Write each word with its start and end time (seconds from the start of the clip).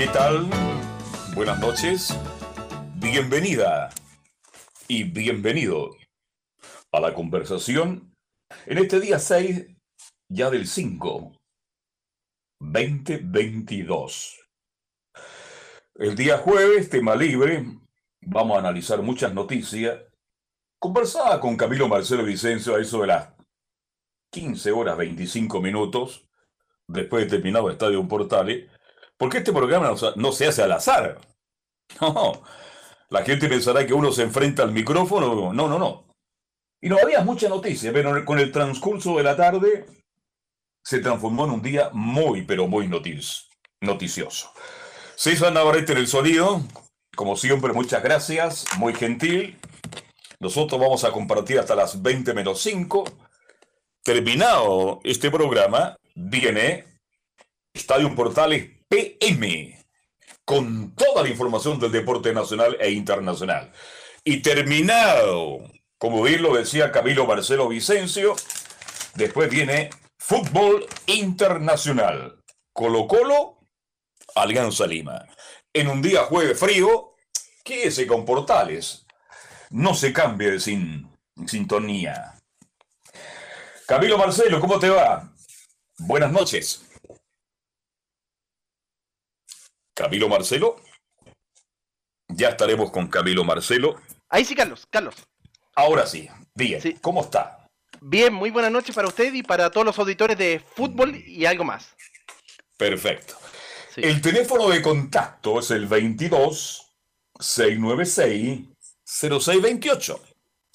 ¿Qué 0.00 0.08
tal? 0.08 0.48
Buenas 1.34 1.60
noches. 1.60 2.18
Bienvenida 2.94 3.90
y 4.88 5.04
bienvenido 5.04 5.94
a 6.90 7.00
la 7.00 7.12
conversación 7.12 8.16
en 8.64 8.78
este 8.78 8.98
día 8.98 9.18
6 9.18 9.66
ya 10.30 10.48
del 10.48 10.66
5 10.66 11.32
2022. 12.60 14.40
El 15.96 16.16
día 16.16 16.38
jueves, 16.38 16.88
tema 16.88 17.14
libre, 17.14 17.66
vamos 18.22 18.56
a 18.56 18.60
analizar 18.60 19.02
muchas 19.02 19.34
noticias. 19.34 20.00
Conversaba 20.78 21.38
con 21.40 21.58
Camilo 21.58 21.88
Marcelo 21.88 22.24
Vicencio 22.24 22.74
a 22.74 22.80
eso 22.80 23.02
de 23.02 23.08
las 23.08 23.34
15 24.30 24.72
horas 24.72 24.96
25 24.96 25.60
minutos, 25.60 26.26
después 26.86 27.24
de 27.24 27.36
terminado 27.36 27.68
Estadio 27.68 28.08
Portales, 28.08 28.70
porque 29.20 29.36
este 29.36 29.52
programa 29.52 29.94
no, 30.16 30.32
se 30.32 30.46
hace 30.46 30.62
al 30.62 30.72
azar. 30.72 31.20
No, 32.00 32.42
la 33.10 33.22
gente 33.22 33.48
pensará 33.48 33.84
que 33.84 33.92
uno 33.92 34.12
se 34.12 34.22
enfrenta 34.22 34.62
al 34.62 34.72
micrófono. 34.72 35.52
No, 35.52 35.68
no, 35.68 35.78
no. 35.78 36.06
Y 36.80 36.88
no 36.88 36.96
había 36.96 37.20
mucha 37.20 37.48
noticia, 37.48 37.92
pero 37.92 38.24
con 38.24 38.38
el 38.38 38.50
transcurso 38.50 39.16
de 39.16 39.24
la 39.24 39.36
tarde 39.36 39.86
se 40.82 41.00
transformó 41.00 41.44
en 41.44 41.50
un 41.50 41.62
día 41.62 41.90
muy, 41.92 42.42
pero 42.42 42.66
muy 42.66 42.88
noticioso. 42.88 44.52
César 45.16 45.52
Navarrete 45.52 45.92
en 45.92 45.98
el 45.98 46.06
sonido. 46.06 46.62
Como 47.14 47.36
siempre, 47.36 47.74
muchas 47.74 48.02
gracias. 48.02 48.64
Muy 48.78 48.94
gentil. 48.94 49.58
Nosotros 50.38 50.80
vamos 50.80 51.04
a 51.04 51.12
compartir 51.12 51.58
hasta 51.58 51.74
las 51.74 52.00
20 52.00 52.32
menos 52.32 52.62
5. 52.62 53.04
Terminado 54.02 55.00
este 55.04 55.30
programa, 55.30 55.98
viene 56.14 56.86
Estadio 57.74 58.14
Portales 58.14 58.79
PM 58.90 59.78
con 60.44 60.94
toda 60.96 61.22
la 61.22 61.28
información 61.28 61.78
del 61.78 61.92
deporte 61.92 62.34
nacional 62.34 62.76
e 62.80 62.90
internacional. 62.90 63.72
Y 64.24 64.42
terminado, 64.42 65.60
como 65.96 66.22
bien 66.22 66.42
lo 66.42 66.56
decía 66.56 66.92
Camilo 66.92 67.24
Marcelo 67.24 67.68
Vicencio, 67.68 68.34
después 69.14 69.48
viene 69.48 69.90
Fútbol 70.18 70.86
Internacional. 71.06 72.42
Colo 72.72 73.06
Colo 73.06 73.60
Alianza 74.34 74.86
Lima. 74.86 75.24
En 75.72 75.88
un 75.88 76.02
día 76.02 76.24
jueves 76.24 76.58
frío, 76.58 77.10
ese 77.76 78.06
con 78.06 78.24
Portales. 78.24 79.06
No 79.70 79.94
se 79.94 80.12
cambie 80.12 80.50
de 80.50 80.60
sin, 80.60 81.08
sintonía. 81.46 82.34
Camilo 83.86 84.18
Marcelo, 84.18 84.60
¿cómo 84.60 84.78
te 84.78 84.88
va? 84.88 85.32
Buenas 85.98 86.32
noches. 86.32 86.89
Camilo 90.00 90.28
Marcelo. 90.30 90.80
Ya 92.28 92.48
estaremos 92.48 92.90
con 92.90 93.08
Camilo 93.08 93.44
Marcelo. 93.44 94.00
Ahí 94.30 94.46
sí, 94.46 94.54
Carlos, 94.54 94.86
Carlos. 94.88 95.14
Ahora 95.74 96.06
sí, 96.06 96.26
bien. 96.54 96.80
¿Cómo 97.02 97.20
está? 97.20 97.68
Bien, 98.00 98.32
muy 98.32 98.48
buenas 98.48 98.72
noches 98.72 98.94
para 98.94 99.08
usted 99.08 99.34
y 99.34 99.42
para 99.42 99.70
todos 99.70 99.84
los 99.84 99.98
auditores 99.98 100.38
de 100.38 100.64
fútbol 100.74 101.14
y 101.14 101.44
algo 101.44 101.64
más. 101.64 101.94
Perfecto. 102.78 103.36
El 103.94 104.22
teléfono 104.22 104.70
de 104.70 104.80
contacto 104.80 105.60
es 105.60 105.70
el 105.70 105.86
22 105.86 106.94
696 107.38 108.68
0628. 109.04 110.22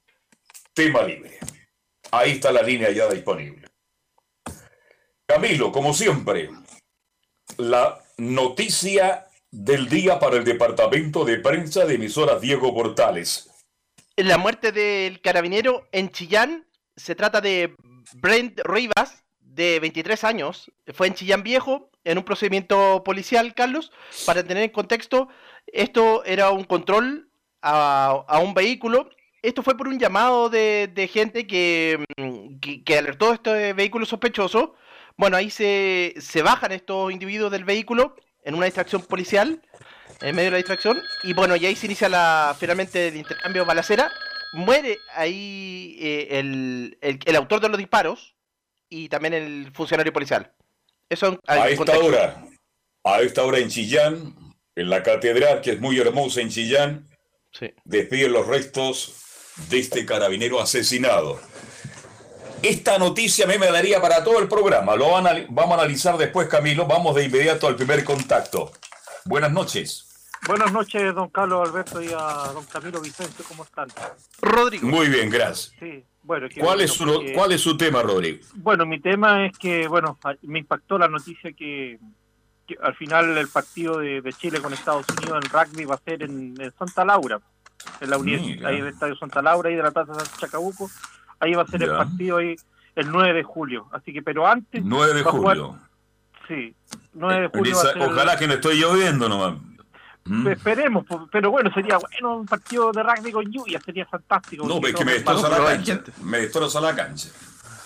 Tema 0.75 1.03
libre. 1.05 1.39
Ahí 2.13 2.33
está 2.33 2.53
la 2.53 2.63
línea 2.63 2.91
ya 2.91 3.09
disponible. 3.09 3.69
Camilo, 5.27 5.71
como 5.71 5.95
siempre, 5.95 6.51
la 7.57 8.01
noticia 8.19 9.27
del 9.51 9.89
día 9.89 10.19
para 10.19 10.37
el 10.37 10.45
departamento 10.45 11.25
de 11.25 11.39
prensa 11.39 11.85
de 11.85 11.95
emisoras 11.95 12.41
Diego 12.41 12.75
Portales 12.75 13.51
la 14.25 14.39
muerte 14.39 14.73
del 14.73 15.21
carabinero 15.21 15.89
en 15.93 16.11
Chillán 16.11 16.67
se 16.97 17.15
trata 17.15 17.41
de 17.41 17.75
Brent 18.15 18.61
Rivas, 18.65 19.25
de 19.41 19.81
23 19.81 20.25
años. 20.25 20.71
Fue 20.93 21.07
en 21.07 21.15
Chillán 21.15 21.43
Viejo, 21.43 21.91
en 22.05 22.19
un 22.19 22.25
procedimiento 22.25 23.03
policial, 23.05 23.55
Carlos. 23.55 23.93
Para 24.27 24.43
tener 24.45 24.63
en 24.63 24.71
contexto, 24.71 25.29
esto 25.67 26.25
era 26.25 26.51
un 26.51 26.65
control 26.65 27.31
a, 27.63 28.41
un 28.43 28.55
vehículo. 28.55 29.11
Esto 29.43 29.63
fue 29.63 29.77
por 29.77 29.89
un 29.89 29.99
llamado 29.99 30.51
de, 30.51 31.11
gente 31.13 31.47
que, 31.47 32.05
que, 32.85 32.99
alertó 32.99 33.33
este 33.33 33.73
vehículo 33.73 34.05
sospechoso. 34.05 34.75
Bueno, 35.17 35.37
ahí 35.37 35.51
se, 35.51 36.15
se 36.19 36.43
bajan 36.43 36.73
estos 36.73 37.11
individuos 37.11 37.51
del 37.51 37.65
vehículo 37.65 38.17
en 38.45 38.55
una 38.55 38.67
distracción 38.67 39.03
policial 39.03 39.63
en 40.21 40.37
medio 40.37 40.47
de 40.47 40.53
la 40.53 40.57
distracción. 40.59 41.01
Y 41.23 41.33
bueno, 41.33 41.57
y 41.57 41.67
ahí 41.67 41.75
se 41.75 41.87
inicia 41.87 42.09
la, 42.09 42.55
finalmente 42.59 43.09
el 43.09 43.17
intercambio 43.17 43.65
balacera. 43.65 44.11
Muere 44.53 44.99
ahí 45.15 45.97
eh, 46.01 46.29
el, 46.39 46.99
el, 47.01 47.37
autor 47.37 47.61
de 47.61 47.69
los 47.69 47.79
disparos 47.79 48.35
y 48.89 49.09
también 49.09 49.35
el 49.35 49.71
funcionario 49.73 50.13
policial. 50.13 50.53
Eso 51.09 51.41
a 51.47 51.69
esta 51.69 51.99
hora, 51.99 52.45
a 53.05 53.21
esta 53.21 53.45
hora 53.45 53.59
en 53.59 53.69
Chillán, 53.69 54.35
en 54.75 54.91
la 54.91 55.03
catedral, 55.03 55.61
que 55.61 55.73
es 55.73 55.81
muy 55.81 55.99
hermosa 55.99 56.41
en 56.41 56.51
Chillán, 56.51 57.09
sí. 57.53 57.73
despiden 57.85 58.33
los 58.33 58.47
restos 58.47 59.30
de 59.69 59.79
este 59.79 60.07
carabinero 60.07 60.61
asesinado. 60.61 61.41
Esta 62.63 62.99
noticia 62.99 63.47
me 63.47 63.59
daría 63.59 64.01
para 64.01 64.23
todo 64.23 64.39
el 64.39 64.49
programa. 64.49 64.95
Lo 64.95 65.11
vamos 65.11 65.71
a 65.71 65.75
analizar 65.75 66.19
después, 66.19 66.49
Camilo. 66.49 66.87
Vamos 66.87 67.15
de 67.15 67.25
inmediato 67.25 67.67
al 67.67 67.77
primer 67.77 68.05
contacto. 68.05 68.73
Buenas 69.25 69.53
noches. 69.53 70.11
Buenas 70.47 70.73
noches, 70.73 71.15
don 71.15 71.29
Carlos 71.29 71.69
Alberto 71.69 72.03
y 72.03 72.09
a 72.09 72.51
don 72.53 72.65
Camilo 72.65 73.01
Vicente, 73.01 73.43
¿cómo 73.47 73.65
están? 73.65 73.89
Rodrigo. 74.41 74.89
Muy 74.89 75.09
bien, 75.09 75.29
gracias. 75.29 75.75
Sí, 75.79 76.03
bueno, 76.23 76.49
¿Cuál, 76.59 76.81
es 76.81 76.93
su, 76.93 77.25
¿Cuál 77.35 77.53
es 77.53 77.61
su 77.61 77.77
tema, 77.77 78.03
Rodrigo? 78.03 78.39
Bueno, 78.55 78.87
mi 78.87 79.01
tema 79.01 79.47
es 79.47 79.57
que, 79.59 79.87
bueno, 79.87 80.19
me 80.43 80.61
impactó 80.61 80.99
la 80.99 81.09
noticia 81.09 81.53
que, 81.53 81.99
al 82.81 82.95
final 82.95 83.37
el 83.37 83.49
partido 83.49 83.99
de, 83.99 84.23
Chile 84.39 84.61
con 84.61 84.73
Estados 84.73 85.07
Unidos 85.11 85.41
en 85.45 85.51
rugby 85.51 85.85
va 85.85 85.97
a 85.97 85.99
ser 85.99 86.23
en, 86.23 86.57
Santa 86.79 87.05
Laura, 87.05 87.41
en 88.01 88.11
la 88.11 88.19
Unión, 88.19 88.43
ahí 88.65 88.77
en 88.77 88.83
el 88.83 88.89
Estadio 88.89 89.17
Santa 89.17 89.43
Laura, 89.43 89.69
ahí 89.69 89.77
de 89.77 89.83
la 89.83 89.91
Plaza 89.91 90.13
Chacabuco, 90.39 90.91
ahí 91.39 91.55
va 91.55 91.63
a 91.63 91.67
ser 91.67 91.83
el 91.83 91.91
partido 91.91 92.39
ahí 92.39 92.57
el 92.97 93.11
9 93.11 93.35
de 93.35 93.43
julio. 93.43 93.87
Así 93.93 94.13
que, 94.13 94.23
pero 94.23 94.47
antes... 94.47 94.83
9 94.85 95.15
de 95.15 95.23
julio. 95.23 95.79
sí, 96.49 96.75
9 97.15 97.41
de 97.41 97.47
eh, 97.47 97.51
julio. 97.53 97.77
ojalá 98.01 98.37
que 98.37 98.47
no 98.47 98.55
estoy 98.55 98.81
lloviendo 98.81 99.29
nomás. 99.29 99.55
Mm. 100.25 100.49
Esperemos, 100.49 101.07
pero 101.33 101.51
bueno, 101.51 101.73
sería 101.73 101.99
bueno 101.99 102.37
un 102.37 102.47
partido 102.47 102.93
de 102.93 103.03
rugby 103.03 103.33
con 103.33 103.51
lluvia, 103.51 103.81
sería 103.81 104.07
fantástico. 104.07 104.67
No, 104.67 104.79
es 104.87 104.95
que 104.95 105.05
me 105.05 105.13
destroza 105.13 105.49
la 105.49 105.65
cancha. 105.65 106.03
Me 106.23 106.39
destroza 106.39 106.81
la 106.81 106.95
cancha. 106.95 107.31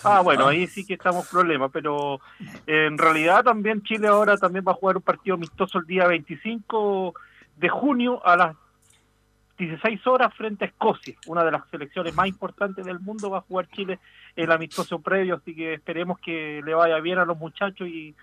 Ah, 0.02 0.20
bueno, 0.20 0.46
ah. 0.46 0.50
ahí 0.50 0.66
sí 0.66 0.84
que 0.84 0.94
estamos 0.94 1.26
problemas, 1.28 1.70
pero 1.72 2.20
en 2.66 2.98
realidad 2.98 3.44
también 3.44 3.82
Chile 3.82 4.08
ahora 4.08 4.36
también 4.36 4.64
va 4.66 4.72
a 4.72 4.74
jugar 4.74 4.96
un 4.96 5.02
partido 5.02 5.36
amistoso 5.36 5.78
el 5.78 5.86
día 5.86 6.06
25 6.06 7.14
de 7.56 7.68
junio 7.68 8.24
a 8.26 8.36
las 8.36 8.56
16 9.58 10.06
horas 10.06 10.34
frente 10.34 10.64
a 10.64 10.68
Escocia, 10.68 11.14
una 11.26 11.44
de 11.44 11.52
las 11.52 11.62
selecciones 11.70 12.14
más 12.14 12.26
importantes 12.26 12.84
del 12.84 13.00
mundo 13.00 13.30
va 13.30 13.38
a 13.38 13.42
jugar 13.42 13.68
Chile 13.68 13.98
el 14.36 14.50
amistoso 14.50 14.98
previo, 14.98 15.36
así 15.36 15.54
que 15.54 15.74
esperemos 15.74 16.18
que 16.18 16.60
le 16.64 16.74
vaya 16.74 16.98
bien 17.00 17.18
a 17.18 17.24
los 17.24 17.38
muchachos 17.38 17.88
y, 17.88 18.14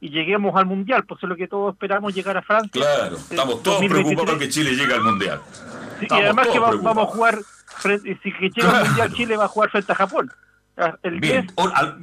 y 0.00 0.08
lleguemos 0.08 0.56
al 0.56 0.66
Mundial, 0.66 1.04
pues 1.04 1.22
es 1.22 1.28
lo 1.28 1.36
que 1.36 1.46
todos 1.46 1.74
esperamos 1.74 2.14
llegar 2.14 2.36
a 2.36 2.42
Francia. 2.42 2.80
Claro, 2.80 3.16
estamos 3.16 3.62
todos 3.62 3.84
preocupados 3.84 4.38
que 4.38 4.48
Chile 4.48 4.74
llegue 4.74 4.94
al 4.94 5.02
Mundial. 5.02 5.40
y 6.00 6.12
además 6.12 6.48
que 6.48 6.58
vamos, 6.58 7.04
a 7.04 7.06
jugar, 7.06 7.38
si 7.82 8.32
que 8.32 8.50
llega 8.50 8.78
al 8.78 8.86
Mundial 8.86 9.12
Chile 9.12 9.36
va 9.36 9.44
a 9.44 9.48
jugar 9.48 9.70
frente 9.70 9.92
a 9.92 9.94
Japón. 9.94 10.30
Ah, 10.76 10.96
Bien, 11.02 11.46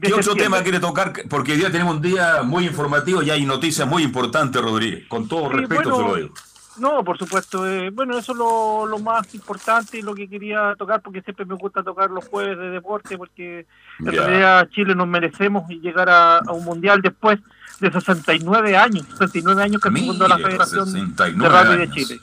¿qué 0.01 0.13
otro 0.13 0.35
tema 0.35 0.61
quiere 0.61 0.79
tocar? 0.79 1.11
Porque 1.29 1.53
hoy 1.53 1.57
día 1.57 1.71
tenemos 1.71 1.95
un 1.95 2.01
día 2.01 2.43
muy 2.43 2.67
informativo 2.67 3.23
y 3.23 3.31
hay 3.31 3.43
noticias 3.43 3.87
muy 3.87 4.03
importantes, 4.03 4.61
Rodríguez. 4.61 5.07
Con 5.07 5.27
todo 5.27 5.49
respeto 5.49 5.95
se 5.95 6.03
lo 6.03 6.15
digo. 6.15 6.33
No, 6.79 7.03
por 7.03 7.17
supuesto. 7.17 7.65
eh, 7.67 7.89
bueno, 7.89 8.17
eso 8.17 8.33
es 8.33 8.37
lo, 8.37 8.85
lo 8.85 8.99
más 8.99 9.33
importante 9.33 9.97
y 9.97 10.01
lo 10.01 10.13
que 10.13 10.29
quería 10.29 10.75
tocar, 10.77 11.01
porque 11.01 11.21
siempre 11.21 11.45
me 11.45 11.55
gusta 11.55 11.81
tocar 11.83 12.09
los 12.11 12.27
jueves 12.27 12.57
de 12.57 12.69
deporte, 12.69 13.17
porque 13.17 13.65
en 13.99 14.05
realidad 14.11 14.67
Chile 14.69 14.93
nos 14.95 15.07
merecemos 15.07 15.67
llegar 15.69 16.09
a, 16.09 16.37
a 16.37 16.51
un 16.51 16.63
mundial 16.63 17.01
después 17.01 17.39
de 17.79 17.91
69 17.91 18.77
años, 18.77 19.05
69 19.17 19.63
años 19.63 19.81
que 19.81 19.89
se 19.91 20.05
fundó 20.05 20.27
la 20.27 20.37
Mire, 20.37 20.49
Federación 20.49 20.85
69 20.87 21.49
de 21.53 21.63
Rugby 21.63 21.77
de. 21.87 21.89
Chile. 21.93 22.21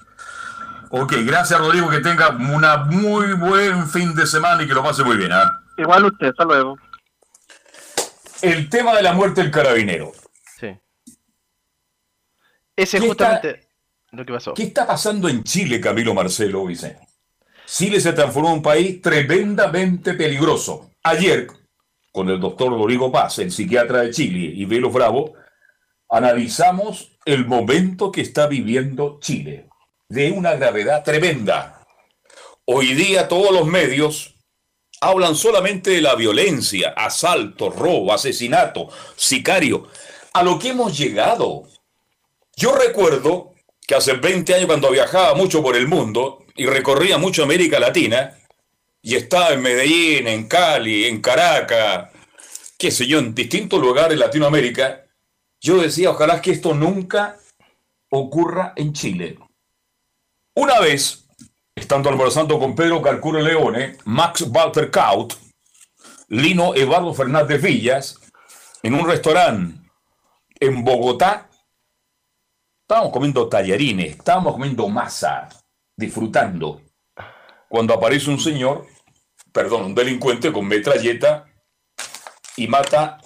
Ok, 0.91 1.13
gracias 1.25 1.59
Rodrigo, 1.59 1.91
que 1.91 2.01
tenga 2.01 2.29
una 2.31 2.77
muy 2.85 3.33
buen 3.33 3.89
fin 3.89 4.15
de 4.15 4.27
semana 4.27 4.63
y 4.63 4.69
que 4.69 4.75
lo 4.75 4.83
pase 4.85 5.03
muy 5.03 5.17
bien. 5.17 5.33
¿ah? 5.33 5.61
Igual 5.77 6.05
usted, 6.05 6.29
hasta 6.29 6.45
luego. 6.45 6.77
El 8.43 8.69
tema 8.69 8.95
de 8.95 9.03
la 9.03 9.13
muerte 9.13 9.43
del 9.43 9.51
carabinero. 9.51 10.13
Sí. 10.59 10.69
Ese 12.77 12.99
es 12.99 13.03
¿Qué 13.03 13.11
está- 13.11 13.27
justamente 13.27 13.64
¿Qué 14.55 14.65
está 14.65 14.87
pasando 14.87 15.29
en 15.29 15.43
Chile, 15.43 15.81
Camilo 15.81 16.15
Marcelo 16.15 16.67
Vicente? 16.67 17.09
Chile 17.67 18.01
se 18.01 18.13
transformó 18.13 18.51
en 18.51 18.57
un 18.57 18.63
país 18.63 19.01
tremendamente 19.03 20.15
peligroso. 20.15 20.91
Ayer, 21.03 21.49
con 22.13 22.29
el 22.29 22.39
doctor 22.39 22.71
Rodrigo 22.71 23.11
Paz, 23.11 23.39
el 23.41 23.51
psiquiatra 23.51 24.03
de 24.03 24.11
Chile, 24.11 24.53
y 24.55 24.65
Velo 24.67 24.91
Bravo, 24.91 25.33
analizamos 26.09 27.17
el 27.25 27.47
momento 27.47 28.13
que 28.13 28.21
está 28.21 28.47
viviendo 28.47 29.19
Chile, 29.21 29.69
de 30.09 30.31
una 30.31 30.55
gravedad 30.55 31.03
tremenda. 31.03 31.85
Hoy 32.67 32.95
día 32.95 33.27
todos 33.27 33.53
los 33.53 33.67
medios 33.67 34.35
hablan 35.01 35.35
solamente 35.35 35.91
de 35.91 36.01
la 36.01 36.15
violencia, 36.15 36.91
asalto, 36.97 37.71
robo, 37.71 38.13
asesinato, 38.13 38.89
sicario, 39.17 39.89
a 40.33 40.43
lo 40.43 40.59
que 40.59 40.69
hemos 40.69 40.97
llegado. 40.97 41.65
Yo 42.57 42.77
recuerdo 42.77 43.54
que 43.87 43.95
hace 43.95 44.15
20 44.15 44.55
años 44.55 44.67
cuando 44.67 44.91
viajaba 44.91 45.35
mucho 45.35 45.63
por 45.63 45.77
el 45.77 45.89
mundo 45.89 46.45
y 46.57 46.67
recorría 46.67 47.19
mucho 47.19 47.43
América 47.43 47.79
Latina, 47.79 48.39
y 49.03 49.17
estaba 49.17 49.51
en 49.51 49.61
Medellín, 49.61 50.27
en 50.29 50.49
Cali, 50.49 51.05
en 51.05 51.21
Caracas, 51.21 52.11
qué 52.79 52.91
sé 52.91 53.07
yo, 53.07 53.19
en 53.19 53.35
distintos 53.35 53.81
lugares 53.81 54.11
de 54.11 54.25
Latinoamérica, 54.25 55.05
yo 55.61 55.81
decía, 55.81 56.11
ojalá 56.11 56.41
que 56.41 56.53
esto 56.53 56.75
nunca 56.75 57.37
ocurra 58.11 58.73
en 58.77 58.93
Chile. 58.93 59.39
Una 60.55 60.81
vez, 60.81 61.27
estando 61.75 62.09
almorzando 62.09 62.59
con 62.59 62.75
Pedro 62.75 63.03
Calcuro 63.03 63.41
Leone, 63.41 63.99
Max 64.05 64.47
Walter 64.49 64.91
Kaut, 64.91 65.35
Lino 66.29 66.75
Eduardo 66.75 67.13
Fernández 67.13 67.61
Villas, 67.61 68.19
en 68.83 68.95
un 68.95 69.07
restaurante 69.07 69.81
en 70.61 70.85
Bogotá, 70.85 71.51
estábamos 72.85 73.13
comiendo 73.13 73.49
tallarines, 73.49 74.17
estábamos 74.19 74.53
comiendo 74.53 74.87
masa, 74.89 75.49
disfrutando, 75.97 76.83
cuando 77.67 77.95
aparece 77.95 78.29
un 78.29 78.39
señor, 78.39 78.87
perdón, 79.53 79.87
un 79.87 79.95
delincuente 79.95 80.53
con 80.53 80.67
metralleta 80.67 81.47
y 82.57 82.69
mata 82.69 83.19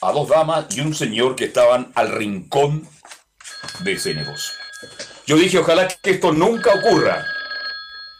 a 0.00 0.12
dos 0.12 0.28
damas 0.28 0.66
y 0.76 0.80
un 0.80 0.94
señor 0.94 1.34
que 1.34 1.46
estaban 1.46 1.90
al 1.96 2.12
rincón 2.12 2.86
de 3.80 3.92
ese 3.94 4.14
negocio. 4.14 4.54
Yo 5.26 5.36
dije, 5.36 5.58
ojalá 5.58 5.88
que 5.88 6.10
esto 6.10 6.32
nunca 6.32 6.72
ocurra. 6.74 7.24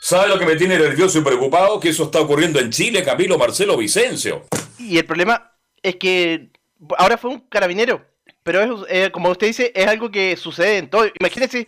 ¿Sabe 0.00 0.28
lo 0.28 0.38
que 0.38 0.46
me 0.46 0.56
tiene 0.56 0.76
nervioso 0.76 1.18
y 1.18 1.22
preocupado? 1.22 1.78
Que 1.78 1.90
eso 1.90 2.04
está 2.04 2.20
ocurriendo 2.20 2.58
en 2.58 2.70
Chile, 2.70 3.04
Camilo 3.04 3.38
Marcelo 3.38 3.76
Vicencio. 3.76 4.46
Y 4.78 4.98
el 4.98 5.06
problema 5.06 5.52
es 5.82 5.96
que 5.96 6.50
ahora 6.98 7.16
fue 7.16 7.30
un 7.30 7.40
carabinero, 7.48 8.04
pero 8.44 8.60
es, 8.62 8.70
eh, 8.88 9.10
como 9.10 9.30
usted 9.30 9.48
dice, 9.48 9.72
es 9.74 9.86
algo 9.88 10.10
que 10.10 10.36
sucede 10.36 10.78
en 10.78 10.90
todo. 10.90 11.06
Imagínense, 11.18 11.66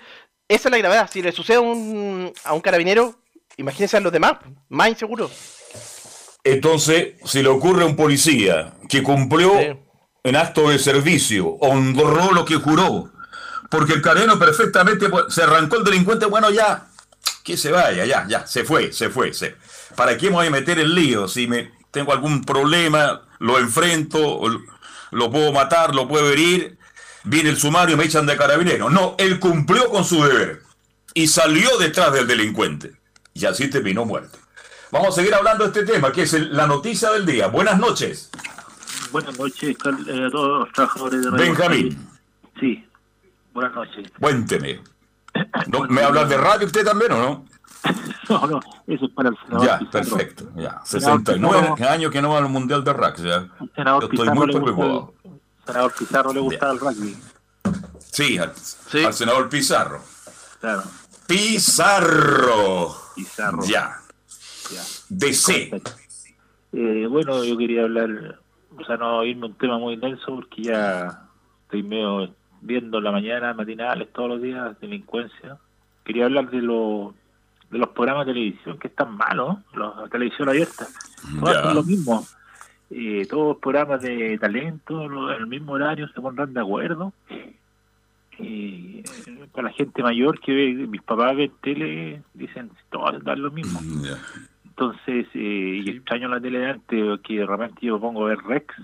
esa 0.49 0.69
es 0.69 0.71
la 0.73 0.79
gravedad. 0.79 1.11
Si 1.11 1.23
le 1.23 1.33
sucede 1.33 1.57
a 1.57 1.61
un, 1.61 2.33
a 2.45 2.53
un 2.53 2.61
carabinero, 2.61 3.19
imagínense 3.57 3.97
a 3.97 4.01
los 4.01 4.13
demás, 4.13 4.35
más 4.69 4.91
inseguros. 4.91 5.33
Entonces, 6.45 7.15
si 7.25 7.43
le 7.43 7.49
ocurre 7.49 7.83
a 7.83 7.87
un 7.87 7.97
policía 7.97 8.75
que 8.89 9.03
cumplió 9.03 9.53
Sí. 9.59 9.77
en 10.23 10.37
acto 10.37 10.69
de 10.71 10.79
servicio, 10.79 11.57
honró 11.61 12.33
lo 12.33 12.45
que 12.45 12.57
juró, 12.57 13.11
porque 13.71 13.95
el 13.95 14.03
careno 14.03 14.39
perfectamente 14.39 15.09
pues, 15.09 15.25
se 15.29 15.43
arrancó 15.43 15.77
el 15.79 15.85
delincuente, 15.85 16.27
bueno, 16.27 16.51
ya, 16.51 16.89
que 17.43 17.57
se 17.57 17.73
vaya, 17.73 18.05
ya, 18.05 18.27
ya, 18.29 18.47
se 18.47 18.65
fue, 18.65 18.93
se 18.93 19.09
fue. 19.11 19.33
Se. 19.33 19.57
¿Para 19.97 20.17
qué 20.17 20.29
me 20.29 20.37
voy 20.37 20.47
a 20.47 20.51
meter 20.51 20.79
en 20.79 20.95
lío? 20.95 21.27
Si 21.27 21.49
me 21.49 21.73
tengo 21.91 22.13
algún 22.13 22.45
problema, 22.45 23.23
lo 23.41 23.59
enfrento, 23.59 24.19
o 24.39 24.49
lo- 25.11 25.31
puedo 25.31 25.53
matar, 25.53 25.95
lo 25.95 26.07
puedo 26.09 26.31
herir, 26.31 26.79
viene 27.25 27.51
el 27.51 27.57
sumario 27.57 27.95
y 27.95 27.99
me 27.99 28.05
echan 28.05 28.27
de 28.27 28.37
carabinero. 28.37 28.91
No, 28.91 29.15
él 29.19 29.39
cumplió 29.41 29.89
con 29.91 30.05
su 30.05 30.23
deber 30.25 30.63
y 31.15 31.27
salió 31.29 31.77
detrás 31.79 32.13
del 32.13 32.27
delincuente. 32.27 32.93
Y 33.35 33.45
así 33.47 33.69
terminó 33.69 34.05
muerto. 34.05 34.39
Vamos 34.91 35.09
a 35.09 35.13
seguir 35.13 35.35
hablando 35.35 35.67
de 35.69 35.81
este 35.81 35.93
tema, 35.93 36.13
que 36.13 36.23
es 36.23 36.33
el- 36.35 36.57
la 36.57 36.67
noticia 36.67 37.11
del 37.11 37.27
día. 37.27 37.49
Buenas 37.49 37.79
noches, 37.79 38.31
Buenas 39.13 39.39
noches 39.39 39.71
eh, 39.71 40.27
a 40.27 40.31
todos 40.31 40.61
los 40.61 40.73
trabajadores 40.73 41.23
de 41.23 41.31
Radio 41.31 41.45
Benjamín. 41.45 42.09
Sí, 42.61 42.85
buenas 43.53 43.75
noches. 43.75 44.11
Cuénteme. 44.19 44.81
¿No, 45.69 45.85
¿Me 45.89 46.03
habla 46.03 46.25
de 46.25 46.37
radio 46.37 46.67
usted 46.67 46.85
también 46.85 47.13
o 47.13 47.19
no? 47.19 47.45
No, 48.29 48.47
no, 48.47 48.61
eso 48.89 49.05
es 49.07 49.11
para 49.13 49.29
el 49.29 49.37
senador 49.39 49.67
Ya, 49.67 49.79
Pizarro. 49.79 49.91
perfecto. 50.17 50.45
Ya. 50.57 50.81
Senador 50.85 51.19
69 51.21 51.61
Pizarro. 51.77 51.93
años 51.93 52.11
que 52.11 52.23
no 52.23 52.31
va 52.31 52.39
al 52.39 52.49
Mundial 52.49 52.83
de 52.85 52.93
Rugby. 52.93 53.23
ya. 53.29 53.35
Al 53.37 53.49
Yo 53.61 53.67
senador 53.75 54.03
estoy 54.05 54.19
Pizarro 54.19 54.35
muy 54.35 54.47
preocupado. 54.53 55.15
el, 55.25 55.41
senador 55.67 55.95
Pizarro 55.99 56.33
le 56.33 56.41
gusta 56.41 56.71
el 56.73 56.81
rugby. 56.81 57.17
Sí, 58.13 58.39
al, 58.39 58.53
Sí. 58.57 59.05
al 59.05 59.13
senador 59.15 59.49
Pizarro. 59.49 60.01
Claro, 60.61 60.83
Pizarro. 61.27 62.95
Pizarro. 63.15 63.63
Ya. 63.65 63.97
ya. 64.73 64.83
DC. 65.09 65.81
Eh, 66.73 67.07
bueno, 67.09 67.43
yo 67.45 67.57
quería 67.57 67.83
hablar, 67.85 68.39
o 68.79 68.85
sea, 68.85 68.97
no 68.97 69.25
irme 69.25 69.47
a 69.47 69.49
un 69.51 69.55
tema 69.55 69.79
muy 69.79 69.97
denso 69.97 70.27
porque 70.27 70.63
ya 70.65 71.23
estoy 71.63 71.83
medio 71.83 72.35
viendo 72.61 73.01
la 73.01 73.13
mañana, 73.13 73.55
matinales, 73.55 74.13
todos 74.13 74.29
los 74.31 74.43
días, 74.43 74.79
delincuencia. 74.81 75.59
Quería 76.05 76.25
hablar 76.27 76.51
de, 76.51 76.61
los 76.63 77.15
de 77.77 77.81
los 77.81 77.91
programas 77.91 78.27
de 78.27 78.33
televisión 78.33 78.79
que 78.79 78.89
están 78.89 79.17
malos, 79.17 79.59
los- 79.75 79.97
la 79.97 80.09
televisión 80.09 80.49
abierta. 80.49 80.87
Todos 81.41 81.57
son 81.63 81.75
lo 81.75 81.83
mismo. 81.83 82.27
Eh, 82.91 83.27
todos 83.29 83.57
programas 83.59 84.01
de 84.03 84.39
talento, 84.39 85.09
lo- 85.09 85.33
en 85.33 85.41
el 85.41 85.47
mismo 85.47 85.73
horario, 85.73 86.09
se 86.09 86.21
pondrán 86.21 86.55
de 86.55 86.61
acuerdo. 86.61 87.13
Y 88.39 89.03
eh, 89.27 89.49
para 89.53 89.69
la 89.69 89.75
gente 89.75 90.03
mayor 90.03 90.39
que 90.41 90.53
ve, 90.53 90.75
mis 90.87 91.03
papás 91.03 91.37
ven 91.37 91.53
tele, 91.63 92.23
dicen, 92.35 92.71
todos 92.91 93.23
dan 93.25 93.41
lo 93.43 93.51
mismo. 93.51 93.81
Ya. 94.03 94.19
Entonces, 94.65 95.27
eh, 95.35 95.83
y 95.85 95.91
extraño 95.91 96.29
la 96.29 96.41
tele 96.41 96.59
de 96.59 96.71
antes, 96.71 97.21
que 97.23 97.39
de 97.39 97.47
repente 97.47 97.79
yo 97.87 97.99
pongo 97.99 98.27
a 98.27 98.29
ver 98.29 98.39
Rex, 98.39 98.75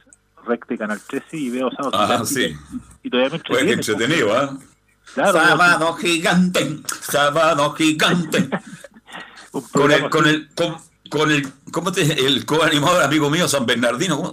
Rex 0.47 0.67
de 0.69 0.79
Canal 0.79 0.99
13 1.07 1.37
y 1.37 1.51
veo 1.51 1.71
sábado 1.71 1.91
Ah, 1.95 2.23
sí. 2.25 2.55
y 3.03 3.11
todavía 3.11 3.37
me 3.37 3.39
Pues 3.45 3.63
entretenido. 3.63 4.59
Claro, 5.15 5.33
Sábado 5.33 5.93
gigante, 5.95 6.79
sábado 7.01 7.73
gigante. 7.75 8.49
Con 9.73 9.93
el, 9.93 10.09
con 10.09 10.27
el, 10.27 10.49
con, 10.55 10.77
con 11.11 11.31
el, 11.31 11.47
¿cómo 11.71 11.93
te, 11.93 12.27
el 12.27 12.47
coanimador 12.47 13.05
amigo 13.05 13.29
mío 13.29 13.47
San 13.47 13.67
Bernardino, 13.67 14.17
¿cómo? 14.17 14.33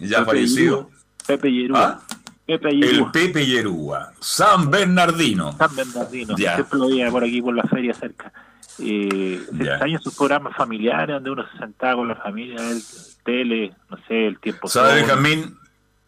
ya 0.00 0.20
Pepe 0.20 0.30
fallecido. 0.30 0.88
Yerúa, 0.88 1.26
Pepe 1.26 1.52
Yerúa. 1.52 2.02
¿Ah? 2.08 2.14
Pepe 2.46 2.68
El. 2.68 3.10
Pepe 3.10 3.46
Yerúa, 3.46 4.12
San 4.20 4.70
Bernardino. 4.70 5.56
San 5.56 5.74
Bernardino. 5.74 6.36
Ya. 6.36 6.56
Siempre 6.56 6.78
lo 6.78 6.88
veía 6.88 7.10
por 7.10 7.24
aquí, 7.24 7.40
por 7.40 7.54
la 7.54 7.62
feria 7.64 7.94
cerca. 7.94 8.32
Eh, 8.78 9.40
se 9.50 9.98
sus 10.02 10.14
programas 10.14 10.54
familiares 10.56 11.14
donde 11.14 11.30
uno 11.30 11.44
se 11.50 11.58
sentaba 11.58 11.96
con 11.96 12.08
la 12.08 12.16
familia, 12.16 12.56
el 12.70 12.82
tele, 13.22 13.72
no 13.88 13.96
sé, 14.08 14.26
el 14.26 14.38
tiempo. 14.40 14.68
¿Sabe. 14.68 14.96
Benjamín? 14.96 15.56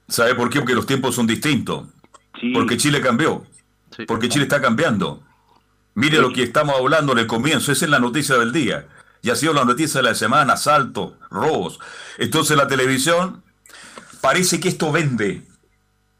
¿Sabe 0.09 0.35
por 0.35 0.51
qué? 0.51 0.59
Porque 0.59 0.75
los 0.75 0.87
tiempos 0.87 1.15
son 1.15 1.27
distintos. 1.27 1.89
Sí, 2.41 2.53
Porque 2.53 2.77
Chile 2.77 3.01
cambió. 3.01 3.45
Sí. 3.97 4.05
Porque 4.05 4.29
Chile 4.29 4.45
está 4.45 4.61
cambiando. 4.61 5.23
Mire 5.97 6.19
lo 6.19 6.31
que 6.31 6.43
estamos 6.43 6.77
hablando 6.77 7.13
en 7.13 7.19
el 7.21 7.27
comienzo. 7.27 7.73
Esa 7.73 7.87
es 7.87 7.91
la 7.91 7.99
noticia 7.99 8.37
del 8.37 8.53
día. 8.53 8.87
Y 9.23 9.31
ha 9.31 9.35
sido 9.35 9.55
la 9.55 9.65
noticia 9.65 10.03
de 10.03 10.09
la 10.09 10.15
semana. 10.15 10.53
Asaltos, 10.53 11.15
robos. 11.31 11.81
Entonces 12.19 12.55
la 12.55 12.69
televisión, 12.69 13.43
parece 14.21 14.61
que 14.61 14.69
esto 14.69 14.93
vende. 14.93 15.43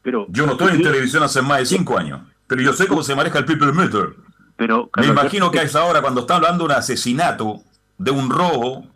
pero, 0.01 0.25
Yo 0.29 0.47
no 0.47 0.53
estoy 0.53 0.73
en 0.73 0.81
televisión 0.81 1.21
hace 1.21 1.43
más 1.43 1.59
de 1.59 1.67
cinco 1.67 1.95
años. 1.95 2.21
Pero 2.47 2.63
yo 2.63 2.73
sé 2.73 2.87
cómo 2.87 3.03
se 3.03 3.13
maneja 3.13 3.37
el 3.37 3.45
people 3.45 3.71
meter. 3.71 4.15
pero 4.55 4.89
Me 4.97 5.05
imagino 5.05 5.51
que 5.51 5.59
a 5.59 5.63
esa 5.63 5.83
hora, 5.83 6.01
cuando 6.01 6.21
está 6.21 6.37
hablando 6.37 6.63
de 6.65 6.73
un 6.73 6.79
asesinato, 6.79 7.61
de 7.99 8.09
un 8.09 8.31
robo, 8.31 8.87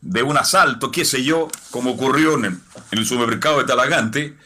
de 0.00 0.24
un 0.24 0.36
asalto, 0.36 0.90
qué 0.90 1.04
sé 1.04 1.22
yo, 1.22 1.46
como 1.70 1.92
ocurrió 1.92 2.34
en 2.34 2.46
el, 2.46 2.52
en 2.90 2.98
el 2.98 3.06
supermercado 3.06 3.58
de 3.58 3.64
Talagante, 3.64 4.36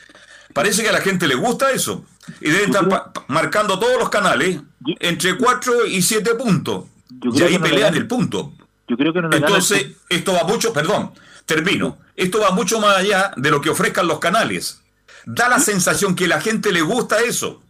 parece 0.52 0.83
que 0.83 0.90
a 0.90 0.92
la 0.92 1.00
gente 1.00 1.26
le 1.26 1.37
gusta 1.37 1.71
eso. 1.71 2.04
Y 2.42 2.50
deben 2.50 2.75
estar 2.75 3.12
marcando 3.28 3.78
todos 3.78 3.99
los 3.99 4.11
canales 4.11 4.61
entre 5.00 5.37
4 5.37 5.87
y 5.87 6.03
7 6.03 6.35
puntos. 6.35 6.85
Y 7.23 7.43
ahí 7.43 7.59
no 7.59 7.64
pelean 7.64 7.95
el 7.95 8.07
punto. 8.07 8.53
Yo 8.88 8.97
creo 8.97 9.12
que 9.12 9.23
no 9.23 9.33
Entonces, 9.33 9.93
esto 10.09 10.33
va 10.35 10.45
mucho, 10.45 10.73
perdón, 10.73 11.12
termino. 11.47 11.99
Esto 12.17 12.41
va 12.41 12.50
mucho 12.50 12.81
más 12.81 12.97
allá 12.97 13.33
de 13.37 13.50
lo 13.50 13.61
que 13.61 13.71
ofrezcan 13.71 14.07
los 14.07 14.19
canales. 14.19 14.81
Da 15.26 15.49
la 15.49 15.59
sensación 15.59 16.14
que 16.14 16.26
a 16.26 16.29
la 16.29 16.41
gente 16.41 16.73
le 16.73 16.83
gusta 16.83 17.21
eso. 17.21 17.62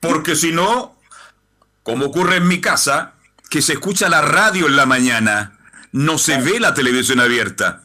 Porque 0.00 0.36
si 0.36 0.52
no, 0.52 0.96
como 1.82 2.06
ocurre 2.06 2.36
en 2.36 2.48
mi 2.48 2.60
casa, 2.60 3.14
que 3.48 3.62
se 3.62 3.74
escucha 3.74 4.08
la 4.08 4.22
radio 4.22 4.66
en 4.66 4.76
la 4.76 4.86
mañana, 4.86 5.58
no 5.92 6.18
se 6.18 6.38
ve 6.38 6.60
la 6.60 6.74
televisión 6.74 7.20
abierta. 7.20 7.82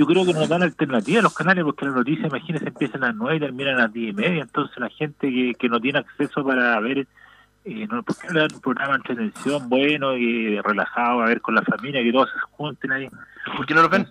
Yo 0.00 0.06
creo 0.06 0.24
que 0.24 0.32
nos 0.32 0.48
dan 0.48 0.62
alternativa 0.62 1.20
a 1.20 1.22
los 1.22 1.34
canales 1.34 1.62
porque 1.62 1.84
las 1.84 1.94
noticias, 1.94 2.26
imagínense, 2.26 2.68
empiezan 2.68 3.04
a 3.04 3.08
las 3.08 3.16
9 3.16 3.36
y 3.36 3.40
terminan 3.40 3.74
a 3.74 3.82
las 3.82 3.92
10 3.92 4.10
y 4.10 4.12
media. 4.14 4.42
Entonces, 4.42 4.74
la 4.78 4.88
gente 4.88 5.28
que, 5.30 5.54
que 5.58 5.68
no 5.68 5.78
tiene 5.78 5.98
acceso 5.98 6.42
para 6.42 6.80
ver, 6.80 7.06
eh, 7.66 7.86
no, 7.90 8.02
¿por 8.02 8.16
qué 8.16 8.28
no 8.28 8.32
le 8.32 8.40
dan 8.40 8.54
un 8.54 8.60
programa 8.62 8.92
de 8.92 8.96
entretención 8.96 9.68
bueno 9.68 10.16
y 10.16 10.58
relajado 10.62 11.20
a 11.20 11.26
ver 11.26 11.42
con 11.42 11.54
la 11.54 11.60
familia, 11.62 12.02
que 12.02 12.12
todos 12.12 12.30
se 12.32 12.38
junten 12.52 12.92
ahí? 12.92 13.08
¿Por 13.56 13.66
qué 13.66 13.74
no 13.74 13.82
lo 13.82 13.88
ven? 13.90 14.06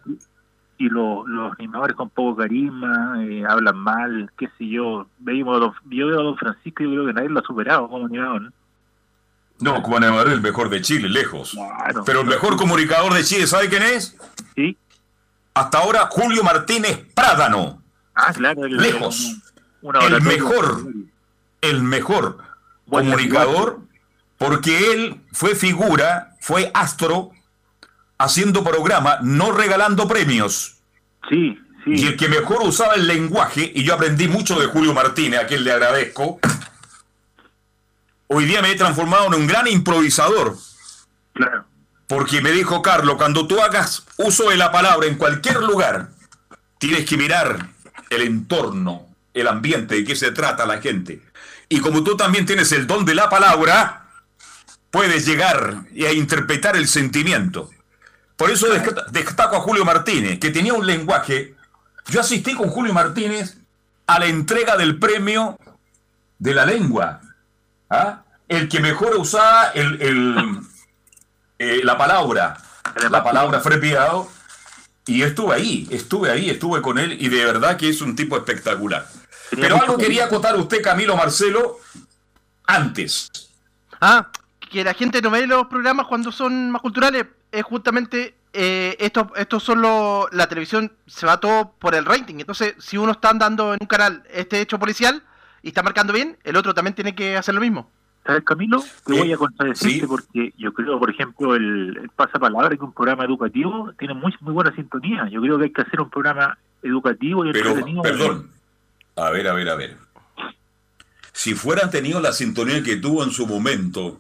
y 0.81 0.87
lo- 0.87 1.27
los 1.27 1.51
animadores 1.59 1.93
con 1.95 2.09
poco 2.09 2.37
carisma, 2.37 3.17
eh, 3.21 3.43
hablan 3.45 3.77
mal, 3.77 4.31
qué 4.37 4.47
sé 4.57 4.65
yo. 4.67 5.07
Veíamos 5.17 5.57
a 5.57 5.59
don- 5.59 5.73
yo 5.89 6.07
veo 6.07 6.19
a 6.21 6.23
Don 6.23 6.37
Francisco 6.37 6.83
y 6.83 6.85
yo 6.85 6.91
creo 6.93 7.05
que 7.07 7.13
nadie 7.13 7.27
lo 7.29 7.39
ha 7.39 7.43
superado 7.43 7.89
como 7.89 8.05
animador. 8.05 8.43
¿no? 8.43 8.51
No, 9.59 9.81
Juan 9.81 10.03
Emanuel, 10.05 10.31
el 10.35 10.41
mejor 10.41 10.69
de 10.69 10.79
Chile, 10.81 11.09
lejos. 11.09 11.51
Claro. 11.51 12.03
Pero 12.05 12.21
el 12.21 12.27
mejor 12.27 12.55
comunicador 12.55 13.13
de 13.13 13.23
Chile, 13.25 13.45
¿sabe 13.45 13.67
quién 13.67 13.83
es? 13.83 14.15
Sí. 14.55 14.77
Hasta 15.59 15.79
ahora, 15.79 16.07
Julio 16.09 16.41
Martínez 16.43 16.99
Prádano. 17.13 17.83
Ah, 18.15 18.33
claro. 18.33 18.65
el- 18.65 18.77
Lejos. 18.77 19.35
una 19.81 19.99
El 19.99 20.21
mejor. 20.21 20.83
El 21.61 21.83
mejor 21.83 22.37
Buen 22.85 23.05
comunicador, 23.05 23.79
porque 24.37 24.93
él 24.93 25.21
fue 25.33 25.55
figura, 25.55 26.35
fue 26.39 26.71
astro, 26.73 27.31
haciendo 28.17 28.63
programa, 28.63 29.19
no 29.21 29.51
regalando 29.51 30.07
premios. 30.07 30.77
Sí, 31.29 31.59
sí. 31.83 31.91
Y 31.91 32.07
el 32.07 32.15
que 32.17 32.29
mejor 32.29 32.61
usaba 32.63 32.95
el 32.95 33.05
lenguaje, 33.07 33.69
y 33.75 33.83
yo 33.83 33.93
aprendí 33.93 34.27
mucho 34.29 34.57
de 34.59 34.67
Julio 34.67 34.93
Martínez, 34.93 35.41
a 35.41 35.47
quien 35.47 35.63
le 35.65 35.71
agradezco, 35.73 36.39
hoy 38.27 38.45
día 38.45 38.61
me 38.61 38.71
he 38.71 38.75
transformado 38.75 39.27
en 39.27 39.33
un 39.35 39.47
gran 39.47 39.67
improvisador. 39.67 40.55
Claro. 41.33 41.65
Porque 42.09 42.41
me 42.41 42.51
dijo 42.51 42.81
Carlos, 42.81 43.17
cuando 43.17 43.45
tú 43.45 43.61
hagas 43.61 44.03
uso 44.17 44.49
de 44.49 44.57
la 44.57 44.71
palabra 44.71 45.05
en 45.05 45.13
cualquier 45.13 45.57
lugar, 45.57 46.09
tienes 46.79 47.07
que 47.07 47.17
mirar 47.17 47.69
el 48.09 48.23
entorno, 48.23 49.05
el 49.31 49.47
ambiente, 49.47 49.93
de 49.93 50.03
qué 50.03 50.15
se 50.15 50.31
trata 50.31 50.65
la 50.65 50.81
gente. 50.81 51.21
Y 51.69 51.79
como 51.81 52.03
tú 52.03 52.17
también 52.17 52.47
tienes 52.47 52.71
el 52.71 52.87
don 52.87 53.05
de 53.05 53.13
la 53.13 53.29
palabra, 53.29 54.07
puedes 54.89 55.23
llegar 55.23 55.83
a 55.95 56.11
interpretar 56.11 56.75
el 56.75 56.87
sentimiento. 56.87 57.69
Por 58.35 58.49
eso 58.49 58.65
destaco 59.11 59.57
a 59.57 59.61
Julio 59.61 59.85
Martínez, 59.85 60.39
que 60.39 60.49
tenía 60.49 60.73
un 60.73 60.87
lenguaje. 60.87 61.53
Yo 62.07 62.21
asistí 62.21 62.55
con 62.55 62.69
Julio 62.69 62.91
Martínez 62.91 63.57
a 64.07 64.17
la 64.17 64.25
entrega 64.25 64.77
del 64.77 64.97
premio 64.97 65.59
de 66.39 66.55
la 66.55 66.65
lengua. 66.65 67.21
¿ah? 67.91 68.23
El 68.47 68.67
que 68.67 68.79
mejor 68.79 69.15
usaba 69.15 69.67
el, 69.75 70.01
el, 70.01 70.59
eh, 71.59 71.81
la 71.83 71.97
palabra, 71.97 72.57
la 73.09 73.23
palabra 73.23 73.59
fue 73.59 73.77
Piado, 73.77 74.29
y 75.05 75.23
estuve 75.23 75.55
ahí, 75.55 75.87
estuve 75.91 76.31
ahí, 76.31 76.49
estuve 76.49 76.81
con 76.81 76.97
él, 76.97 77.17
y 77.19 77.29
de 77.29 77.45
verdad 77.45 77.77
que 77.77 77.89
es 77.89 78.01
un 78.01 78.15
tipo 78.15 78.37
espectacular. 78.37 79.05
Pero 79.51 79.81
algo 79.81 79.97
quería 79.97 80.25
acotar 80.25 80.55
usted, 80.55 80.81
Camilo 80.81 81.15
Marcelo, 81.15 81.79
antes. 82.65 83.29
Ah, 83.99 84.29
que 84.71 84.83
la 84.83 84.93
gente 84.93 85.21
no 85.21 85.31
ve 85.31 85.47
los 85.47 85.67
programas 85.67 86.07
cuando 86.07 86.31
son 86.31 86.71
más 86.71 86.81
culturales. 86.81 87.25
Es 87.51 87.63
justamente 87.63 88.35
eh, 88.53 88.95
estos, 88.99 89.27
estos 89.35 89.63
son 89.63 89.81
los. 89.81 90.27
La 90.31 90.47
televisión 90.47 90.93
se 91.07 91.25
va 91.25 91.39
todo 91.39 91.73
por 91.79 91.95
el 91.95 92.05
rating. 92.05 92.35
Entonces, 92.39 92.75
si 92.77 92.97
uno 92.97 93.13
está 93.13 93.29
andando 93.29 93.73
en 93.73 93.79
un 93.81 93.87
canal 93.87 94.23
este 94.31 94.61
hecho 94.61 94.79
policial 94.79 95.23
y 95.61 95.69
está 95.69 95.83
marcando 95.83 96.13
bien, 96.13 96.37
el 96.43 96.55
otro 96.55 96.73
también 96.73 96.93
tiene 96.93 97.15
que 97.15 97.35
hacer 97.35 97.55
lo 97.55 97.61
mismo. 97.61 97.91
¿Sabes, 98.25 98.43
Camilo? 98.43 98.83
Te 99.05 99.15
Eh, 99.15 99.19
voy 99.19 99.33
a 99.33 99.37
contradecirte 99.37 100.01
sí. 100.01 100.05
porque 100.07 100.53
yo 100.57 100.73
creo, 100.73 100.99
por 100.99 101.09
ejemplo, 101.09 101.55
el, 101.55 101.97
el 101.97 102.09
pasapalabra, 102.09 102.75
que 102.75 102.83
un 102.83 102.93
programa 102.93 103.25
educativo, 103.25 103.91
tiene 103.97 104.13
muy, 104.13 104.33
muy 104.41 104.53
buena 104.53 104.73
sintonía. 104.75 105.27
Yo 105.31 105.41
creo 105.41 105.57
que 105.57 105.65
hay 105.65 105.71
que 105.73 105.81
hacer 105.81 105.99
un 106.01 106.09
programa 106.09 106.57
educativo 106.83 107.45
y 107.45 107.51
Pero, 107.53 107.73
perdón. 108.01 108.51
A 109.15 109.29
ver, 109.31 109.47
a 109.47 109.53
ver, 109.53 109.69
a 109.69 109.75
ver. 109.75 109.97
Si 111.31 111.55
fueran 111.55 111.89
tenido 111.89 112.19
la 112.19 112.33
sintonía 112.33 112.83
que 112.83 112.97
tuvo 112.97 113.23
en 113.23 113.31
su 113.31 113.47
momento, 113.47 114.19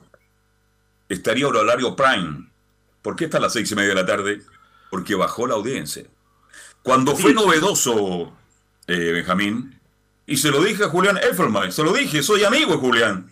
estaría 1.07 1.47
horario 1.47 1.95
prime. 1.95 2.47
¿Por 3.01 3.15
qué 3.15 3.25
está 3.25 3.37
a 3.37 3.41
las 3.41 3.53
seis 3.53 3.71
y 3.71 3.75
media 3.75 3.89
de 3.89 3.95
la 3.95 4.05
tarde? 4.05 4.41
Porque 4.89 5.15
bajó 5.15 5.45
la 5.47 5.55
audiencia. 5.55 6.03
Cuando 6.81 7.15
fue 7.15 7.33
novedoso, 7.33 8.33
eh, 8.87 9.11
Benjamín, 9.13 9.79
y 10.25 10.37
se 10.37 10.49
lo 10.49 10.63
dije 10.63 10.85
a 10.85 10.89
Julián 10.89 11.17
Effelman, 11.17 11.71
se 11.71 11.83
lo 11.83 11.93
dije, 11.93 12.23
soy 12.23 12.43
amigo 12.43 12.71
de 12.71 12.77
Julián. 12.77 13.29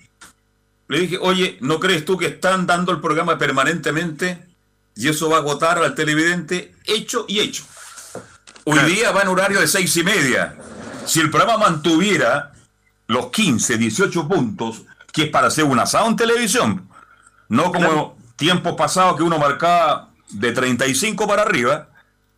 Le 0.87 0.99
dije, 1.01 1.17
oye, 1.21 1.57
¿no 1.61 1.79
crees 1.79 2.05
tú 2.05 2.17
que 2.17 2.27
están 2.27 2.65
dando 2.65 2.91
el 2.91 3.01
programa 3.01 3.37
permanentemente 3.37 4.43
y 4.95 5.09
eso 5.09 5.29
va 5.29 5.37
a 5.37 5.39
agotar 5.39 5.77
al 5.79 5.95
televidente? 5.95 6.73
Hecho 6.85 7.25
y 7.27 7.39
hecho. 7.39 7.63
Hoy 8.63 8.73
Claro. 8.73 8.87
día 8.87 9.11
va 9.11 9.21
en 9.21 9.27
horario 9.29 9.59
de 9.59 9.67
seis 9.67 9.95
y 9.97 10.03
media. 10.03 10.55
Si 11.05 11.19
el 11.19 11.29
programa 11.29 11.57
mantuviera 11.69 12.51
los 13.07 13.27
15, 13.31 13.77
18 13.77 14.27
puntos, 14.27 14.83
que 15.11 15.23
es 15.23 15.29
para 15.29 15.47
hacer 15.47 15.63
un 15.63 15.79
asado 15.79 16.07
en 16.07 16.15
televisión, 16.15 16.87
no 17.49 17.65
como 17.71 17.79
Claro. 17.87 18.15
tiempos 18.35 18.73
pasados 18.75 19.15
que 19.17 19.23
uno 19.23 19.39
marcaba 19.39 20.09
de 20.29 20.51
35 20.51 21.27
para 21.27 21.43
arriba, 21.43 21.87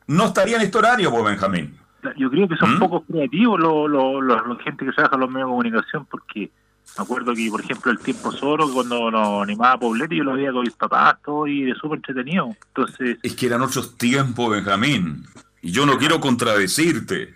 no 0.08 0.26
estaría 0.28 0.56
en 0.58 0.62
este 0.64 0.78
horario, 0.78 1.12
pues 1.12 1.24
Benjamín. 1.24 1.78
Yo 2.18 2.30
creo 2.30 2.48
que 2.48 2.56
son 2.58 2.76
¿Mm? 2.76 2.80
pocos 2.80 3.04
creativos 3.08 3.60
los 3.60 3.90
los- 3.90 4.24
los- 4.24 4.48
la 4.58 4.64
gente 4.64 4.86
que 4.86 4.92
trabaja 4.92 5.16
en 5.16 5.22
los 5.22 5.30
medios 5.30 5.48
de 5.48 5.52
comunicación, 5.52 6.06
porque 6.10 6.52
me 6.98 7.04
acuerdo 7.04 7.34
que, 7.34 7.50
por 7.50 7.62
ejemplo, 7.62 7.92
el 7.92 8.00
tiempo 8.00 8.32
solo, 8.32 8.72
cuando 8.74 9.10
nos 9.12 9.44
animaba 9.44 9.80
Poblete, 9.80 10.16
yo 10.16 10.24
lo 10.24 10.34
veía 10.34 10.52
con 10.52 10.62
mis 10.64 10.74
papás, 10.74 11.18
todo 11.24 11.48
y 11.48 11.64
de 11.64 11.76
súper 11.76 11.98
entretenido. 11.98 12.54
Entonces, 12.68 13.18
Es 13.24 13.36
que 13.36 13.46
eran 13.46 13.62
otros 13.62 13.98
tiempos, 13.98 14.50
Benjamín. 14.52 15.26
Y 15.62 15.72
yo 15.72 15.86
no 15.86 15.98
quiero 15.98 16.20
contradecirte, 16.20 17.36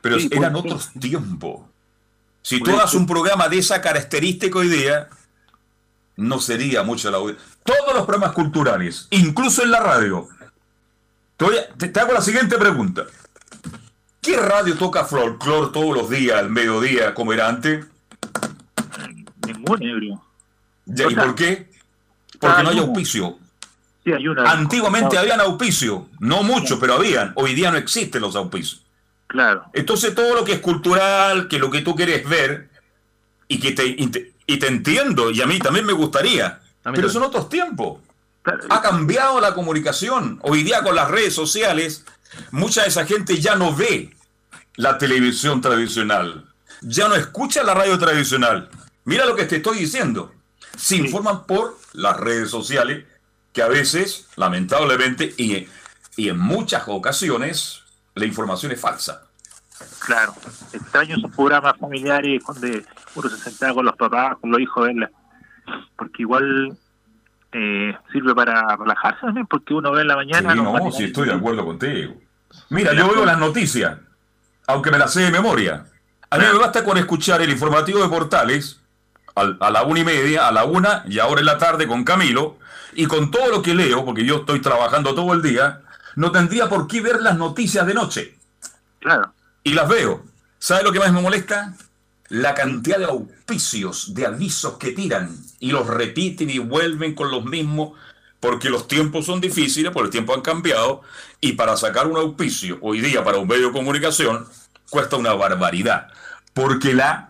pero 0.00 0.18
Sí, 0.18 0.28
eran 0.32 0.52
puede 0.52 0.62
ser. 0.64 0.72
otros 0.72 0.92
tiempos. 1.00 1.60
Si 2.42 2.58
tú 2.58 2.64
Puede 2.64 2.78
hagas 2.78 2.90
ser. 2.92 3.00
un 3.00 3.06
programa 3.06 3.48
de 3.48 3.58
esa 3.58 3.80
característica 3.80 4.58
hoy 4.58 4.68
día, 4.68 5.08
no 6.16 6.38
sería 6.40 6.82
mucha 6.82 7.10
la 7.10 7.18
audiencia. 7.18 7.44
Todos 7.64 7.94
los 7.94 8.06
programas 8.06 8.32
culturales, 8.32 9.06
incluso 9.10 9.62
en 9.62 9.70
la 9.70 9.80
radio. 9.80 10.26
Te, 11.36 11.44
voy 11.44 11.56
a- 11.56 11.68
te- 11.74 11.88
te 11.88 12.00
hago 12.00 12.12
la 12.12 12.22
siguiente 12.22 12.56
pregunta. 12.58 13.04
¿Qué 14.20 14.36
radio 14.36 14.76
toca 14.76 15.04
folclore 15.04 15.70
todos 15.72 15.96
los 15.96 16.10
días, 16.10 16.38
al 16.38 16.50
mediodía, 16.50 17.14
como 17.14 17.32
era 17.32 17.48
antes? 17.48 17.86
Ningún 19.60 19.82
ebrio. 19.82 20.14
O 20.14 20.92
¿Y 20.92 20.96
sea, 20.96 21.24
por 21.24 21.34
qué? 21.34 21.70
Porque 22.38 22.62
no 22.62 22.70
hay 22.70 22.78
auspicio. 22.78 23.38
Sí, 24.04 24.12
hay 24.12 24.26
una. 24.26 24.50
Antiguamente 24.50 25.18
habían 25.18 25.40
auspicio, 25.40 26.08
no 26.18 26.42
mucho, 26.42 26.80
pero 26.80 26.94
habían. 26.94 27.32
Hoy 27.34 27.54
día 27.54 27.70
no 27.70 27.76
existen 27.76 28.22
los 28.22 28.34
auspicios. 28.34 28.82
Claro. 29.26 29.64
Entonces 29.72 30.14
todo 30.14 30.34
lo 30.34 30.44
que 30.44 30.54
es 30.54 30.60
cultural, 30.60 31.46
que 31.48 31.58
lo 31.58 31.70
que 31.70 31.82
tú 31.82 31.94
quieres 31.94 32.28
ver, 32.28 32.68
y 33.46 33.60
que 33.60 33.72
te, 33.72 33.86
y 33.86 34.06
te, 34.08 34.32
y 34.46 34.58
te 34.58 34.66
entiendo, 34.66 35.30
y 35.30 35.40
a 35.42 35.46
mí 35.46 35.58
también 35.58 35.86
me 35.86 35.92
gustaría, 35.92 36.60
pero 36.82 36.94
también. 36.94 37.10
son 37.10 37.22
otros 37.22 37.48
tiempos. 37.48 38.00
claro. 38.42 38.60
Ha 38.70 38.80
cambiado 38.80 39.40
la 39.40 39.54
comunicación. 39.54 40.40
Hoy 40.42 40.62
día 40.62 40.82
con 40.82 40.96
las 40.96 41.10
redes 41.10 41.34
sociales, 41.34 42.04
mucha 42.50 42.82
de 42.82 42.88
esa 42.88 43.06
gente 43.06 43.38
ya 43.38 43.54
no 43.54 43.74
ve 43.74 44.12
la 44.76 44.98
televisión 44.98 45.60
tradicional, 45.60 46.46
ya 46.80 47.08
no 47.08 47.14
escucha 47.14 47.62
la 47.62 47.74
radio 47.74 47.98
tradicional. 47.98 48.68
Mira 49.10 49.26
lo 49.26 49.34
que 49.34 49.44
te 49.44 49.56
estoy 49.56 49.78
diciendo. 49.78 50.32
Se 50.78 50.94
informan 50.96 51.44
por 51.44 51.76
las 51.94 52.16
redes 52.16 52.48
sociales, 52.48 53.04
que 53.52 53.60
a 53.60 53.66
veces, 53.66 54.28
lamentablemente, 54.36 55.34
y, 55.36 55.66
y 56.16 56.28
en 56.28 56.38
muchas 56.38 56.84
ocasiones, 56.86 57.82
la 58.14 58.24
información 58.24 58.70
es 58.70 58.80
falsa. 58.80 59.24
Claro, 59.98 60.32
extraño 60.72 61.16
esos 61.16 61.34
programas 61.34 61.76
familiares 61.76 62.40
donde 62.46 62.84
uno 63.16 63.28
se 63.28 63.36
sentaba 63.38 63.74
con 63.74 63.84
los 63.86 63.96
papás, 63.96 64.36
con 64.40 64.52
los 64.52 64.60
hijos, 64.60 64.84
verla. 64.86 65.10
Porque 65.96 66.22
igual 66.22 66.76
eh, 67.52 67.92
sirve 68.12 68.32
para 68.34 68.76
relajarse 68.76 69.22
también, 69.22 69.46
porque 69.48 69.74
uno 69.74 69.90
ve 69.90 70.02
en 70.02 70.06
la 70.08 70.14
mañana. 70.16 70.52
Sí, 70.52 70.56
no, 70.56 70.72
matinales- 70.72 70.96
sí, 70.96 71.04
estoy 71.04 71.26
de 71.26 71.34
acuerdo 71.34 71.64
contigo. 71.64 72.14
Mira, 72.68 72.92
yo 72.94 73.12
veo 73.12 73.24
las 73.24 73.38
noticias, 73.38 73.98
aunque 74.68 74.92
me 74.92 74.98
las 74.98 75.12
sé 75.12 75.22
de 75.22 75.30
memoria. 75.32 75.86
A 76.30 76.38
mí 76.38 76.44
me 76.44 76.58
basta 76.58 76.84
con 76.84 76.96
escuchar 76.96 77.42
el 77.42 77.50
informativo 77.50 78.00
de 78.00 78.08
Portales 78.08 78.76
al- 78.76 78.79
a 79.40 79.70
la 79.70 79.82
una 79.82 80.00
y 80.00 80.04
media, 80.04 80.48
a 80.48 80.52
la 80.52 80.64
una 80.64 81.04
y 81.08 81.18
ahora 81.18 81.40
en 81.40 81.46
la 81.46 81.58
tarde 81.58 81.86
con 81.86 82.04
Camilo, 82.04 82.58
y 82.94 83.06
con 83.06 83.30
todo 83.30 83.48
lo 83.48 83.62
que 83.62 83.74
leo, 83.74 84.04
porque 84.04 84.24
yo 84.24 84.38
estoy 84.38 84.60
trabajando 84.60 85.14
todo 85.14 85.32
el 85.32 85.42
día, 85.42 85.82
no 86.16 86.32
tendría 86.32 86.68
por 86.68 86.86
qué 86.86 87.00
ver 87.00 87.20
las 87.20 87.36
noticias 87.36 87.86
de 87.86 87.94
noche. 87.94 88.38
Claro, 88.98 89.32
Y 89.64 89.72
las 89.74 89.88
veo. 89.88 90.24
¿Sabes 90.58 90.84
lo 90.84 90.92
que 90.92 90.98
más 90.98 91.12
me 91.12 91.22
molesta? 91.22 91.74
La 92.28 92.54
cantidad 92.54 92.98
de 92.98 93.06
auspicios, 93.06 94.14
de 94.14 94.26
avisos 94.26 94.76
que 94.76 94.92
tiran 94.92 95.34
y 95.58 95.72
los 95.72 95.86
repiten 95.86 96.50
y 96.50 96.58
vuelven 96.58 97.14
con 97.14 97.30
los 97.30 97.44
mismos, 97.44 97.92
porque 98.40 98.70
los 98.70 98.88
tiempos 98.88 99.26
son 99.26 99.40
difíciles, 99.40 99.92
porque 99.92 100.06
los 100.06 100.12
tiempos 100.12 100.36
han 100.36 100.42
cambiado, 100.42 101.02
y 101.40 101.52
para 101.52 101.76
sacar 101.76 102.06
un 102.06 102.16
auspicio 102.16 102.78
hoy 102.82 103.00
día 103.00 103.24
para 103.24 103.38
un 103.38 103.48
medio 103.48 103.68
de 103.68 103.72
comunicación 103.72 104.46
cuesta 104.90 105.16
una 105.16 105.32
barbaridad, 105.32 106.08
porque 106.52 106.92
la 106.92 107.29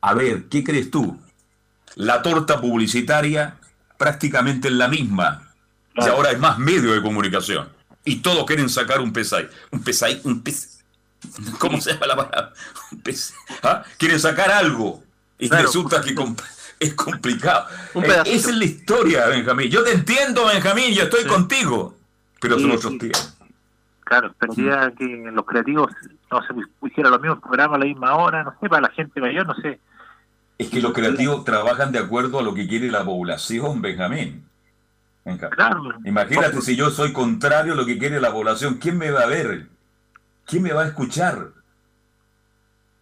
A 0.00 0.14
ver, 0.14 0.44
¿qué 0.48 0.64
crees 0.64 0.90
tú? 0.90 1.20
La 1.94 2.22
torta 2.22 2.60
publicitaria 2.60 3.56
prácticamente 3.98 4.68
es 4.68 4.74
la 4.74 4.88
misma. 4.88 5.52
Y 5.94 6.08
ahora 6.08 6.30
hay 6.30 6.36
más 6.36 6.58
medios 6.58 6.94
de 6.94 7.02
comunicación. 7.02 7.68
Y 8.04 8.16
todos 8.16 8.46
quieren 8.46 8.68
sacar 8.68 9.00
un 9.00 9.12
pesay. 9.12 9.48
Un 9.70 9.82
un. 10.24 10.44
¿Cómo 11.58 11.80
se 11.80 11.92
llama 11.92 12.06
la 12.06 12.16
palabra? 12.16 12.52
Un. 12.92 13.02
¿Ah? 13.62 13.82
Quieren 13.98 14.18
sacar 14.18 14.50
algo. 14.50 15.02
Y 15.38 15.48
resulta 15.48 16.00
que 16.00 16.14
es 16.78 16.94
complicado. 16.94 17.66
Eh, 17.94 18.22
esa 18.26 18.50
es 18.50 18.56
la 18.56 18.64
historia, 18.64 19.26
Benjamín. 19.26 19.70
Yo 19.70 19.82
te 19.82 19.92
entiendo, 19.92 20.46
Benjamín, 20.46 20.94
yo 20.94 21.04
estoy 21.04 21.24
contigo. 21.24 21.96
Pero 22.40 22.58
son 22.58 22.70
otros 22.70 22.98
días. 22.98 23.36
Claro, 24.04 24.34
tendría 24.40 24.92
que 24.98 25.30
los 25.30 25.44
creativos 25.44 25.92
no 26.30 26.42
se 26.42 26.54
hicieran 26.86 27.12
los 27.12 27.20
mismos 27.20 27.40
programas 27.40 27.76
a 27.76 27.78
la 27.80 27.84
misma 27.84 28.16
hora, 28.16 28.42
no 28.42 28.54
sé, 28.60 28.68
para 28.68 28.82
la 28.82 28.90
gente 28.90 29.20
mayor, 29.20 29.46
no 29.46 29.54
sé. 29.56 29.78
Es 30.60 30.68
que 30.68 30.82
los 30.82 30.92
creativos 30.92 31.42
trabajan 31.42 31.90
de 31.90 31.98
acuerdo 31.98 32.38
a 32.38 32.42
lo 32.42 32.52
que 32.52 32.68
quiere 32.68 32.90
la 32.90 33.02
población, 33.02 33.80
Benjamín. 33.80 34.46
Claro. 35.56 35.94
Imagínate 36.04 36.60
si 36.60 36.76
yo 36.76 36.90
soy 36.90 37.14
contrario 37.14 37.72
a 37.72 37.76
lo 37.76 37.86
que 37.86 37.96
quiere 37.96 38.20
la 38.20 38.30
población, 38.30 38.74
¿quién 38.74 38.98
me 38.98 39.10
va 39.10 39.22
a 39.22 39.26
ver? 39.26 39.68
¿Quién 40.44 40.62
me 40.62 40.74
va 40.74 40.82
a 40.82 40.88
escuchar? 40.88 41.48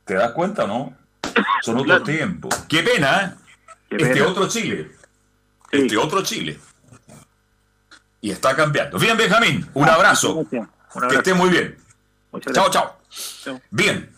¿Te 0.04 0.14
das 0.14 0.30
cuenta, 0.30 0.68
no? 0.68 0.96
Son 1.62 1.78
otros 1.78 2.04
tiempos. 2.04 2.54
Qué 2.68 2.84
pena, 2.84 3.36
¿eh? 3.90 3.96
este 3.98 4.22
otro 4.22 4.46
Chile. 4.46 4.92
Este 5.72 5.96
otro 5.96 6.22
Chile. 6.22 6.60
Y 8.20 8.30
está 8.30 8.54
cambiando. 8.54 9.00
Bien, 9.00 9.16
Benjamín, 9.16 9.68
un 9.74 9.88
ah, 9.88 9.94
abrazo. 9.94 10.46
Que 10.48 11.16
esté 11.16 11.34
muy 11.34 11.50
bien. 11.50 11.76
Chao, 12.52 12.70
chao. 12.70 12.98
Bien. 13.72 14.12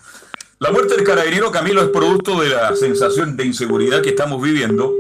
La 0.62 0.71
muerte 0.71 0.95
del 0.95 1.07
carabinero 1.07 1.50
Camilo 1.50 1.81
es 1.81 1.88
producto 1.88 2.38
de 2.38 2.50
la 2.50 2.76
sensación 2.76 3.35
de 3.35 3.47
inseguridad 3.47 4.02
que 4.02 4.11
estamos 4.11 4.43
viviendo. 4.43 4.95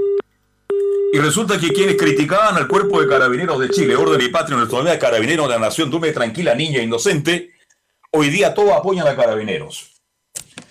Y 1.12 1.18
resulta 1.18 1.60
que 1.60 1.68
quienes 1.68 1.96
criticaban 1.98 2.56
al 2.56 2.66
cuerpo 2.66 2.98
de 2.98 3.06
carabineros 3.06 3.60
de 3.60 3.68
Chile, 3.68 3.94
orden 3.94 4.22
y 4.22 4.28
patria, 4.28 4.56
nuestra 4.56 4.82
de 4.82 4.98
carabineros 4.98 5.48
de 5.48 5.54
la 5.54 5.60
nación, 5.60 5.90
dume 5.90 6.12
tranquila, 6.12 6.54
niña, 6.54 6.80
inocente, 6.80 7.50
hoy 8.10 8.30
día 8.30 8.54
todos 8.54 8.72
apoyan 8.72 9.06
a 9.06 9.14
carabineros. 9.14 10.00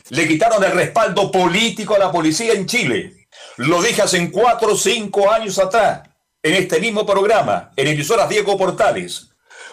Le 0.09 0.27
quitaron 0.27 0.63
el 0.63 0.71
respaldo 0.71 1.31
político 1.31 1.93
a 1.93 1.99
la 1.99 2.11
policía 2.11 2.53
en 2.53 2.65
Chile. 2.65 3.27
Lo 3.57 3.83
dije 3.83 4.01
hace 4.01 4.31
cuatro 4.31 4.73
o 4.73 4.75
cinco 4.75 5.29
años 5.29 5.59
atrás, 5.59 6.01
en 6.41 6.55
este 6.55 6.79
mismo 6.79 7.05
programa, 7.05 7.69
en 7.75 7.89
emisoras 7.89 8.27
Diego 8.27 8.57
Portales. 8.57 9.29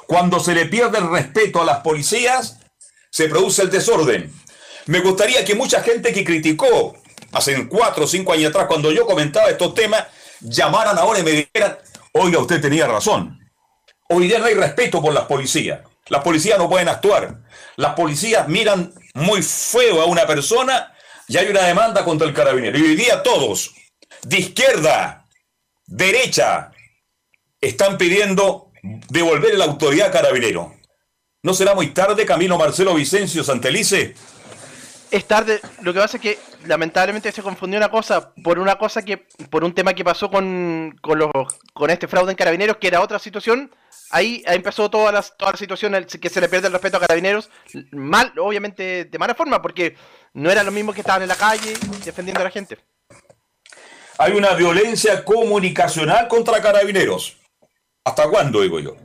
Cuando 0.06 0.40
se 0.40 0.54
le 0.54 0.66
pierde 0.66 0.98
el 0.98 1.08
respeto 1.08 1.62
a 1.62 1.64
las 1.64 1.78
policías, 1.78 2.58
se 3.10 3.30
produce 3.30 3.62
el 3.62 3.70
desorden. 3.70 4.30
Me 4.86 5.00
gustaría 5.00 5.44
que 5.44 5.54
mucha 5.54 5.82
gente 5.82 6.12
que 6.12 6.24
criticó 6.24 6.96
hace 7.32 7.68
cuatro 7.68 8.04
o 8.04 8.06
cinco 8.06 8.32
años 8.32 8.50
atrás, 8.50 8.66
cuando 8.66 8.92
yo 8.92 9.04
comentaba 9.04 9.50
estos 9.50 9.74
temas, 9.74 10.04
llamaran 10.40 10.96
ahora 10.96 11.18
y 11.18 11.22
me 11.22 11.30
dijeran, 11.32 11.78
oiga, 12.12 12.38
usted 12.38 12.60
tenía 12.60 12.86
razón. 12.86 13.38
Hoy 14.08 14.28
día 14.28 14.38
no 14.38 14.44
hay 14.44 14.54
respeto 14.54 15.02
por 15.02 15.12
las 15.12 15.24
policías. 15.24 15.80
Las 16.08 16.22
policías 16.22 16.58
no 16.58 16.68
pueden 16.68 16.88
actuar. 16.88 17.42
Las 17.76 17.94
policías 17.94 18.46
miran 18.48 18.94
muy 19.14 19.42
feo 19.42 20.00
a 20.00 20.06
una 20.06 20.26
persona 20.26 20.92
y 21.26 21.36
hay 21.36 21.48
una 21.48 21.62
demanda 21.64 22.04
contra 22.04 22.28
el 22.28 22.32
carabinero. 22.32 22.78
Y 22.78 22.82
hoy 22.82 22.96
día 22.96 23.24
todos, 23.24 23.74
de 24.22 24.38
izquierda, 24.38 25.26
derecha, 25.84 26.70
están 27.60 27.98
pidiendo 27.98 28.70
devolver 29.08 29.58
la 29.58 29.64
autoridad 29.64 30.12
carabinero. 30.12 30.76
¿No 31.42 31.54
será 31.54 31.74
muy 31.74 31.88
tarde, 31.88 32.24
Camilo 32.24 32.56
Marcelo 32.56 32.94
Vicencio 32.94 33.42
Santelice? 33.42 34.14
Es 35.10 35.26
tarde, 35.26 35.60
lo 35.82 35.92
que 35.92 36.00
pasa 36.00 36.16
es 36.16 36.22
que 36.22 36.38
lamentablemente 36.66 37.30
se 37.30 37.42
confundió 37.42 37.78
una 37.78 37.90
cosa 37.90 38.32
por 38.42 38.58
una 38.58 38.76
cosa 38.76 39.02
que, 39.02 39.18
por 39.50 39.62
un 39.62 39.72
tema 39.72 39.94
que 39.94 40.04
pasó 40.04 40.28
con, 40.28 40.98
con, 41.00 41.90
este 41.90 42.08
fraude 42.08 42.32
en 42.32 42.36
carabineros, 42.36 42.78
que 42.78 42.88
era 42.88 43.00
otra 43.00 43.20
situación, 43.20 43.70
ahí, 44.10 44.42
empezó 44.46 44.90
toda 44.90 45.12
la, 45.12 45.22
situación 45.56 45.94
que 46.20 46.28
se 46.28 46.40
le 46.40 46.48
pierde 46.48 46.66
el 46.66 46.72
respeto 46.72 46.96
a 46.96 47.00
carabineros, 47.00 47.50
mal, 47.92 48.32
obviamente 48.38 49.04
de 49.04 49.18
mala 49.18 49.36
forma, 49.36 49.62
porque 49.62 49.96
no 50.34 50.50
eran 50.50 50.66
los 50.66 50.74
mismos 50.74 50.94
que 50.94 51.02
estaban 51.02 51.22
en 51.22 51.28
la 51.28 51.36
calle 51.36 51.74
defendiendo 52.04 52.40
a 52.40 52.44
la 52.44 52.50
gente. 52.50 52.78
Hay 54.18 54.32
una 54.32 54.54
violencia 54.54 55.24
comunicacional 55.24 56.26
contra 56.26 56.60
carabineros. 56.60 57.36
¿Hasta 58.04 58.28
cuándo, 58.28 58.62
digo 58.62 58.80
yo? 58.80 58.96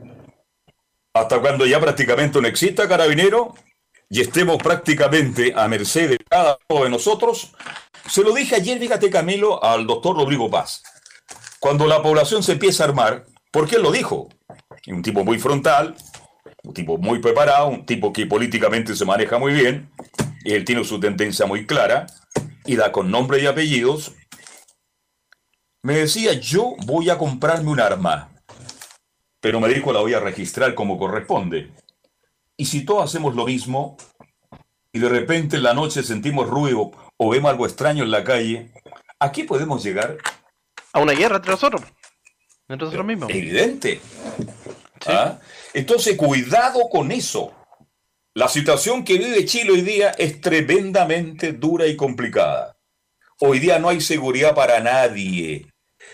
¿Hasta 1.14 1.38
cuando 1.40 1.66
ya 1.66 1.78
prácticamente 1.78 2.40
no 2.40 2.48
exista 2.48 2.88
carabinero 2.88 3.54
y 4.12 4.20
estemos 4.20 4.58
prácticamente 4.58 5.54
a 5.56 5.66
merced 5.68 6.10
de 6.10 6.18
cada 6.18 6.58
uno 6.68 6.84
de 6.84 6.90
nosotros? 6.90 7.54
Se 8.06 8.22
lo 8.22 8.34
dije 8.34 8.56
ayer, 8.56 8.78
fíjate 8.78 9.08
Camilo, 9.08 9.64
al 9.64 9.86
doctor 9.86 10.14
Rodrigo 10.14 10.50
Paz. 10.50 10.82
Cuando 11.58 11.86
la 11.86 12.02
población 12.02 12.42
se 12.42 12.52
empieza 12.52 12.84
a 12.84 12.88
armar, 12.88 13.24
¿por 13.50 13.66
qué 13.66 13.78
lo 13.78 13.90
dijo? 13.90 14.28
un 14.88 15.00
tipo 15.00 15.24
muy 15.24 15.38
frontal, 15.38 15.96
un 16.62 16.74
tipo 16.74 16.98
muy 16.98 17.20
preparado, 17.20 17.68
un 17.68 17.86
tipo 17.86 18.12
que 18.12 18.26
políticamente 18.26 18.94
se 18.94 19.06
maneja 19.06 19.38
muy 19.38 19.54
bien, 19.54 19.90
y 20.44 20.52
él 20.52 20.66
tiene 20.66 20.84
su 20.84 21.00
tendencia 21.00 21.46
muy 21.46 21.66
clara, 21.66 22.06
y 22.66 22.76
da 22.76 22.92
con 22.92 23.10
nombre 23.10 23.40
y 23.40 23.46
apellidos. 23.46 24.12
Me 25.82 25.94
decía, 25.94 26.34
yo 26.34 26.74
voy 26.84 27.08
a 27.08 27.16
comprarme 27.16 27.70
un 27.70 27.80
arma, 27.80 28.30
pero 29.40 29.58
me 29.58 29.68
dijo, 29.68 29.90
la 29.90 30.00
voy 30.00 30.12
a 30.12 30.20
registrar 30.20 30.74
como 30.74 30.98
corresponde. 30.98 31.70
Y 32.56 32.66
si 32.66 32.84
todos 32.84 33.04
hacemos 33.04 33.34
lo 33.34 33.46
mismo, 33.46 33.96
y 34.92 34.98
de 34.98 35.08
repente 35.08 35.56
en 35.56 35.62
la 35.62 35.74
noche 35.74 36.02
sentimos 36.02 36.48
ruido 36.48 36.92
o 37.16 37.30
vemos 37.30 37.50
algo 37.50 37.66
extraño 37.66 38.04
en 38.04 38.10
la 38.10 38.24
calle, 38.24 38.72
¿a 39.18 39.32
qué 39.32 39.44
podemos 39.44 39.82
llegar? 39.82 40.18
A 40.92 41.00
una 41.00 41.12
guerra 41.12 41.36
entre 41.36 41.52
nosotros. 41.52 41.82
Entre 42.68 42.84
nosotros 42.84 43.06
mismos. 43.06 43.30
Evidente. 43.30 44.00
¿Ah? 45.06 45.38
Entonces, 45.72 46.16
cuidado 46.16 46.88
con 46.90 47.10
eso. 47.10 47.54
La 48.34 48.48
situación 48.48 49.04
que 49.04 49.18
vive 49.18 49.44
Chile 49.44 49.72
hoy 49.72 49.82
día 49.82 50.10
es 50.10 50.40
tremendamente 50.40 51.52
dura 51.52 51.86
y 51.86 51.96
complicada. 51.96 52.76
Hoy 53.40 53.58
día 53.58 53.78
no 53.78 53.88
hay 53.88 54.00
seguridad 54.00 54.54
para 54.54 54.80
nadie. 54.80 55.66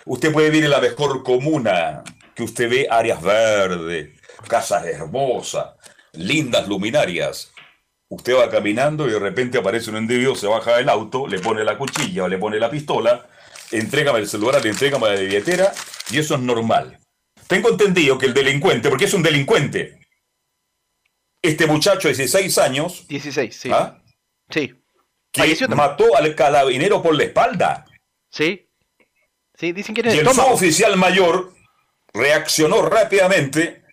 Usted 0.05 0.33
puede 0.33 0.51
vivir 0.51 0.65
en 0.65 0.71
la 0.71 0.81
mejor 0.81 1.23
comuna, 1.23 2.03
que 2.35 2.43
usted 2.43 2.71
ve 2.71 2.89
áreas 2.91 3.23
verdes, 3.23 4.19
casas 4.49 4.85
hermosas, 4.87 5.75
lindas 6.19 6.69
luminarias. 6.69 7.53
Usted 8.09 8.35
va 8.35 8.51
caminando 8.51 9.07
y 9.07 9.13
de 9.13 9.19
repente 9.19 9.59
aparece 9.59 9.91
un 9.91 9.99
individuo, 9.99 10.35
se 10.35 10.47
baja 10.47 10.77
del 10.77 10.89
auto, 10.89 11.27
le 11.27 11.39
pone 11.39 11.63
la 11.65 11.77
cuchilla 11.77 12.25
o 12.25 12.29
le 12.29 12.39
pone 12.39 12.59
la 12.59 12.71
pistola, 12.71 13.27
entrégame 13.71 14.19
el 14.19 14.29
celular, 14.29 14.63
le 14.63 14.71
entrégame 14.71 15.09
la 15.09 15.21
billetera 15.21 15.73
y 16.11 16.19
eso 16.19 16.35
es 16.35 16.41
normal. 16.41 16.99
Tengo 17.47 17.71
entendido 17.71 18.19
que 18.19 18.27
el 18.27 18.35
delincuente, 18.35 18.89
porque 18.89 19.05
es 19.05 19.15
un 19.15 19.23
delincuente, 19.23 19.99
este 21.43 21.67
muchacho 21.67 22.09
de 22.09 22.15
16 22.15 22.59
años. 22.59 23.07
16, 23.09 23.57
sí. 23.57 23.71
¿ah? 23.73 24.03
Sí. 24.51 24.75
Que 25.31 25.69
mató 25.69 26.17
al 26.17 26.35
carabinero 26.35 27.03
por 27.03 27.15
la 27.15 27.25
espalda. 27.25 27.85
Sí. 28.31 28.67
Sí, 29.55 29.73
dicen 29.73 29.95
que 29.95 30.01
era 30.01 30.15
Y 30.15 30.19
el 30.19 30.27
oficial 30.27 30.97
mayor 30.97 31.53
reaccionó 32.13 32.83
rápidamente 32.83 33.85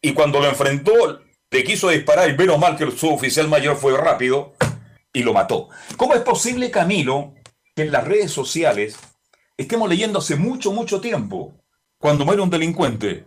y 0.00 0.12
cuando 0.12 0.40
lo 0.40 0.48
enfrentó 0.48 1.27
le 1.50 1.64
quiso 1.64 1.88
disparar 1.88 2.28
y 2.30 2.36
menos 2.36 2.58
mal 2.58 2.76
que 2.76 2.84
el 2.84 2.96
suboficial 2.96 3.48
mayor 3.48 3.76
fue 3.76 3.96
rápido 3.96 4.54
y 5.12 5.22
lo 5.22 5.32
mató. 5.32 5.68
¿Cómo 5.96 6.14
es 6.14 6.20
posible, 6.20 6.70
Camilo, 6.70 7.34
que 7.74 7.82
en 7.82 7.92
las 7.92 8.06
redes 8.06 8.30
sociales 8.30 8.98
estemos 9.56 9.88
leyendo 9.88 10.18
hace 10.18 10.36
mucho, 10.36 10.72
mucho 10.72 11.00
tiempo 11.00 11.54
cuando 11.98 12.24
muere 12.24 12.42
un 12.42 12.50
delincuente, 12.50 13.24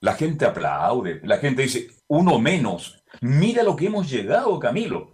la 0.00 0.14
gente 0.14 0.46
aplaude, 0.46 1.20
la 1.24 1.38
gente 1.38 1.62
dice, 1.62 1.88
uno 2.08 2.38
menos. 2.38 3.02
Mira 3.20 3.62
lo 3.62 3.76
que 3.76 3.86
hemos 3.86 4.10
llegado, 4.10 4.58
Camilo. 4.58 5.12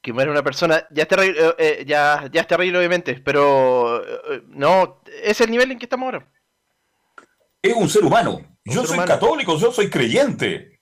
Que 0.00 0.12
muere 0.12 0.30
una 0.30 0.44
persona, 0.44 0.86
ya 0.90 1.02
es 1.02 1.08
terrible, 1.08 1.40
eh, 1.40 1.54
eh, 1.58 1.84
ya, 1.84 2.28
ya 2.32 2.42
es 2.42 2.46
terrible 2.46 2.78
obviamente, 2.78 3.20
pero 3.24 4.04
eh, 4.04 4.42
no, 4.46 5.02
es 5.22 5.40
el 5.40 5.50
nivel 5.50 5.72
en 5.72 5.78
que 5.78 5.86
estamos 5.86 6.06
ahora. 6.06 6.32
Es 7.60 7.74
un 7.74 7.88
ser 7.88 8.04
humano. 8.04 8.40
yo 8.64 8.84
soy 8.86 8.98
católico, 8.98 9.58
yo 9.58 9.72
soy 9.72 9.90
creyente. 9.90 10.75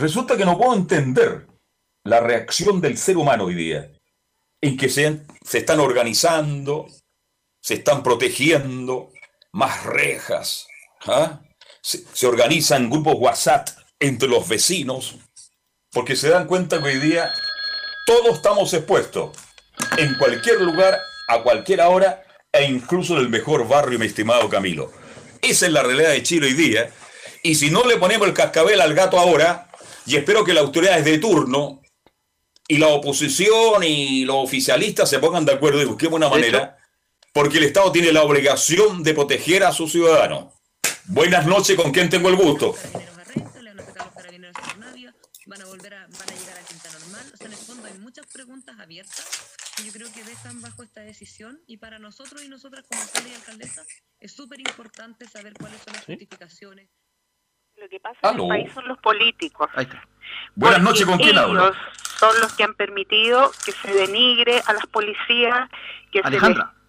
Resulta 0.00 0.34
que 0.34 0.46
no 0.46 0.56
puedo 0.56 0.74
entender 0.74 1.46
la 2.04 2.20
reacción 2.20 2.80
del 2.80 2.96
ser 2.96 3.18
humano 3.18 3.44
hoy 3.44 3.54
día, 3.54 3.92
en 4.62 4.78
que 4.78 4.88
se, 4.88 5.20
se 5.44 5.58
están 5.58 5.78
organizando, 5.78 6.86
se 7.60 7.74
están 7.74 8.02
protegiendo, 8.02 9.12
más 9.52 9.84
rejas. 9.84 10.66
¿ah? 11.06 11.42
Se, 11.82 12.26
organizan 12.26 12.88
grupos 12.88 13.16
WhatsApp 13.18 13.68
entre 13.98 14.26
los 14.26 14.48
vecinos, 14.48 15.16
porque 15.92 16.16
se 16.16 16.30
dan 16.30 16.46
cuenta 16.46 16.78
que 16.78 16.88
hoy 16.88 16.98
día 16.98 17.30
todos 18.06 18.36
estamos 18.36 18.72
expuestos 18.72 19.36
en 19.98 20.14
cualquier 20.16 20.62
lugar, 20.62 20.98
a 21.28 21.42
cualquier 21.42 21.82
hora, 21.82 22.24
e 22.50 22.64
incluso 22.64 23.18
en 23.18 23.20
el 23.20 23.28
mejor 23.28 23.68
barrio, 23.68 23.98
mi 23.98 24.06
estimado 24.06 24.48
Camilo. 24.48 24.90
Esa 25.42 25.66
es 25.66 25.72
la 25.72 25.82
realidad 25.82 26.12
de 26.12 26.22
Chile 26.22 26.46
hoy 26.46 26.54
día. 26.54 26.90
Y 27.42 27.54
si 27.54 27.70
no 27.70 27.84
le 27.84 27.98
ponemos 27.98 28.26
el 28.26 28.34
cascabel 28.34 28.80
al 28.80 28.94
gato 28.94 29.18
ahora, 29.18 29.69
y 30.06 30.16
espero 30.16 30.44
que 30.44 30.54
las 30.54 30.64
autoridades 30.64 31.04
de 31.04 31.18
turno 31.18 31.82
y 32.68 32.78
la 32.78 32.88
oposición 32.88 33.82
y 33.82 34.24
los 34.24 34.36
oficialistas 34.36 35.10
se 35.10 35.18
pongan 35.18 35.44
de 35.44 35.52
acuerdo 35.52 35.82
y 35.82 35.86
busquemos 35.86 36.16
una 36.16 36.28
manera, 36.28 36.78
porque 37.32 37.58
el 37.58 37.64
Estado 37.64 37.90
tiene 37.92 38.12
la 38.12 38.22
obligación 38.22 39.02
de 39.02 39.14
proteger 39.14 39.64
a 39.64 39.72
sus 39.72 39.92
ciudadanos. 39.92 40.54
Buenas 41.06 41.46
noches, 41.46 41.76
¿con 41.76 41.90
quién 41.90 42.08
tengo 42.08 42.28
el 42.28 42.36
gusto? 42.36 42.76
van 45.50 45.62
a 45.62 45.64
volver 45.64 45.94
a, 45.94 46.06
van 46.06 46.30
a 46.30 46.34
llegar 46.38 46.58
a 46.58 46.62
quinta 46.62 46.90
normal. 46.92 47.30
O 47.34 47.36
sea, 47.36 47.46
en 47.48 47.52
el 47.52 47.58
fondo 47.58 47.86
hay 47.88 47.98
muchas 47.98 48.24
preguntas 48.28 48.78
abiertas 48.78 49.56
que 49.76 49.84
yo 49.84 49.92
creo 49.92 50.12
que 50.12 50.22
dejan 50.22 50.60
bajo 50.62 50.84
esta 50.84 51.00
decisión 51.00 51.60
y 51.66 51.78
para 51.78 51.98
nosotros 51.98 52.44
y 52.44 52.48
nosotras 52.48 52.84
como 52.88 53.02
alcalde 53.02 53.30
y 53.30 53.34
alcaldesa 53.34 53.84
es 54.20 54.32
súper 54.32 54.60
importante 54.60 55.26
saber 55.26 55.54
cuáles 55.54 55.82
son 55.82 55.94
las 55.94 56.04
justificaciones. 56.04 56.88
Lo 57.80 57.88
que 57.88 57.98
pasa 57.98 58.18
en 58.34 58.40
el 58.40 58.48
país 58.48 58.72
son 58.74 58.86
los 58.88 58.98
políticos. 58.98 59.70
Buenas 60.54 60.82
noches, 60.82 61.06
¿con 61.06 61.16
quién 61.16 61.38
hablo? 61.38 61.72
Son 62.18 62.38
los 62.42 62.52
que 62.52 62.64
han 62.64 62.74
permitido 62.74 63.50
que 63.64 63.72
se 63.72 63.94
denigre 63.94 64.60
a 64.66 64.74
las 64.74 64.86
policías, 64.86 65.70
que 66.12 66.22
se 66.22 66.30
les, 66.30 66.42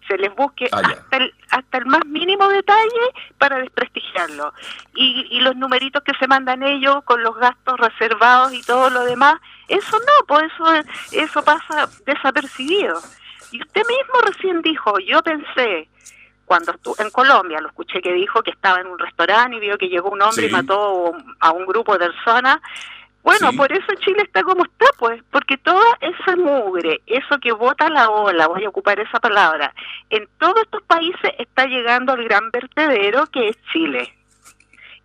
se 0.06 0.18
les 0.18 0.34
busque 0.34 0.68
ah, 0.70 0.82
hasta, 0.84 1.16
el, 1.16 1.34
hasta 1.48 1.78
el 1.78 1.86
más 1.86 2.04
mínimo 2.04 2.46
detalle 2.48 3.00
para 3.38 3.56
desprestigiarlo. 3.60 4.52
Y, 4.94 5.28
y 5.30 5.40
los 5.40 5.56
numeritos 5.56 6.02
que 6.02 6.12
se 6.18 6.26
mandan 6.26 6.62
ellos 6.62 7.02
con 7.04 7.22
los 7.22 7.36
gastos 7.36 7.80
reservados 7.80 8.52
y 8.52 8.62
todo 8.62 8.90
lo 8.90 9.04
demás, 9.04 9.40
eso 9.68 9.98
no, 9.98 10.26
pues 10.26 10.52
eso, 10.52 10.66
eso 11.12 11.42
pasa 11.42 11.88
desapercibido. 12.04 13.00
Y 13.50 13.62
usted 13.62 13.82
mismo 13.86 14.20
recién 14.26 14.60
dijo, 14.60 14.98
yo 14.98 15.22
pensé, 15.22 15.88
cuando 16.52 16.72
estuve 16.72 17.02
en 17.02 17.10
Colombia, 17.10 17.62
lo 17.62 17.68
escuché 17.68 18.02
que 18.02 18.12
dijo 18.12 18.42
que 18.42 18.50
estaba 18.50 18.78
en 18.78 18.86
un 18.86 18.98
restaurante 18.98 19.56
y 19.56 19.60
vio 19.60 19.78
que 19.78 19.88
llegó 19.88 20.10
un 20.10 20.20
hombre 20.20 20.48
y 20.48 20.50
mató 20.50 21.16
a 21.40 21.50
un 21.50 21.64
grupo 21.64 21.94
de 21.94 22.10
personas. 22.10 22.58
Bueno, 23.22 23.54
por 23.54 23.72
eso 23.72 23.86
Chile 24.00 24.18
está 24.22 24.42
como 24.42 24.62
está, 24.62 24.84
pues, 24.98 25.22
porque 25.30 25.56
toda 25.56 25.96
esa 26.02 26.36
mugre, 26.36 27.00
eso 27.06 27.38
que 27.40 27.52
bota 27.52 27.88
la 27.88 28.10
ola, 28.10 28.48
voy 28.48 28.66
a 28.66 28.68
ocupar 28.68 29.00
esa 29.00 29.18
palabra, 29.18 29.72
en 30.10 30.28
todos 30.38 30.60
estos 30.64 30.82
países 30.82 31.32
está 31.38 31.64
llegando 31.64 32.12
al 32.12 32.22
gran 32.24 32.50
vertedero 32.50 33.24
que 33.28 33.48
es 33.48 33.56
Chile. 33.72 34.12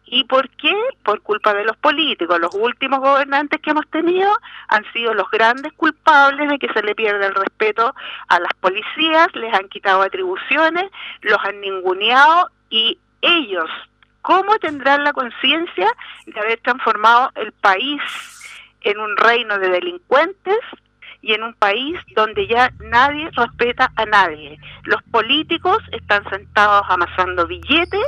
¿Y 0.10 0.24
por 0.24 0.50
qué? 0.52 0.74
Por 1.04 1.22
culpa 1.22 1.54
de 1.54 1.65
los 1.65 1.76
políticos. 1.78 2.39
Los 2.39 2.56
últimos 2.56 3.00
gobernantes 3.00 3.60
que 3.62 3.72
hemos 3.72 3.88
tenido 3.89 4.32
han 4.70 4.84
sido 4.93 5.13
los 5.13 5.30
grandes 5.30 5.74
culpables 5.74 6.50
de 6.50 6.58
que 6.60 6.72
se 6.74 6.82
le 6.82 6.96
pierde 6.96 7.26
el 7.26 7.36
respeto 7.36 7.93
a 8.30 8.39
las 8.39 8.54
policías, 8.62 9.28
les 9.36 9.54
han 9.54 9.67
quitado 9.67 10.02
atribuciones, 10.02 10.89
los 11.22 11.38
han 11.43 11.60
ninguneado 11.60 12.50
y 12.70 12.98
ellos, 13.22 13.70
¿cómo 14.22 14.58
tendrán 14.60 15.04
la 15.04 15.12
conciencia 15.12 15.91
de 16.26 16.39
haber 16.39 16.60
transformado 16.62 17.32
el 17.36 17.52
país 17.52 18.02
en 18.82 19.00
un 19.00 19.17
reino 19.17 19.58
de 19.60 19.70
delincuentes 19.70 20.60
y 21.22 21.34
en 21.34 21.43
un 21.43 21.54
país 21.56 22.00
donde 22.15 22.48
ya 22.48 22.72
nadie 22.80 23.30
respeta 23.32 23.91
a 23.96 24.06
nadie. 24.06 24.58
Los 24.84 25.02
políticos 25.12 25.80
están 25.91 26.24
sentados 26.30 26.84
amasando 26.88 27.48
billetes 27.48 28.06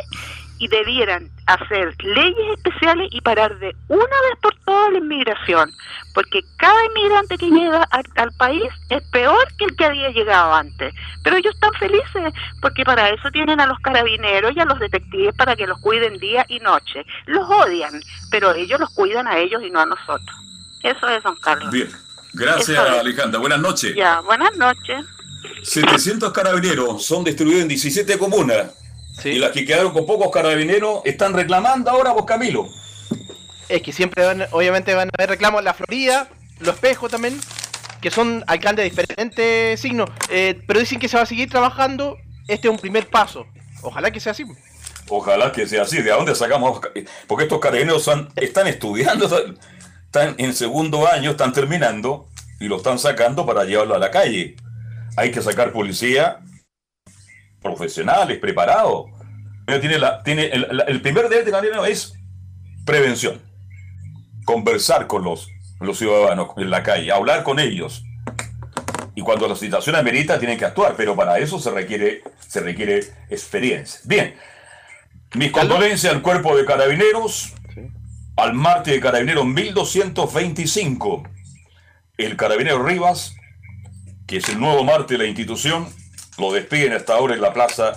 y 0.60 0.68
debieran 0.68 1.30
hacer 1.48 1.96
leyes 2.04 2.58
especiales 2.58 3.10
y 3.12 3.22
parar 3.22 3.58
de 3.60 3.74
una 3.88 4.04
vez 4.04 4.40
por 4.42 4.54
todas 4.66 4.92
la 4.92 5.00
inmigración, 5.00 5.72
porque 6.14 6.42
cada 6.58 6.86
inmigrante 6.86 7.38
que 7.38 7.50
llega 7.50 7.88
al, 8.16 8.32
país 8.34 8.64
es 8.90 9.02
peor 9.10 9.48
que 9.58 9.66
el 9.66 9.76
que 9.76 9.86
había 9.86 10.10
llegado 10.10 10.54
antes. 10.54 10.94
Pero 11.24 11.38
ellos 11.38 11.56
están 11.56 11.74
felices 11.74 12.34
porque 12.62 12.84
para 12.84 13.10
eso 13.10 13.32
tienen 13.32 13.60
a 13.60 13.66
los 13.66 13.80
carabineros 13.80 14.52
y 14.56 14.60
a 14.60 14.66
los 14.66 14.80
detectives 14.80 15.34
para 15.36 15.56
que 15.56 15.66
los 15.66 15.80
cuiden 15.80 16.20
día 16.20 16.46
y 16.50 16.60
noche. 16.60 17.06
Los 17.26 17.50
odian, 17.50 18.02
pero 18.30 18.54
ellos 18.54 18.80
los 18.80 18.90
cuidan 18.94 19.28
a 19.28 19.38
ellos 19.38 19.64
y 19.64 19.72
no 19.72 19.80
a 19.80 19.86
nosotros. 19.86 20.38
Eso 20.84 21.08
es, 21.08 21.24
don 21.24 21.36
Carlos. 21.38 21.72
Bien, 21.72 21.90
gracias 22.34 22.78
Alejandra. 22.78 23.40
Buenas 23.40 23.60
noches. 23.60 23.96
Ya, 23.96 24.20
buenas 24.22 24.56
noches. 24.58 25.06
700 25.64 26.34
carabineros 26.34 27.06
son 27.06 27.24
distribuidos 27.24 27.64
en 27.64 27.70
17 27.70 28.18
comunas 28.18 28.79
y 29.24 29.40
las 29.40 29.52
que 29.52 29.66
quedaron 29.66 29.92
con 29.92 30.06
pocos 30.06 30.32
carabineros 30.32 31.02
están 31.06 31.34
reclamando 31.34 31.90
ahora 31.90 32.12
vos, 32.12 32.26
Camilo. 32.26 32.68
Es 33.68 33.82
que 33.82 33.92
siempre, 33.92 34.26
van, 34.26 34.46
obviamente, 34.52 34.94
van 34.94 35.10
a 35.10 35.12
haber 35.18 35.30
reclamos. 35.30 35.64
La 35.64 35.74
Florida, 35.74 36.30
los 36.60 36.76
Espejos 36.76 37.12
también, 37.12 37.40
que 38.02 38.10
son 38.10 38.44
alcaldes 38.48 38.84
de 38.84 38.90
diferentes 38.90 39.80
signos. 39.80 40.10
Eh, 40.30 40.60
pero 40.66 40.80
dicen 40.80 41.00
que 41.00 41.08
se 41.08 41.18
va 41.18 41.24
a 41.24 41.28
seguir 41.28 41.50
trabajando. 41.50 42.18
Este 42.48 42.68
es 42.68 42.72
un 42.72 42.80
primer 42.80 43.08
paso. 43.08 43.46
Ojalá 43.82 44.12
que 44.12 44.20
sea 44.20 44.32
así. 44.32 44.46
Ojalá 45.08 45.52
que 45.52 45.68
sea 45.68 45.84
así. 45.84 46.02
¿De 46.02 46.10
dónde 46.10 46.34
sacamos? 46.36 46.82
Porque 47.28 47.44
estos 47.44 47.60
carabineros 47.60 48.10
están 48.36 48.68
estudiando, 48.68 49.26
están 50.06 50.36
en 50.38 50.54
segundo 50.54 51.08
año, 51.08 51.32
están 51.32 51.54
terminando 51.54 52.28
y 52.60 52.68
lo 52.68 52.78
están 52.78 53.00
sacando 53.00 53.46
para 53.46 53.66
llevarlo 53.66 53.96
a 53.96 54.00
la 54.00 54.12
calle. 54.12 54.56
Hay 55.16 55.32
que 55.32 55.42
sacar 55.42 55.72
policía 55.72 56.40
profesionales, 57.62 58.38
preparados. 58.40 59.06
Tiene 59.66 60.00
la, 60.00 60.24
tiene 60.24 60.46
el, 60.48 61.02
primer 61.02 61.30
deber 61.30 61.46
de 61.46 61.52
gobierno 61.52 61.86
es 61.86 62.14
prevención. 62.86 63.40
Conversar 64.46 65.06
con 65.06 65.24
los, 65.24 65.48
los 65.80 65.98
ciudadanos 65.98 66.50
en 66.58 66.70
la 66.70 66.82
calle, 66.82 67.12
hablar 67.12 67.44
con 67.44 67.60
ellos. 67.60 68.04
Y 69.14 69.22
cuando 69.22 69.48
la 69.48 69.56
situación 69.56 69.96
amerita, 69.96 70.40
tienen 70.40 70.58
que 70.58 70.66
actuar, 70.66 70.96
pero 70.96 71.16
para 71.16 71.38
eso 71.40 71.60
se 71.60 71.70
requiere, 71.72 72.24
se 72.40 72.62
requiere 72.62 73.00
experiencia. 73.30 74.00
Bien, 74.06 74.34
mis 75.36 75.52
condolencias 75.52 76.14
al 76.14 76.22
cuerpo 76.22 76.58
de 76.58 76.66
carabineros, 76.66 77.54
al 78.36 78.54
Marte 78.54 78.92
de 78.92 79.00
Carabineros 79.00 79.46
1225, 79.46 81.24
el 82.18 82.36
carabinero 82.38 82.82
Rivas, 82.84 83.36
que 84.26 84.38
es 84.38 84.50
el 84.50 84.60
nuevo 84.60 84.84
Marte 84.84 85.16
de 85.16 85.18
la 85.20 85.26
institución, 85.26 85.88
lo 86.40 86.52
despiden 86.54 86.94
hasta 86.94 87.14
ahora 87.14 87.36
en 87.36 87.42
la 87.42 87.54
plaza 87.54 87.94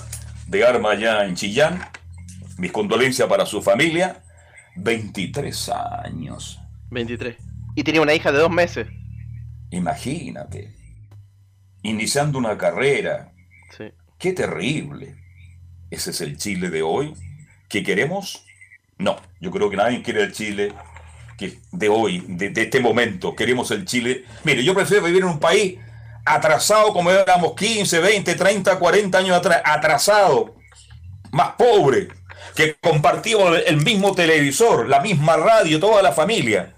de 0.47 0.65
Arma 0.65 0.95
ya 0.95 1.25
en 1.25 1.35
Chillán. 1.35 1.81
Mis 2.59 2.73
condolencias 2.73 3.29
para 3.29 3.47
su 3.47 3.63
familia. 3.63 4.23
23 4.77 5.69
años. 6.05 6.61
23. 6.91 7.37
Y 7.75 7.85
tenía 7.85 8.03
una 8.03 8.15
hija 8.15 8.33
de 8.33 8.39
dos 8.39 8.51
meses. 8.51 8.89
Imagínate. 9.71 10.73
Iniciando 11.83 12.39
una 12.39 12.57
carrera. 12.59 13.33
Sí. 13.77 13.85
Qué 14.19 14.33
terrible. 14.33 15.17
¿Ese 15.91 16.11
es 16.11 16.21
el 16.21 16.37
Chile 16.37 16.71
de 16.71 16.83
hoy? 16.83 17.15
¿Qué 17.69 17.83
queremos? 17.83 18.45
No, 18.99 19.17
yo 19.41 19.51
creo 19.51 19.71
que 19.71 19.77
nadie 19.77 20.03
quiere 20.03 20.23
el 20.23 20.33
Chile 20.33 20.73
que 21.39 21.59
de 21.73 21.89
hoy, 21.89 22.25
de, 22.29 22.51
de 22.51 22.63
este 22.63 22.81
momento. 22.81 23.35
Queremos 23.35 23.71
el 23.71 23.85
Chile. 23.85 24.25
Mire, 24.45 24.63
yo 24.63 24.75
prefiero 24.75 25.05
vivir 25.05 25.23
en 25.23 25.29
un 25.29 25.41
país 25.41 25.79
atrasado 26.25 26.93
como 26.93 27.11
éramos 27.11 27.55
15, 27.55 27.99
20, 27.99 28.35
30, 28.35 28.79
40 28.79 29.19
años 29.19 29.37
atrás, 29.37 29.63
atrasado, 29.65 30.55
más 31.33 31.53
pobre, 31.53 32.09
que 32.55 32.75
compartíamos 32.75 33.59
el 33.67 33.79
mismo 33.79 34.15
televisor, 34.15 34.89
la 34.89 35.01
misma 35.01 35.37
radio, 35.37 35.81
toda 35.81 36.03
la 36.03 36.13
familia, 36.13 36.75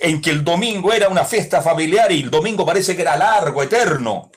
en 0.00 0.20
que 0.20 0.30
el 0.30 0.44
domingo 0.44 0.92
era 0.92 1.08
una 1.08 1.24
fiesta 1.24 1.62
familiar 1.62 2.10
y 2.12 2.22
el 2.22 2.30
domingo 2.30 2.64
parece 2.64 2.96
que 2.96 3.02
era 3.02 3.16
largo, 3.16 3.62
eterno, 3.62 4.30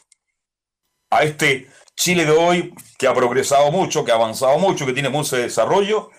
a 1.10 1.24
este 1.24 1.69
Chile 1.95 2.26
de 2.26 2.32
hoy 2.32 2.74
que 2.98 3.08
ha 3.08 3.13
progresado 3.13 3.71
mucho, 3.71 4.04
que 4.04 4.12
ha 4.12 4.15
avanzado 4.15 4.58
mucho, 4.58 4.86
que 4.86 4.93
tiene 4.93 5.10
mucho 5.10 5.38
desarrollo, 5.38 6.10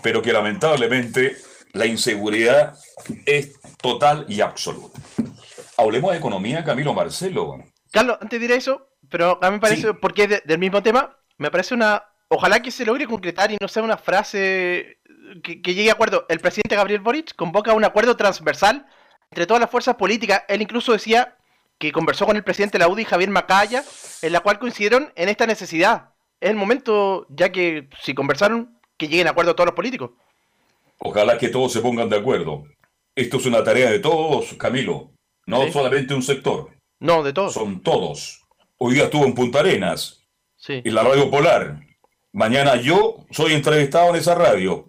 pero 0.00 0.22
que 0.22 0.32
lamentablemente 0.32 1.36
la 1.72 1.86
inseguridad 1.86 2.78
es 3.26 3.54
total 3.80 4.26
y 4.28 4.40
absoluta. 4.40 5.00
Hablemos 5.76 6.12
de 6.12 6.18
economía, 6.18 6.64
Camilo 6.64 6.94
Marcelo. 6.94 7.58
Carlos, 7.90 8.18
antes 8.20 8.38
de 8.38 8.46
ir 8.46 8.52
a 8.52 8.56
eso, 8.56 8.88
pero 9.08 9.38
a 9.42 9.50
mí 9.50 9.56
me 9.56 9.60
parece, 9.60 9.94
porque 9.94 10.24
es 10.24 10.42
del 10.44 10.58
mismo 10.58 10.82
tema, 10.82 11.16
me 11.38 11.50
parece 11.50 11.74
una. 11.74 12.04
Ojalá 12.28 12.60
que 12.60 12.70
se 12.70 12.84
logre 12.84 13.06
concretar 13.06 13.52
y 13.52 13.58
no 13.60 13.68
sea 13.68 13.82
una 13.82 13.96
frase 13.96 14.98
que, 15.42 15.74
llegue 15.74 15.90
a 15.90 15.92
acuerdo. 15.92 16.26
El 16.28 16.40
presidente 16.40 16.76
Gabriel 16.76 17.00
Boric 17.00 17.34
convoca 17.36 17.72
un 17.72 17.84
acuerdo 17.84 18.16
transversal 18.16 18.86
entre 19.30 19.46
todas 19.46 19.60
las 19.60 19.70
fuerzas 19.70 19.96
políticas. 19.96 20.42
Él 20.48 20.62
incluso 20.62 20.92
decía 20.92 21.36
que 21.78 21.92
conversó 21.92 22.26
con 22.26 22.36
el 22.36 22.44
presidente 22.44 22.78
de 22.78 22.84
la 22.84 22.88
UDI, 22.88 23.04
Javier 23.04 23.30
Macaya, 23.30 23.84
en 24.22 24.32
la 24.32 24.40
cual 24.40 24.58
coincidieron 24.58 25.12
en 25.16 25.28
esta 25.28 25.46
necesidad. 25.46 26.10
Es 26.40 26.50
el 26.50 26.56
momento, 26.56 27.26
ya 27.30 27.50
que 27.50 27.88
si 28.00 28.14
conversaron, 28.14 28.78
que 28.96 29.08
lleguen 29.08 29.26
a 29.26 29.30
acuerdo 29.30 29.54
todos 29.54 29.66
los 29.66 29.74
políticos. 29.74 30.12
Ojalá 30.98 31.36
que 31.38 31.48
todos 31.48 31.72
se 31.72 31.80
pongan 31.80 32.08
de 32.08 32.16
acuerdo. 32.16 32.64
Esto 33.14 33.36
es 33.36 33.46
una 33.46 33.62
tarea 33.62 33.90
de 33.90 33.98
todos, 33.98 34.54
Camilo. 34.54 35.13
No 35.46 35.70
solamente 35.70 36.14
un 36.14 36.22
sector. 36.22 36.70
No, 37.00 37.22
de 37.22 37.32
todos. 37.32 37.54
Son 37.54 37.82
todos. 37.82 38.40
Hoy 38.78 38.94
día 38.94 39.04
estuvo 39.04 39.24
en 39.24 39.34
Punta 39.34 39.60
Arenas. 39.60 40.22
Sí. 40.56 40.80
Y 40.84 40.90
la 40.90 41.02
Radio 41.02 41.30
Polar. 41.30 41.80
Mañana 42.32 42.76
yo 42.76 43.26
soy 43.30 43.52
entrevistado 43.52 44.10
en 44.10 44.16
esa 44.16 44.34
radio. 44.34 44.88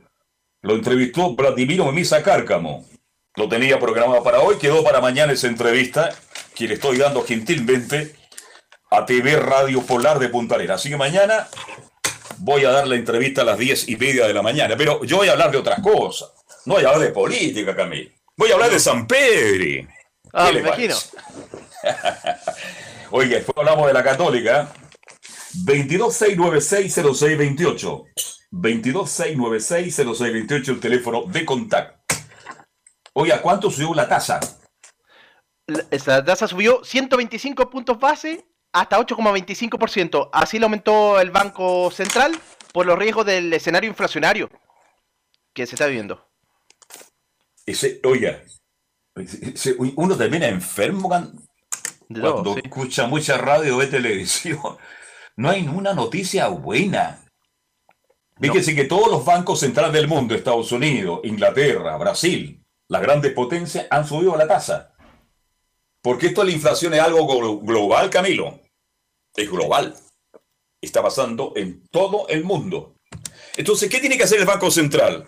Lo 0.62 0.76
entrevistó 0.76 1.36
Vladimiro 1.36 1.86
Memisa 1.86 2.24
Cárcamo. 2.24 2.86
Lo 3.36 3.50
tenía 3.50 3.80
programado 3.80 4.24
para 4.24 4.39
hoy, 4.39 4.56
quedó 4.56 4.84
para 4.84 5.02
mañana 5.02 5.34
esa 5.34 5.48
entrevista 5.48 6.10
que 6.56 6.68
le 6.68 6.76
estoy 6.76 6.98
dando 6.98 7.24
gentilmente 7.24 8.15
a 8.89 9.06
TV 9.06 9.36
Radio 9.36 9.82
Polar 9.82 10.20
de 10.20 10.30
Punta 10.30 10.56
Arenas. 10.56 10.80
Así 10.80 10.89
que 10.89 10.98
mañana 10.98 11.48
voy 12.38 12.63
a 12.63 12.72
dar 12.72 12.88
la 12.88 12.96
entrevista 12.96 13.41
a 13.41 13.46
las 13.46 13.58
diez 13.58 13.88
y 13.89 13.98
media 13.98 14.26
de 14.26 14.34
la 14.34 14.41
mañana. 14.41 14.76
Pero 14.78 15.04
yo 15.04 15.18
voy 15.18 15.28
a 15.28 15.34
hablar 15.34 15.52
de 15.52 15.58
otras 15.58 15.82
cosas. 15.82 16.32
No 16.65 16.76
voy 16.76 16.86
a 16.86 16.88
hablar 16.88 17.08
de 17.08 17.13
política, 17.13 17.76
Camilo. 17.76 18.10
Voy 18.38 18.50
a 18.50 18.54
hablar 18.54 18.72
de 18.72 18.80
San 18.80 19.06
Pedro. 19.06 19.88
Ah, 20.38 20.52
me 20.52 20.60
imagino. 20.60 20.95
Oye, 23.12 23.36
después 23.36 23.58
hablamos 23.58 23.88
de 23.88 23.93
la 23.93 24.04
Católica. 24.04 24.69
226960628. 25.65 28.04
226960628, 28.52 30.69
el 30.69 30.82
teléfono 30.82 31.24
de 31.24 31.45
contacto. 31.45 31.98
Oiga, 33.13 33.41
¿cuánto 33.41 33.71
subió 33.71 33.93
la 33.93 34.10
tasa? 34.10 34.41
Esa 35.89 36.26
tasa 36.26 36.50
subió 36.50 36.84
125 36.84 37.69
puntos 37.69 37.98
base 37.98 38.45
hasta 38.74 39.00
8,25%. 39.00 40.32
Así 40.34 40.60
lo 40.60 40.65
aumentó 40.65 41.21
el 41.21 41.32
Banco 41.32 41.89
Central 41.91 42.38
por 42.74 42.86
los 42.86 43.00
riesgos 43.00 43.26
del 43.26 43.54
escenario 43.54 43.89
inflacionario 43.89 44.50
que 45.54 45.65
se 45.65 45.76
está 45.76 45.86
viviendo. 45.86 46.28
Ese, 47.65 48.02
oiga, 48.04 48.43
uno 49.95 50.17
termina 50.17 50.47
enfermo 50.47 51.08
cuando 51.08 52.58
escucha 52.58 53.08
mucha 53.08 53.38
radio 53.38 53.75
o 53.75 53.78
ve 53.78 53.88
televisión. 53.88 54.60
No 55.38 55.49
hay 55.49 55.63
ninguna 55.63 55.93
noticia 55.93 56.47
buena. 56.47 57.25
Fíjese 58.39 58.73
que 58.73 58.86
todos 58.86 59.12
los 59.12 59.25
bancos 59.25 59.60
centrales 59.60 59.91
del 59.91 60.08
mundo, 60.08 60.34
Estados 60.34 60.71
Unidos, 60.71 61.19
Inglaterra, 61.25 61.97
Brasil, 61.97 62.63
las 62.88 63.01
grandes 63.01 63.34
potencias, 63.34 63.86
han 63.89 64.08
subido 64.08 64.38
la 64.38 64.47
tasa. 64.47 64.93
Porque 66.01 66.28
esto 66.28 66.39
de 66.39 66.47
la 66.47 66.54
inflación 66.54 66.93
es 66.93 67.01
algo 67.01 67.60
global, 67.60 68.10
Camilo. 68.10 68.62
Es 69.36 69.51
global. 69.51 69.93
Está 70.80 71.04
pasando 71.04 71.51
en 71.58 71.86
todo 71.89 72.30
el 72.30 72.45
mundo. 72.45 72.95
Entonces, 73.58 73.89
¿qué 73.89 73.99
tiene 73.99 74.15
que 74.17 74.23
hacer 74.23 74.39
el 74.39 74.45
Banco 74.45 74.71
Central? 74.71 75.28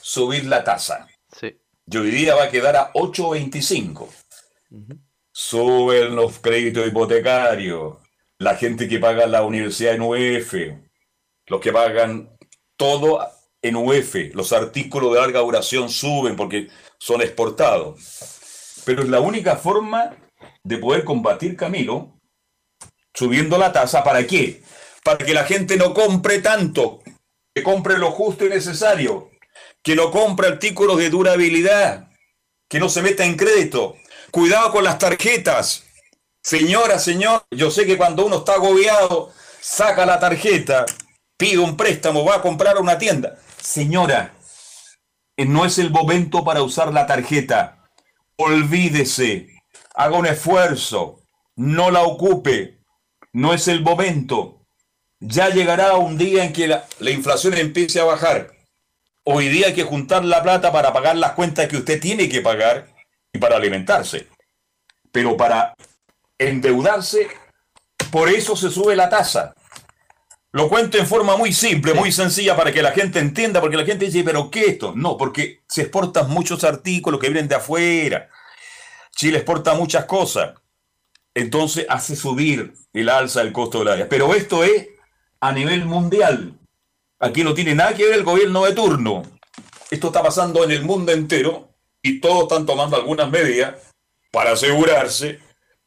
Subir 0.00 0.44
la 0.44 0.62
tasa. 0.62 1.08
Día 1.90 2.36
va 2.36 2.44
a 2.44 2.50
quedar 2.50 2.76
a 2.76 2.92
8.25. 2.92 4.08
Suben 5.32 6.14
los 6.14 6.38
créditos 6.38 6.86
hipotecarios. 6.86 7.96
La 8.38 8.54
gente 8.56 8.88
que 8.88 9.00
paga 9.00 9.26
la 9.26 9.42
universidad 9.42 9.94
en 9.94 10.02
UF. 10.02 10.54
Los 11.46 11.60
que 11.60 11.72
pagan 11.72 12.30
todo 12.76 13.26
en 13.60 13.74
UF. 13.74 14.14
Los 14.34 14.52
artículos 14.52 15.12
de 15.12 15.20
larga 15.20 15.40
duración 15.40 15.90
suben 15.90 16.36
porque 16.36 16.68
son 16.98 17.22
exportados. 17.22 18.82
Pero 18.84 19.02
es 19.02 19.08
la 19.08 19.20
única 19.20 19.56
forma 19.56 20.16
de 20.62 20.78
poder 20.78 21.04
combatir, 21.04 21.56
Camilo, 21.56 22.16
subiendo 23.12 23.58
la 23.58 23.72
tasa. 23.72 24.04
¿Para 24.04 24.26
qué? 24.26 24.62
Para 25.02 25.18
que 25.18 25.34
la 25.34 25.44
gente 25.44 25.76
no 25.76 25.92
compre 25.92 26.38
tanto, 26.38 27.02
que 27.52 27.62
compre 27.62 27.98
lo 27.98 28.12
justo 28.12 28.46
y 28.46 28.48
necesario, 28.48 29.29
que 29.82 29.96
no 29.96 30.10
compre 30.10 30.48
artículos 30.48 30.98
de 30.98 31.10
durabilidad, 31.10 32.08
que 32.68 32.80
no 32.80 32.88
se 32.88 33.02
meta 33.02 33.24
en 33.24 33.36
crédito. 33.36 33.96
Cuidado 34.30 34.70
con 34.70 34.84
las 34.84 34.98
tarjetas. 34.98 35.84
Señora, 36.42 36.98
señor, 36.98 37.44
yo 37.50 37.70
sé 37.70 37.86
que 37.86 37.96
cuando 37.96 38.24
uno 38.24 38.38
está 38.38 38.54
agobiado, 38.54 39.32
saca 39.60 40.06
la 40.06 40.18
tarjeta, 40.18 40.86
pide 41.36 41.58
un 41.58 41.76
préstamo, 41.76 42.24
va 42.24 42.36
a 42.36 42.42
comprar 42.42 42.76
a 42.76 42.80
una 42.80 42.98
tienda. 42.98 43.38
Señora, 43.60 44.34
eh, 45.36 45.44
no 45.44 45.64
es 45.64 45.78
el 45.78 45.90
momento 45.90 46.44
para 46.44 46.62
usar 46.62 46.92
la 46.92 47.06
tarjeta. 47.06 47.88
Olvídese, 48.36 49.48
haga 49.94 50.16
un 50.16 50.26
esfuerzo, 50.26 51.20
no 51.56 51.90
la 51.90 52.02
ocupe. 52.02 52.78
No 53.32 53.54
es 53.54 53.68
el 53.68 53.82
momento. 53.82 54.66
Ya 55.20 55.50
llegará 55.50 55.94
un 55.94 56.18
día 56.18 56.44
en 56.44 56.52
que 56.52 56.66
la, 56.66 56.86
la 56.98 57.10
inflación 57.10 57.54
empiece 57.54 58.00
a 58.00 58.04
bajar. 58.04 58.50
Hoy 59.24 59.48
día 59.48 59.68
hay 59.68 59.74
que 59.74 59.84
juntar 59.84 60.24
la 60.24 60.42
plata 60.42 60.72
para 60.72 60.92
pagar 60.92 61.16
las 61.16 61.32
cuentas 61.32 61.68
que 61.68 61.76
usted 61.76 62.00
tiene 62.00 62.28
que 62.28 62.40
pagar 62.40 62.88
y 63.32 63.38
para 63.38 63.56
alimentarse. 63.56 64.28
Pero 65.12 65.36
para 65.36 65.74
endeudarse, 66.38 67.28
por 68.10 68.28
eso 68.28 68.56
se 68.56 68.70
sube 68.70 68.96
la 68.96 69.08
tasa. 69.08 69.54
Lo 70.52 70.68
cuento 70.68 70.98
en 70.98 71.06
forma 71.06 71.36
muy 71.36 71.52
simple, 71.52 71.94
muy 71.94 72.10
sencilla 72.10 72.56
para 72.56 72.72
que 72.72 72.82
la 72.82 72.90
gente 72.90 73.20
entienda, 73.20 73.60
porque 73.60 73.76
la 73.76 73.84
gente 73.84 74.06
dice, 74.06 74.24
pero 74.24 74.50
¿qué 74.50 74.66
esto? 74.66 74.94
No, 74.96 75.16
porque 75.16 75.60
se 75.68 75.82
exportan 75.82 76.28
muchos 76.28 76.64
artículos 76.64 77.20
que 77.20 77.28
vienen 77.28 77.46
de 77.46 77.54
afuera. 77.54 78.28
Chile 79.14 79.38
exporta 79.38 79.74
muchas 79.74 80.06
cosas. 80.06 80.54
Entonces 81.34 81.86
hace 81.88 82.16
subir 82.16 82.74
el 82.92 83.08
alza 83.08 83.44
del 83.44 83.52
costo 83.52 83.80
de 83.80 83.84
la 83.84 83.94
vida. 83.94 84.08
Pero 84.08 84.34
esto 84.34 84.64
es 84.64 84.88
a 85.40 85.52
nivel 85.52 85.84
mundial. 85.84 86.59
Aquí 87.20 87.44
no 87.44 87.52
tiene 87.52 87.74
nada 87.74 87.94
que 87.94 88.06
ver 88.06 88.14
el 88.14 88.24
gobierno 88.24 88.64
de 88.64 88.72
turno. 88.72 89.22
Esto 89.90 90.06
está 90.06 90.22
pasando 90.22 90.64
en 90.64 90.70
el 90.70 90.82
mundo 90.82 91.12
entero 91.12 91.74
y 92.02 92.18
todos 92.18 92.44
están 92.44 92.64
tomando 92.64 92.96
algunas 92.96 93.30
medidas 93.30 93.74
para 94.32 94.52
asegurarse 94.52 95.38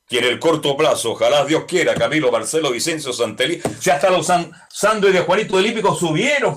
que 0.08 0.19
en 0.19 0.26
el 0.26 0.39
corto 0.39 0.78
plazo, 0.78 1.13
ojalá 1.13 1.43
Dios 1.46 1.63
quiera, 1.67 1.96
Camilo, 1.96 2.32
Marcelo, 2.32 2.72
Vicencio, 2.72 3.12
Santelí, 3.13 3.60
si 3.80 3.89
hasta 3.89 4.12
los 4.12 4.28
san, 4.28 4.52
de 5.02 5.22
Juanito 5.22 5.58
del 5.58 5.67
Hípico 5.67 5.96
subieron, 5.96 6.56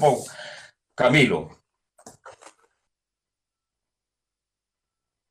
Camilo. 0.95 1.63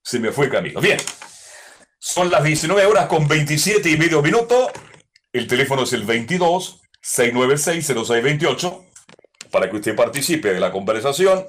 Se 0.03 0.17
me 0.19 0.31
fue 0.31 0.49
Camilo. 0.49 0.81
Bien. 0.81 0.97
Son 1.99 2.31
las 2.31 2.43
19 2.43 2.85
horas 2.85 3.07
con 3.07 3.27
27 3.27 3.89
y 3.89 3.97
medio 3.97 4.21
minutos. 4.21 4.71
El 5.31 5.47
teléfono 5.47 5.83
es 5.83 5.93
el 5.93 6.03
22 6.03 6.81
696 7.01 7.85
0628 7.85 8.85
para 9.55 9.69
que 9.69 9.77
usted 9.77 9.95
participe 9.95 10.53
de 10.53 10.59
la 10.59 10.69
conversación. 10.69 11.47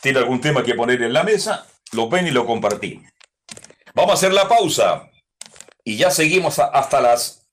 Tiene 0.00 0.20
algún 0.20 0.40
tema 0.40 0.62
que 0.62 0.74
poner 0.74 1.02
en 1.02 1.12
la 1.12 1.22
mesa, 1.22 1.66
lo 1.92 2.08
ven 2.08 2.26
y 2.26 2.30
lo 2.30 2.46
compartimos. 2.46 3.12
Vamos 3.94 4.12
a 4.12 4.14
hacer 4.14 4.32
la 4.32 4.48
pausa 4.48 5.10
y 5.84 5.98
ya 5.98 6.10
seguimos 6.10 6.58
hasta 6.58 7.02
las 7.02 7.46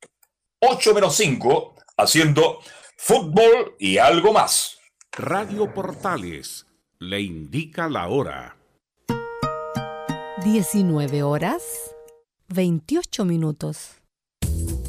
8 0.61 0.93
menos 0.93 1.17
5 1.17 1.75
haciendo 1.97 2.61
fútbol 2.95 3.75
y 3.77 3.97
algo 3.97 4.31
más. 4.31 4.79
Radio 5.11 5.73
Portales 5.73 6.65
le 6.99 7.19
indica 7.19 7.89
la 7.89 8.07
hora. 8.07 8.55
19 10.45 11.23
horas 11.23 11.61
28 12.47 13.25
minutos. 13.25 13.98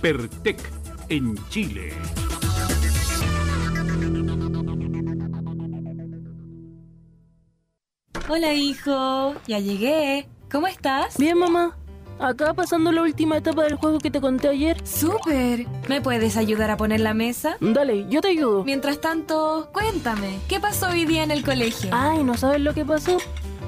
Pertec 0.00 0.58
en 1.10 1.36
Chile. 1.50 1.92
Hola 8.26 8.54
hijo, 8.54 9.34
ya 9.46 9.58
llegué. 9.58 10.26
¿Cómo 10.50 10.68
estás? 10.68 11.18
Bien 11.18 11.36
mamá. 11.36 11.76
Acá 12.18 12.54
pasando 12.54 12.92
la 12.92 13.02
última 13.02 13.36
etapa 13.36 13.64
del 13.64 13.74
juego 13.74 13.98
que 13.98 14.10
te 14.10 14.22
conté 14.22 14.48
ayer. 14.48 14.76
¡Súper! 14.86 15.66
¿Me 15.88 16.00
puedes 16.00 16.38
ayudar 16.38 16.70
a 16.70 16.78
poner 16.78 17.00
la 17.00 17.12
mesa? 17.12 17.58
Dale, 17.60 18.06
yo 18.08 18.22
te 18.22 18.28
ayudo. 18.28 18.64
Mientras 18.64 19.02
tanto, 19.02 19.68
cuéntame, 19.72 20.38
¿qué 20.48 20.60
pasó 20.60 20.88
hoy 20.88 21.04
día 21.04 21.24
en 21.24 21.30
el 21.30 21.44
colegio? 21.44 21.90
Ay, 21.92 22.24
¿no 22.24 22.38
sabes 22.38 22.62
lo 22.62 22.72
que 22.72 22.86
pasó? 22.86 23.18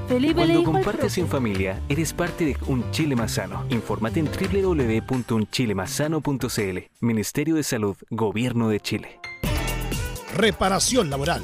Cuando 0.09 0.65
compartes 0.65 1.19
en 1.19 1.29
familia, 1.29 1.81
eres 1.89 2.13
parte 2.13 2.45
de 2.45 2.57
Un 2.67 2.91
Chile 2.91 3.15
Más 3.17 3.33
Sano. 3.33 3.65
Infórmate 3.71 4.21
en 4.21 4.27
www.unchilemasano.cl. 4.27 6.79
Ministerio 7.01 7.55
de 7.55 7.63
Salud, 7.63 7.97
Gobierno 8.11 8.69
de 8.69 8.81
Chile. 8.81 9.19
Reparación 10.35 11.09
laboral. 11.11 11.43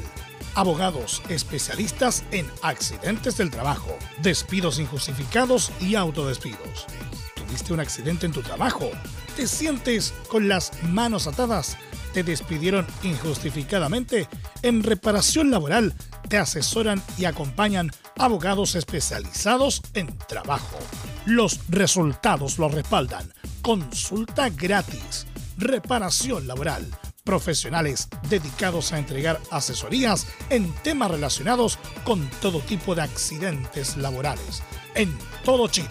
Abogados 0.55 1.21
especialistas 1.29 2.25
en 2.31 2.47
accidentes 2.61 3.37
del 3.37 3.51
trabajo, 3.51 3.95
despidos 4.21 4.79
injustificados 4.79 5.71
y 5.79 5.95
autodespidos. 5.95 6.87
¿Tuviste 7.35 7.73
un 7.73 7.79
accidente 7.79 8.25
en 8.25 8.33
tu 8.33 8.41
trabajo? 8.41 8.89
¿Te 9.35 9.47
sientes 9.47 10.13
con 10.27 10.47
las 10.47 10.71
manos 10.83 11.27
atadas? 11.27 11.77
¿Te 12.13 12.23
despidieron 12.23 12.87
injustificadamente? 13.03 14.27
En 14.61 14.83
reparación 14.83 15.51
laboral 15.51 15.93
te 16.27 16.37
asesoran 16.37 17.01
y 17.17 17.25
acompañan 17.25 17.91
abogados 18.17 18.75
especializados 18.75 19.81
en 19.93 20.17
trabajo. 20.27 20.77
Los 21.25 21.59
resultados 21.69 22.57
lo 22.57 22.69
respaldan. 22.69 23.31
Consulta 23.61 24.49
gratis. 24.49 25.27
Reparación 25.57 26.47
laboral. 26.47 26.85
Profesionales 27.23 28.07
dedicados 28.27 28.91
a 28.91 28.97
entregar 28.97 29.39
asesorías 29.51 30.25
en 30.49 30.73
temas 30.81 31.11
relacionados 31.11 31.77
con 32.03 32.27
todo 32.41 32.59
tipo 32.59 32.95
de 32.95 33.03
accidentes 33.03 33.97
laborales. 33.97 34.63
En 34.95 35.15
todo 35.43 35.67
Chile 35.67 35.89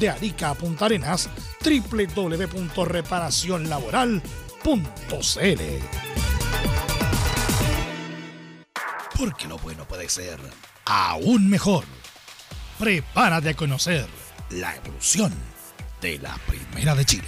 de 0.00 0.10
Arica 0.10 0.50
a 0.50 0.54
Punta 0.54 0.86
Arenas, 0.86 1.28
Porque 9.18 9.48
lo 9.48 9.58
bueno 9.58 9.84
puede 9.86 10.08
ser 10.08 10.38
aún 10.84 11.50
mejor. 11.50 11.84
Prepárate 12.78 13.48
a 13.50 13.54
conocer 13.54 14.06
la 14.50 14.76
evolución 14.76 15.34
de 16.00 16.20
la 16.20 16.38
Primera 16.46 16.94
de 16.94 17.04
Chile. 17.04 17.26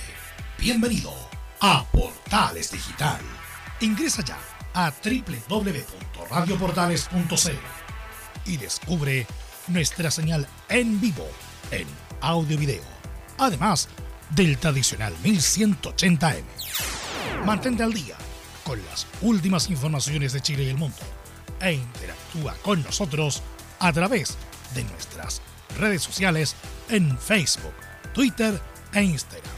Bienvenido 0.59 1.13
a 1.61 1.85
Portales 1.91 2.71
Digital. 2.71 3.21
Ingresa 3.81 4.23
ya 4.25 4.39
a 4.75 4.93
www.radioportales.cl 4.93 7.51
y 8.47 8.57
descubre 8.57 9.27
nuestra 9.69 10.11
señal 10.11 10.49
en 10.69 11.01
vivo 11.01 11.29
en 11.71 11.87
audio 12.21 12.55
y 12.55 12.59
video, 12.59 12.83
además 13.39 13.89
del 14.31 14.59
tradicional 14.59 15.15
1180M. 15.23 16.43
Mantente 17.45 17.83
al 17.83 17.93
día 17.93 18.17
con 18.65 18.83
las 18.87 19.07
últimas 19.21 19.69
informaciones 19.69 20.33
de 20.33 20.41
Chile 20.41 20.63
y 20.65 20.71
el 20.71 20.79
mundo 20.79 20.97
e 21.61 21.75
interactúa 21.75 22.55
con 22.63 22.83
nosotros 22.83 23.43
a 23.79 23.93
través 23.93 24.39
de 24.75 24.83
nuestras 24.85 25.43
redes 25.79 26.03
sociales 26.03 26.57
en 26.89 27.19
Facebook, 27.19 27.75
Twitter 28.15 28.59
e 28.95 29.03
Instagram. 29.03 29.53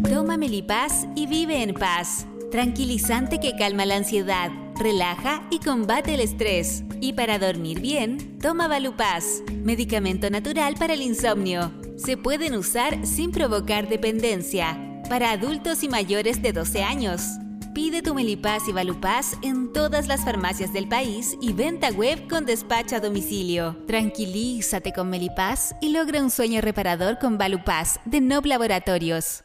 Toma 0.08 0.36
Melipaz 0.36 1.06
y 1.16 1.26
vive 1.26 1.60
en 1.62 1.74
paz. 1.74 2.26
Tranquilizante 2.50 3.40
que 3.40 3.56
calma 3.56 3.84
la 3.84 3.96
ansiedad, 3.96 4.50
relaja 4.78 5.46
y 5.50 5.58
combate 5.58 6.14
el 6.14 6.20
estrés. 6.20 6.84
Y 7.00 7.12
para 7.12 7.38
dormir 7.38 7.80
bien, 7.80 8.38
toma 8.38 8.68
Valupaz, 8.68 9.42
medicamento 9.62 10.30
natural 10.30 10.74
para 10.78 10.94
el 10.94 11.02
insomnio. 11.02 11.72
Se 11.96 12.16
pueden 12.16 12.54
usar 12.54 13.06
sin 13.06 13.32
provocar 13.32 13.88
dependencia. 13.88 15.02
Para 15.08 15.32
adultos 15.32 15.82
y 15.82 15.88
mayores 15.88 16.42
de 16.42 16.52
12 16.52 16.82
años. 16.82 17.22
Pide 17.74 18.02
tu 18.02 18.14
Melipaz 18.14 18.68
y 18.68 18.72
Valupaz 18.72 19.34
en 19.42 19.72
todas 19.72 20.08
las 20.08 20.24
farmacias 20.24 20.72
del 20.72 20.88
país 20.88 21.36
y 21.40 21.52
venta 21.52 21.90
web 21.90 22.28
con 22.28 22.44
despacho 22.44 22.96
a 22.96 23.00
domicilio. 23.00 23.76
Tranquilízate 23.86 24.92
con 24.92 25.10
Melipaz 25.10 25.74
y 25.80 25.90
logra 25.90 26.22
un 26.22 26.30
sueño 26.30 26.60
reparador 26.60 27.18
con 27.18 27.38
Valupaz 27.38 28.00
de 28.04 28.20
Nob 28.20 28.46
Laboratorios. 28.46 29.44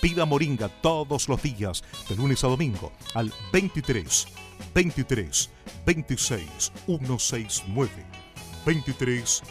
Pida 0.00 0.24
moringa 0.24 0.68
todos 0.68 1.28
los 1.28 1.42
días, 1.42 1.82
de 2.08 2.16
lunes 2.16 2.44
a 2.44 2.48
domingo, 2.48 2.92
al 3.14 3.32
23 3.52 4.26
23 4.74 5.50
26 5.84 6.72
169. 6.86 7.92
23 8.64 9.42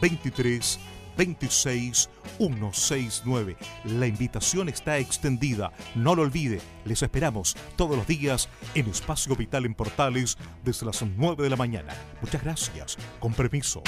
23 0.00 0.80
26 1.16 2.10
169. 2.38 3.56
La 3.84 4.06
invitación 4.06 4.68
está 4.68 4.98
extendida. 4.98 5.72
No 5.94 6.14
lo 6.14 6.22
olvide. 6.22 6.60
Les 6.84 7.02
esperamos 7.02 7.56
todos 7.76 7.96
los 7.96 8.06
días 8.06 8.48
en 8.74 8.88
Espacio 8.88 9.36
Vital 9.36 9.66
en 9.66 9.74
Portales 9.74 10.36
desde 10.64 10.86
las 10.86 11.02
9 11.02 11.42
de 11.42 11.50
la 11.50 11.56
mañana. 11.56 11.94
Muchas 12.20 12.42
gracias. 12.42 12.98
Con 13.20 13.32
permiso. 13.32 13.82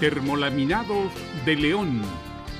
Termolaminados 0.00 1.12
de 1.44 1.56
León. 1.56 2.29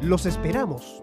Los 0.00 0.26
esperamos. 0.26 1.00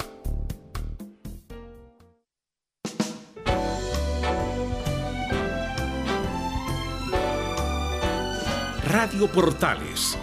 Radio 8.88 9.28
Portales, 9.32 10.18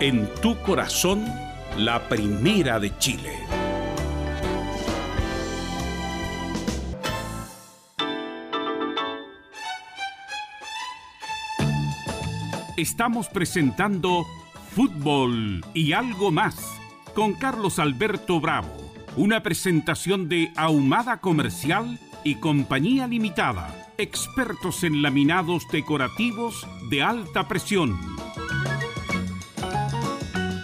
en 0.00 0.28
tu 0.40 0.60
corazón, 0.62 1.24
la 1.76 2.08
primera 2.08 2.80
de 2.80 2.96
Chile. 2.98 3.48
estamos 12.78 13.28
presentando 13.28 14.24
Fútbol 14.70 15.64
y 15.74 15.92
algo 15.94 16.30
más 16.30 16.77
con 17.18 17.34
Carlos 17.34 17.80
Alberto 17.80 18.40
Bravo, 18.40 18.94
una 19.16 19.42
presentación 19.42 20.28
de 20.28 20.52
Ahumada 20.54 21.20
Comercial 21.20 21.98
y 22.22 22.36
Compañía 22.36 23.08
Limitada, 23.08 23.92
expertos 23.98 24.84
en 24.84 25.02
laminados 25.02 25.66
decorativos 25.72 26.64
de 26.88 27.02
alta 27.02 27.48
presión. 27.48 27.98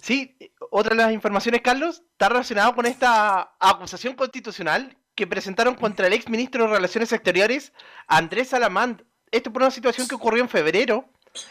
Sí, 0.00 0.38
otra 0.70 0.96
de 0.96 1.02
las 1.02 1.12
informaciones, 1.12 1.60
Carlos, 1.60 2.02
está 2.12 2.30
relacionado 2.30 2.74
con 2.74 2.86
esta 2.86 3.56
acusación 3.60 4.14
constitucional 4.14 4.96
que 5.14 5.26
presentaron 5.26 5.74
contra 5.74 6.06
el 6.06 6.12
ex 6.12 6.28
ministro 6.28 6.64
de 6.64 6.74
Relaciones 6.74 7.12
Exteriores, 7.12 7.72
Andrés 8.06 8.48
Salamand. 8.48 9.04
Esto 9.30 9.52
por 9.52 9.62
una 9.62 9.70
situación 9.70 10.08
que 10.08 10.14
ocurrió 10.14 10.42
en 10.42 10.48
febrero, 10.48 11.08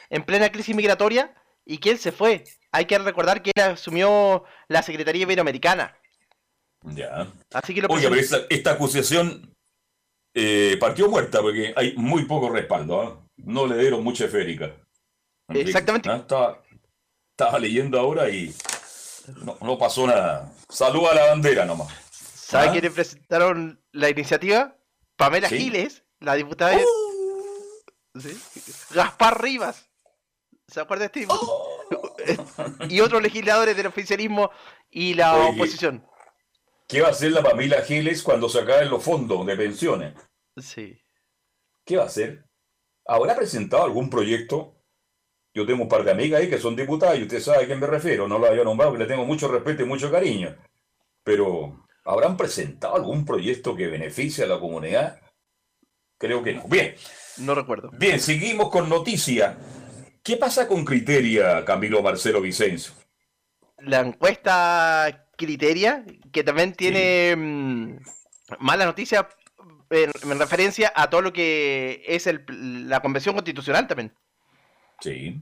en 0.09 0.23
plena 0.23 0.51
crisis 0.51 0.75
migratoria, 0.75 1.35
y 1.65 1.77
que 1.77 1.91
él 1.91 1.99
se 1.99 2.11
fue. 2.11 2.43
Hay 2.71 2.85
que 2.85 2.97
recordar 2.97 3.41
que 3.41 3.51
él 3.53 3.63
asumió 3.63 4.43
la 4.67 4.81
Secretaría 4.81 5.23
Iberoamericana. 5.23 5.97
Ya. 6.83 7.27
Así 7.53 7.73
que 7.73 7.81
lo 7.81 7.87
Oye, 7.89 8.09
pero 8.09 8.45
esta, 8.49 8.71
acusación 8.71 9.53
eh, 10.33 10.77
partió 10.79 11.09
muerta 11.09 11.41
porque 11.41 11.73
hay 11.75 11.95
muy 11.95 12.25
poco 12.25 12.49
respaldo. 12.49 13.01
¿ah? 13.01 13.27
No 13.37 13.67
le 13.67 13.77
dieron 13.77 14.03
mucha 14.03 14.25
esférica. 14.25 14.75
Exactamente. 15.49 16.09
¿Ah? 16.09 16.15
Estaba, 17.31 17.59
leyendo 17.59 17.99
ahora 17.99 18.29
y 18.29 18.53
no, 19.61 19.77
pasó 19.77 20.07
nada. 20.07 20.51
Salud 20.69 21.05
a 21.07 21.15
la 21.15 21.25
bandera 21.27 21.65
nomás. 21.65 21.89
¿Sabe 22.51 22.67
¿Ah? 22.67 22.71
quiénes 22.73 22.91
presentaron 22.91 23.81
la 23.93 24.09
iniciativa? 24.09 24.75
Pamela 25.15 25.47
Giles, 25.47 26.03
la 26.19 26.35
diputada. 26.35 26.77
¡Uh! 26.77 28.19
Gaspar 28.93 29.41
Rivas. 29.41 29.89
¿Se 30.67 30.81
acuerda 30.81 31.07
de 31.07 31.21
este? 31.21 31.33
y 32.89 32.99
otros 32.99 33.21
legisladores 33.21 33.77
del 33.77 33.87
oficialismo 33.87 34.51
y 34.89 35.13
la 35.13 35.37
oposición. 35.37 36.05
¿Qué 36.89 36.99
va 36.99 37.07
a 37.07 37.11
hacer 37.11 37.31
la 37.31 37.41
Pamela 37.41 37.83
Giles 37.83 38.21
cuando 38.21 38.49
se 38.49 38.59
acaben 38.59 38.89
los 38.89 39.01
fondos 39.01 39.45
de 39.45 39.55
pensiones? 39.55 40.13
Sí. 40.57 41.01
¿Qué 41.85 41.95
va 41.95 42.03
a 42.03 42.07
hacer? 42.07 42.49
¿Habrá 43.05 43.33
presentado 43.37 43.85
algún 43.85 44.09
proyecto? 44.09 44.75
Yo 45.53 45.65
tengo 45.65 45.83
un 45.83 45.89
par 45.89 46.03
de 46.03 46.11
amigas 46.11 46.41
ahí 46.41 46.49
que 46.49 46.59
son 46.59 46.75
diputadas 46.75 47.17
y 47.17 47.21
usted 47.21 47.39
sabe 47.39 47.63
a 47.63 47.65
quién 47.65 47.79
me 47.79 47.87
refiero. 47.87 48.27
No 48.27 48.37
lo 48.37 48.47
había 48.47 48.65
nombrado, 48.65 48.91
porque 48.91 49.05
le 49.05 49.09
tengo 49.09 49.25
mucho 49.25 49.47
respeto 49.47 49.83
y 49.83 49.85
mucho 49.85 50.11
cariño. 50.11 50.53
Pero, 51.23 51.80
¿habrán 52.05 52.37
presentado 52.37 52.95
algún 52.95 53.25
proyecto 53.25 53.75
que 53.75 53.87
beneficie 53.87 54.43
a 54.43 54.47
la 54.47 54.59
comunidad? 54.59 55.19
Creo 56.17 56.43
que 56.43 56.53
no. 56.53 56.63
Bien. 56.67 56.95
No 57.37 57.55
recuerdo. 57.55 57.89
Bien, 57.93 58.19
seguimos 58.19 58.69
con 58.69 58.89
noticias. 58.89 59.55
¿Qué 60.23 60.37
pasa 60.37 60.67
con 60.67 60.85
Criteria, 60.85 61.65
Camilo 61.65 62.03
Marcelo 62.03 62.41
Vicencio? 62.41 62.93
La 63.79 64.01
encuesta 64.01 65.27
Criteria, 65.35 66.05
que 66.31 66.43
también 66.43 66.73
tiene 66.73 67.35
mm, 67.35 67.97
mala 68.59 68.85
noticia 68.85 69.27
en, 69.89 70.39
referencia 70.39 70.93
a 70.95 71.09
todo 71.09 71.21
lo 71.21 71.33
que 71.33 72.03
es 72.05 72.29
la 72.47 72.99
convención 73.01 73.33
constitucional 73.33 73.87
también. 73.87 74.13
Sí. 74.99 75.41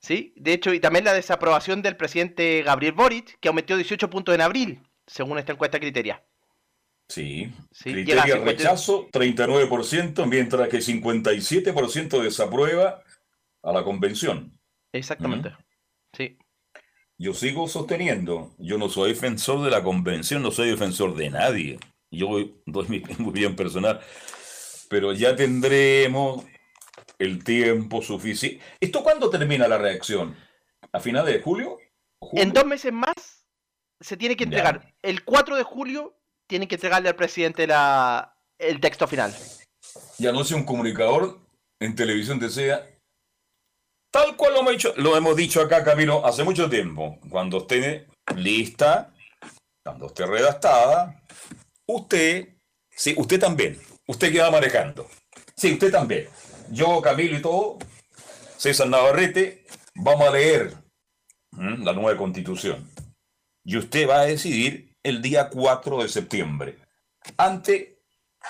Sí, 0.00 0.34
de 0.36 0.52
hecho, 0.52 0.72
y 0.72 0.80
también 0.80 1.04
la 1.04 1.14
desaprobación 1.14 1.82
del 1.82 1.96
presidente 1.96 2.62
Gabriel 2.62 2.92
Boric, 2.92 3.38
que 3.40 3.48
aumentó 3.48 3.76
18 3.76 4.10
puntos 4.10 4.34
en 4.34 4.40
abril, 4.40 4.82
según 5.06 5.38
esta 5.38 5.52
encuesta 5.52 5.78
Criteria. 5.78 6.22
Sí, 7.08 7.52
Criteria 7.82 8.36
rechazo 8.38 9.08
39%, 9.10 10.26
mientras 10.26 10.68
que 10.68 10.78
57% 10.78 12.22
desaprueba 12.22 13.02
a 13.62 13.72
la 13.72 13.84
convención. 13.84 14.58
Exactamente. 14.92 15.54
Sí. 16.16 16.38
Yo 17.18 17.34
sigo 17.34 17.68
sosteniendo, 17.68 18.54
yo 18.58 18.78
no 18.78 18.88
soy 18.88 19.10
defensor 19.10 19.62
de 19.62 19.70
la 19.70 19.82
convención, 19.82 20.42
no 20.42 20.50
soy 20.50 20.70
defensor 20.70 21.14
de 21.14 21.30
nadie. 21.30 21.78
Yo 22.10 22.28
doy 22.66 22.88
mi 22.88 22.98
bien 23.32 23.54
personal. 23.54 24.00
Pero 24.88 25.12
ya 25.12 25.36
tendremos 25.36 26.44
el 27.18 27.44
tiempo 27.44 28.02
suficiente. 28.02 28.62
¿Esto 28.80 29.02
cuándo 29.02 29.30
termina 29.30 29.68
la 29.68 29.78
reacción? 29.78 30.36
¿A 30.92 31.00
finales 31.00 31.34
de 31.34 31.42
julio? 31.42 31.78
En 32.32 32.52
dos 32.52 32.64
meses 32.64 32.92
más 32.92 33.33
se 34.04 34.18
tiene 34.18 34.36
que 34.36 34.44
entregar. 34.44 34.94
El 35.02 35.24
4 35.24 35.56
de 35.56 35.62
julio 35.62 36.14
tiene 36.46 36.68
que 36.68 36.74
entregarle 36.74 37.08
al 37.08 37.16
presidente 37.16 37.66
la, 37.66 38.36
el 38.58 38.78
texto 38.78 39.08
final. 39.08 39.34
Y 40.18 40.26
anuncia 40.26 40.56
un 40.56 40.64
comunicador 40.64 41.40
en 41.80 41.94
televisión 41.94 42.38
desea 42.38 42.86
Tal 44.10 44.36
cual 44.36 44.52
lo 44.52 44.60
hemos 44.60 44.72
dicho, 44.72 44.94
lo 44.96 45.16
hemos 45.16 45.34
dicho 45.34 45.60
acá, 45.60 45.82
Camilo, 45.82 46.24
hace 46.24 46.44
mucho 46.44 46.70
tiempo. 46.70 47.18
Cuando 47.28 47.58
esté 47.58 48.06
lista, 48.36 49.12
cuando 49.84 50.06
esté 50.06 50.24
redactada, 50.24 51.20
usted, 51.84 52.50
sí, 52.90 53.12
usted 53.18 53.40
también, 53.40 53.76
usted 54.06 54.30
que 54.30 54.40
va 54.40 54.52
manejando. 54.52 55.08
Sí, 55.56 55.72
usted 55.72 55.90
también. 55.90 56.28
Yo, 56.70 57.02
Camilo 57.02 57.36
y 57.36 57.42
todo, 57.42 57.78
César 58.56 58.88
Navarrete, 58.88 59.66
vamos 59.96 60.28
a 60.28 60.30
leer 60.30 60.74
la 61.58 61.92
nueva 61.92 62.16
constitución. 62.16 62.88
Y 63.64 63.76
usted 63.76 64.08
va 64.08 64.20
a 64.20 64.26
decidir 64.26 64.94
el 65.02 65.22
día 65.22 65.48
4 65.48 66.02
de 66.02 66.08
septiembre. 66.08 66.78
Antes, 67.36 67.88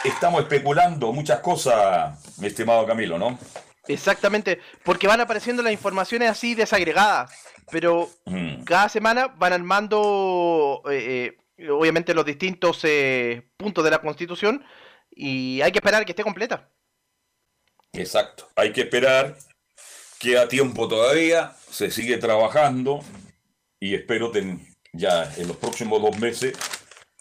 estamos 0.03 0.43
especulando 0.43 1.13
muchas 1.13 1.41
cosas, 1.41 2.39
mi 2.39 2.49
estimado 2.49 2.87
Camilo, 2.87 3.19
¿no? 3.19 3.39
Exactamente, 3.87 4.61
porque 4.83 5.07
van 5.07 5.21
apareciendo 5.21 5.63
las 5.63 5.73
informaciones 5.73 6.31
así 6.31 6.55
desagregadas, 6.55 7.31
pero 7.71 8.09
mm. 8.25 8.65
cada 8.65 8.89
semana 8.89 9.29
van 9.29 9.53
armando, 9.53 10.83
eh, 10.91 11.37
eh, 11.59 11.71
obviamente, 11.71 12.15
los 12.15 12.25
distintos 12.25 12.81
eh, 12.85 13.47
puntos 13.57 13.85
de 13.85 13.91
la 13.91 14.01
Constitución 14.01 14.65
y 15.11 15.61
hay 15.61 15.71
que 15.71 15.79
esperar 15.79 16.05
que 16.05 16.13
esté 16.13 16.23
completa. 16.23 16.71
Exacto, 17.93 18.49
hay 18.57 18.73
que 18.73 18.83
esperar, 18.83 19.37
queda 20.19 20.49
tiempo 20.49 20.89
todavía, 20.89 21.53
se 21.71 21.91
sigue 21.91 22.17
trabajando 22.17 23.01
y 23.79 23.95
espero 23.95 24.31
ya 24.95 25.33
en 25.37 25.49
los 25.49 25.57
próximos 25.57 26.01
dos 26.01 26.19
meses 26.19 26.57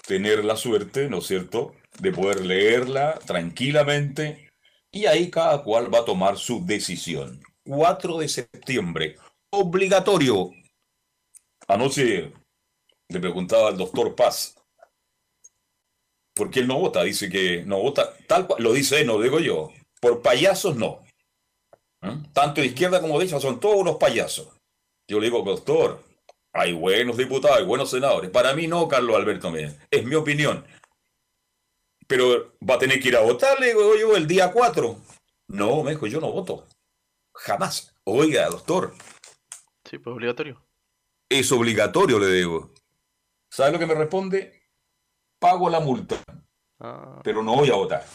tener 0.08 0.46
la 0.46 0.56
suerte, 0.56 1.10
¿no 1.10 1.20
es 1.20 1.28
cierto?, 1.28 1.76
de 2.00 2.12
poder 2.12 2.46
leerla 2.46 3.20
tranquilamente 3.26 4.50
y 4.92 5.06
ahí 5.06 5.30
cada 5.30 5.64
cual 5.64 5.94
va 5.94 6.00
a 6.00 6.06
tomar 6.06 6.38
su 6.38 6.66
decisión. 6.66 7.42
4 7.66 8.18
de 8.18 8.28
septiembre, 8.28 9.18
obligatorio. 9.52 10.52
Anoche 11.68 12.32
le 13.10 13.20
preguntaba 13.20 13.70
al 13.70 13.78
doctor 13.78 14.16
Paz, 14.16 14.56
¿por 16.36 16.50
qué 16.50 16.60
él 16.60 16.68
no 16.68 16.80
vota? 16.80 17.04
Dice 17.04 17.30
que 17.30 17.64
no 17.66 17.80
vota, 17.80 18.14
tal 18.28 18.48
cual, 18.48 18.62
lo 18.62 18.74
dice 18.74 19.02
él, 19.02 19.08
no 19.08 19.20
digo 19.20 19.40
yo. 19.40 19.72
Por 20.02 20.22
payasos 20.22 20.76
no. 20.76 21.00
¿Mm? 22.02 22.34
Tanto 22.34 22.62
de 22.62 22.68
izquierda 22.68 23.00
como 23.00 23.14
de 23.14 23.26
derecha 23.26 23.40
son 23.40 23.60
todos 23.60 23.78
unos 23.78 23.96
payasos. 23.98 24.50
Yo 25.08 25.20
le 25.20 25.28
digo, 25.28 25.42
doctor, 25.44 26.04
hay 26.54 26.74
buenos 26.74 27.18
diputados, 27.18 27.58
hay 27.58 27.66
buenos 27.66 27.90
senadores. 27.90 28.30
Para 28.30 28.54
mí 28.54 28.68
no, 28.68 28.88
Carlos 28.88 29.16
Alberto 29.16 29.52
Es 29.92 30.06
mi 30.06 30.16
opinión 30.16 30.64
pero 32.08 32.54
va 32.68 32.76
a 32.76 32.80
tener 32.80 33.00
que 33.00 33.08
ir 33.08 33.16
a 33.16 33.22
votar, 33.22 33.60
le 33.60 33.68
digo 33.68 33.96
yo, 33.96 34.16
el 34.16 34.28
día 34.28 34.52
4. 34.52 34.98
No, 35.48 35.84
me 35.84 35.92
dijo, 35.92 36.08
yo 36.08 36.20
no 36.20 36.32
voto. 36.32 36.68
Jamás. 37.34 37.96
Oiga, 38.04 38.48
doctor. 38.50 38.94
Sí, 39.90 39.98
pues 39.98 40.14
obligatorio. 40.14 40.64
Es 41.30 41.52
obligatorio, 41.52 42.20
le 42.20 42.28
digo. 42.28 42.72
¿Sabe 43.50 43.72
lo 43.72 43.80
que 43.80 43.86
me 43.86 43.96
responde? 43.96 44.62
Pago 45.40 45.70
la 45.70 45.80
multa, 45.80 46.22
ah. 46.80 47.20
pero 47.24 47.44
no 47.44 47.56
voy 47.56 47.70
a 47.70 47.76
votar. 47.76 48.06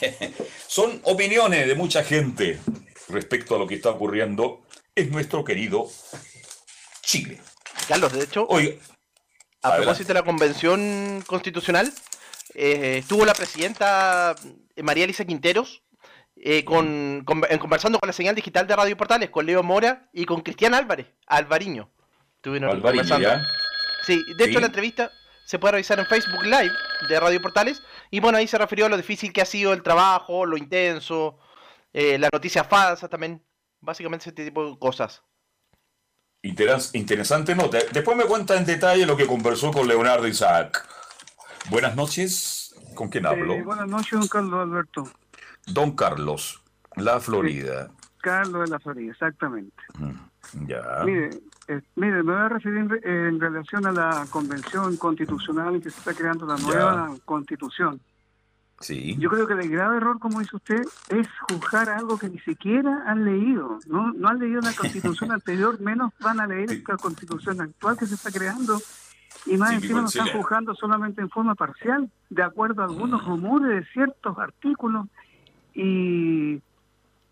Son 0.66 1.00
opiniones 1.04 1.66
de 1.66 1.74
mucha 1.74 2.02
gente 2.02 2.58
respecto 3.08 3.56
a 3.56 3.58
lo 3.58 3.66
que 3.66 3.76
está 3.76 3.90
ocurriendo 3.90 4.62
en 4.94 5.10
nuestro 5.10 5.44
querido 5.44 5.88
Chile. 7.06 7.40
Carlos, 7.86 8.12
de 8.12 8.24
hecho, 8.24 8.48
a 9.62 9.76
propósito 9.76 10.08
de 10.08 10.14
la 10.14 10.24
convención 10.24 11.22
constitucional, 11.26 11.92
eh, 12.54 12.98
estuvo 12.98 13.24
la 13.24 13.32
presidenta 13.32 14.34
eh, 14.74 14.82
María 14.82 15.04
Elisa 15.04 15.24
Quinteros 15.24 15.84
eh, 16.36 16.64
con, 16.64 17.24
conversando 17.24 17.98
con 17.98 18.08
la 18.08 18.12
señal 18.12 18.34
digital 18.34 18.66
de 18.66 18.74
Radio 18.74 18.96
Portales, 18.96 19.30
con 19.30 19.46
Leo 19.46 19.62
Mora 19.62 20.08
y 20.12 20.24
con 20.26 20.40
Cristian 20.40 20.74
Álvarez, 20.74 21.06
Alvariño. 21.26 21.90
Alvariño, 22.44 23.04
Sí, 24.04 24.22
de 24.36 24.44
hecho 24.44 24.60
la 24.60 24.66
entrevista 24.66 25.10
se 25.44 25.60
puede 25.60 25.72
revisar 25.72 25.98
en 26.00 26.06
Facebook 26.06 26.42
Live 26.42 26.72
de 27.08 27.20
Radio 27.20 27.40
Portales. 27.40 27.82
Y 28.10 28.18
bueno, 28.20 28.38
ahí 28.38 28.48
se 28.48 28.58
refirió 28.58 28.86
a 28.86 28.88
lo 28.88 28.96
difícil 28.96 29.32
que 29.32 29.42
ha 29.42 29.46
sido 29.46 29.72
el 29.72 29.82
trabajo, 29.82 30.44
lo 30.44 30.56
intenso, 30.56 31.38
eh, 31.92 32.18
la 32.18 32.28
noticia 32.32 32.64
falsa 32.64 33.08
también, 33.08 33.44
básicamente 33.80 34.28
ese 34.28 34.32
tipo 34.32 34.70
de 34.70 34.78
cosas. 34.78 35.22
Interesante 36.46 37.54
nota. 37.54 37.78
Después 37.92 38.16
me 38.16 38.24
cuenta 38.24 38.56
en 38.56 38.64
detalle 38.64 39.06
lo 39.06 39.16
que 39.16 39.26
conversó 39.26 39.70
con 39.70 39.86
Leonardo 39.86 40.26
Isaac. 40.26 40.86
Buenas 41.70 41.96
noches. 41.96 42.74
¿Con 42.94 43.08
quién 43.08 43.26
hablo? 43.26 43.54
Eh, 43.54 43.62
buenas 43.62 43.88
noches, 43.88 44.18
don 44.18 44.28
Carlos 44.28 44.60
Alberto. 44.60 45.08
Don 45.66 45.96
Carlos, 45.96 46.62
La 46.96 47.20
Florida. 47.20 47.90
Carlos 48.22 48.64
de 48.64 48.70
la 48.70 48.80
Florida, 48.80 49.12
exactamente. 49.12 49.82
Ya. 50.66 51.02
Mire, 51.04 51.30
eh, 51.68 51.80
mire, 51.96 52.22
me 52.22 52.32
voy 52.32 52.42
a 52.42 52.48
referir 52.48 53.00
en 53.04 53.40
relación 53.40 53.86
a 53.86 53.92
la 53.92 54.26
convención 54.30 54.96
constitucional 54.96 55.80
que 55.82 55.90
se 55.90 55.98
está 55.98 56.14
creando 56.14 56.46
la 56.46 56.56
nueva 56.56 57.14
constitución. 57.24 58.00
Sí. 58.80 59.16
Yo 59.18 59.30
creo 59.30 59.46
que 59.46 59.54
el 59.54 59.70
grave 59.70 59.96
error, 59.96 60.18
como 60.18 60.40
dice 60.40 60.56
usted, 60.56 60.82
es 61.08 61.26
juzgar 61.48 61.88
algo 61.88 62.18
que 62.18 62.28
ni 62.28 62.38
siquiera 62.40 63.04
han 63.06 63.24
leído. 63.24 63.78
No, 63.86 64.12
no 64.12 64.28
han 64.28 64.38
leído 64.38 64.60
la 64.60 64.74
constitución 64.74 65.32
anterior, 65.32 65.80
menos 65.80 66.12
van 66.20 66.40
a 66.40 66.46
leer 66.46 66.70
esta 66.70 66.96
constitución 66.96 67.60
actual 67.60 67.96
que 67.96 68.06
se 68.06 68.14
está 68.14 68.30
creando. 68.30 68.78
Y 69.46 69.56
más 69.56 69.72
encima 69.72 70.02
nos 70.02 70.14
están 70.14 70.36
juzgando 70.36 70.74
solamente 70.74 71.20
en 71.20 71.30
forma 71.30 71.54
parcial, 71.54 72.10
de 72.30 72.42
acuerdo 72.42 72.82
a 72.82 72.86
algunos 72.86 73.24
rumores 73.24 73.68
de 73.68 73.92
ciertos 73.92 74.38
artículos 74.38 75.06
y 75.72 76.60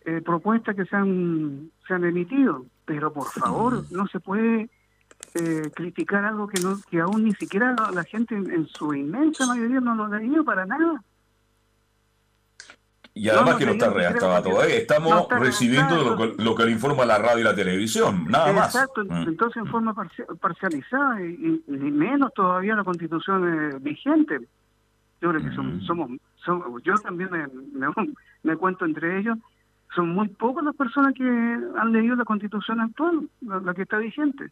eh, 0.04 0.20
propuestas 0.24 0.76
que 0.76 0.84
se 0.84 0.94
han, 0.94 1.70
se 1.86 1.94
han 1.94 2.04
emitido, 2.04 2.66
pero 2.84 3.12
por 3.12 3.26
favor, 3.30 3.84
no 3.90 4.06
se 4.06 4.20
puede 4.20 4.68
eh, 5.34 5.70
criticar 5.74 6.24
algo 6.24 6.46
que 6.46 6.60
no 6.60 6.78
que 6.90 7.00
aún 7.00 7.24
ni 7.24 7.32
siquiera 7.32 7.74
la, 7.92 8.04
gente 8.04 8.36
en, 8.36 8.66
su 8.68 8.94
inmensa 8.94 9.46
mayoría 9.46 9.80
no 9.80 9.94
lo 9.94 10.04
ha 10.04 10.18
leído 10.18 10.44
para 10.44 10.66
nada. 10.66 11.02
Y 13.16 13.28
además 13.28 13.54
que 13.56 13.66
no 13.66 13.72
está 13.72 13.90
redactado 13.90 14.42
todavía, 14.42 14.74
estamos 14.74 15.28
recibiendo 15.30 16.34
lo 16.36 16.54
que, 16.56 16.64
le 16.64 16.72
informa 16.72 17.06
la 17.06 17.16
radio 17.16 17.38
y 17.38 17.44
la 17.44 17.54
televisión, 17.54 18.26
nada 18.28 18.52
más. 18.52 18.74
Exacto, 18.74 19.04
mm. 19.04 19.28
entonces 19.28 19.62
en 19.62 19.70
forma 19.70 19.94
parcializada 20.40 21.22
y, 21.22 21.62
menos 21.68 22.34
todavía 22.34 22.74
la 22.74 22.82
constitución 22.82 23.80
vigente. 23.80 24.40
Yo 25.20 25.30
creo 25.30 25.42
que 25.42 25.50
mm. 25.50 25.86
somos, 25.86 26.10
somos, 26.44 26.82
yo 26.82 26.94
también 26.96 27.30
me, 27.30 27.46
me 28.42 28.56
cuento 28.56 28.84
entre 28.84 29.20
ellos, 29.20 29.38
son 29.94 30.08
muy 30.08 30.28
pocas 30.28 30.64
las 30.64 30.74
personas 30.74 31.14
que 31.14 31.22
han 31.24 31.92
leído 31.92 32.16
la 32.16 32.24
constitución 32.24 32.80
actual, 32.80 33.28
la, 33.40 33.74
que 33.74 33.82
está 33.82 33.98
vigente. 33.98 34.50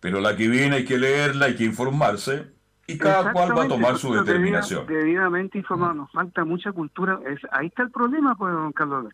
Pero 0.00 0.20
la 0.20 0.36
que 0.36 0.48
viene 0.48 0.76
hay 0.76 0.84
que 0.84 0.98
leerla, 0.98 1.46
hay 1.46 1.54
que 1.54 1.64
informarse 1.64 2.50
y 2.86 2.98
cada 2.98 3.32
cual 3.32 3.56
va 3.56 3.64
a 3.64 3.68
tomar 3.68 3.98
su 3.98 4.12
determinación. 4.12 4.86
debidamente 4.86 5.58
informado, 5.58 5.94
nos 5.94 6.12
falta 6.12 6.44
mucha 6.44 6.72
cultura. 6.72 7.20
Es, 7.26 7.40
ahí 7.52 7.68
está 7.68 7.82
el 7.84 7.90
problema, 7.90 8.34
pues, 8.34 8.52
don 8.52 8.72
Carlos. 8.72 9.12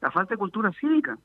La 0.00 0.10
falta 0.10 0.34
de 0.34 0.38
cultura 0.38 0.72
cívica. 0.78 1.18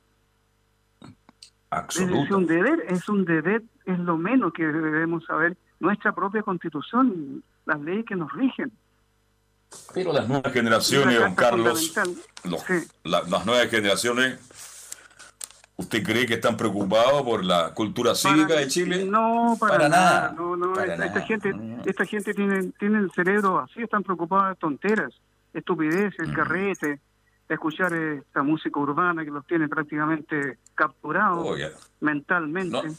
Es, 1.89 1.99
un 1.99 2.45
deber, 2.45 2.85
es 2.87 3.09
un 3.09 3.25
deber, 3.25 3.63
es 3.85 3.99
lo 3.99 4.17
menos 4.17 4.53
que 4.53 4.65
debemos 4.65 5.25
saber 5.25 5.57
nuestra 5.79 6.13
propia 6.13 6.41
constitución, 6.41 7.43
las 7.65 7.81
leyes 7.81 8.05
que 8.05 8.15
nos 8.15 8.31
rigen. 8.31 8.71
Pero 9.93 10.13
las 10.13 10.27
nuevas 10.27 10.53
generaciones, 10.53 11.19
don 11.19 11.35
Carlos, 11.35 11.93
las 13.03 13.45
nuevas 13.45 13.69
generaciones, 13.69 14.39
¿usted 15.77 16.03
cree 16.03 16.25
que 16.25 16.35
están 16.35 16.57
preocupados 16.57 17.21
por 17.23 17.43
la 17.43 17.73
cultura 17.73 18.15
cívica 18.15 18.55
de 18.55 18.67
Chile? 18.67 19.05
No, 19.05 19.57
para, 19.59 19.89
nada. 19.89 20.33
No, 20.35 20.55
no, 20.55 20.79
esta, 20.79 21.21
gente, 21.21 21.53
esta 21.85 22.05
gente 22.05 22.33
tiene, 22.33 22.71
tiene 22.79 22.99
el 22.99 23.11
cerebro 23.11 23.59
así, 23.59 23.81
están 23.81 24.03
preocupados 24.03 24.49
de 24.49 24.55
tonteras, 24.55 25.13
estupideces, 25.53 26.27
mm. 26.27 26.33
carrete, 26.33 26.99
escuchar 27.49 27.93
esta 27.93 28.43
música 28.43 28.79
urbana 28.79 29.23
que 29.23 29.31
los 29.31 29.45
tiene 29.45 29.67
prácticamente 29.67 30.57
capturados 30.73 31.57
mentalmente. 31.99 32.91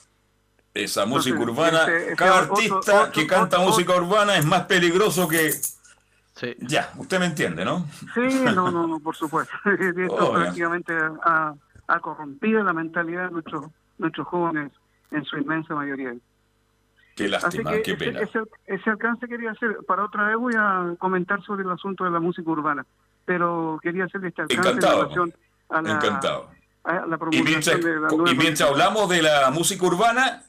Esa 0.74 1.06
música 1.06 1.38
urbana, 1.38 1.86
cada 2.16 2.40
artista 2.40 3.10
que 3.10 3.26
canta 3.26 3.58
música 3.58 3.96
urbana 3.96 4.36
es 4.36 4.44
más 4.44 4.64
peligroso 4.66 5.26
que 5.26 5.52
ya, 6.60 6.92
usted 6.98 7.18
me 7.18 7.26
entiende, 7.26 7.64
¿no? 7.64 7.86
Sí, 8.14 8.40
no, 8.44 8.70
no, 8.70 8.86
no 8.86 9.00
por 9.00 9.16
supuesto. 9.16 9.54
Esto 9.96 10.32
prácticamente 10.32 10.92
ha, 11.24 11.54
corrompido 12.00 12.62
la 12.62 12.72
mentalidad 12.72 13.26
de 13.26 13.30
nuestros, 13.32 13.66
nuestros 13.98 14.26
jóvenes 14.26 14.72
en 15.10 15.24
su 15.24 15.38
inmensa 15.38 15.74
mayoría. 15.74 16.14
Qué 17.14 17.28
lástima, 17.28 17.72
qué 17.82 17.94
pena. 17.94 18.20
Ese, 18.66 18.90
alcance 18.90 19.26
quería 19.26 19.52
hacer. 19.52 19.78
Para 19.86 20.04
otra 20.04 20.26
vez 20.28 20.36
voy 20.36 20.54
a 20.56 20.94
comentar 20.98 21.42
sobre 21.42 21.62
el 21.62 21.70
asunto 21.70 22.04
de 22.04 22.10
la 22.10 22.20
música 22.20 22.50
urbana, 22.50 22.84
pero 23.24 23.78
quería 23.82 24.04
hacer 24.04 24.24
este 24.24 24.42
alcance 24.42 24.68
Encantado. 24.68 24.94
en 24.94 25.00
relación 25.00 25.34
a 25.70 25.82
la, 25.82 25.90
Encantado. 25.92 26.50
y 27.30 27.42
mientras, 27.42 27.82
de 27.82 28.00
la 28.00 28.08
y 28.30 28.34
mientras 28.34 28.68
hablamos 28.68 29.08
de 29.08 29.22
la 29.22 29.50
música 29.50 29.86
urbana, 29.86 30.42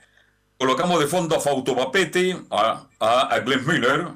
colocamos 0.57 0.99
de 0.99 1.07
fondo 1.07 1.38
a 1.38 1.39
Fausto 1.39 1.75
Papete, 1.75 2.35
a, 2.51 2.83
a 2.99 3.39
Glenn 3.39 3.65
Miller, 3.65 4.07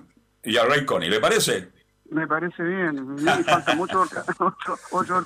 y 0.43 0.57
a 0.57 0.65
Ray 0.65 0.85
Connie, 0.85 1.09
¿le 1.09 1.19
parece? 1.19 1.69
Me 2.11 2.27
parece 2.27 2.61
bien. 2.61 3.15
Y 3.17 3.43
falta 3.43 3.73
mucho 3.73 4.01
otro, 4.01 4.21
otro, 4.91 5.25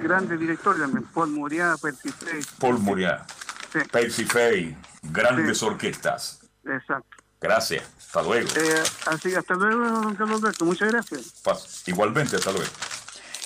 grande 0.00 0.36
director 0.36 0.78
también, 0.78 1.04
Paul 1.12 1.30
Muriá, 1.30 1.74
Percy 1.82 2.10
Fay. 2.10 2.40
Paul 2.60 2.78
Muriá, 2.78 3.26
sí. 3.72 3.80
Percy 3.90 4.24
Fay, 4.24 4.76
grandes 5.02 5.60
orquestas. 5.64 6.40
Exacto. 6.64 7.16
Gracias, 7.40 7.82
hasta 7.98 8.22
luego. 8.22 8.48
Eh, 8.54 8.82
así, 9.06 9.34
hasta 9.34 9.54
luego, 9.54 9.84
don 9.84 10.14
Carlos 10.14 10.40
Alberto, 10.40 10.64
muchas 10.64 10.92
gracias. 10.92 11.42
Igualmente, 11.86 12.36
hasta 12.36 12.52
luego. 12.52 12.70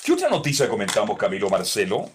¿Qué 0.04 0.12
otra 0.12 0.28
noticia 0.28 0.68
comentamos, 0.68 1.16
Camilo 1.16 1.48
Marcelo? 1.48 2.10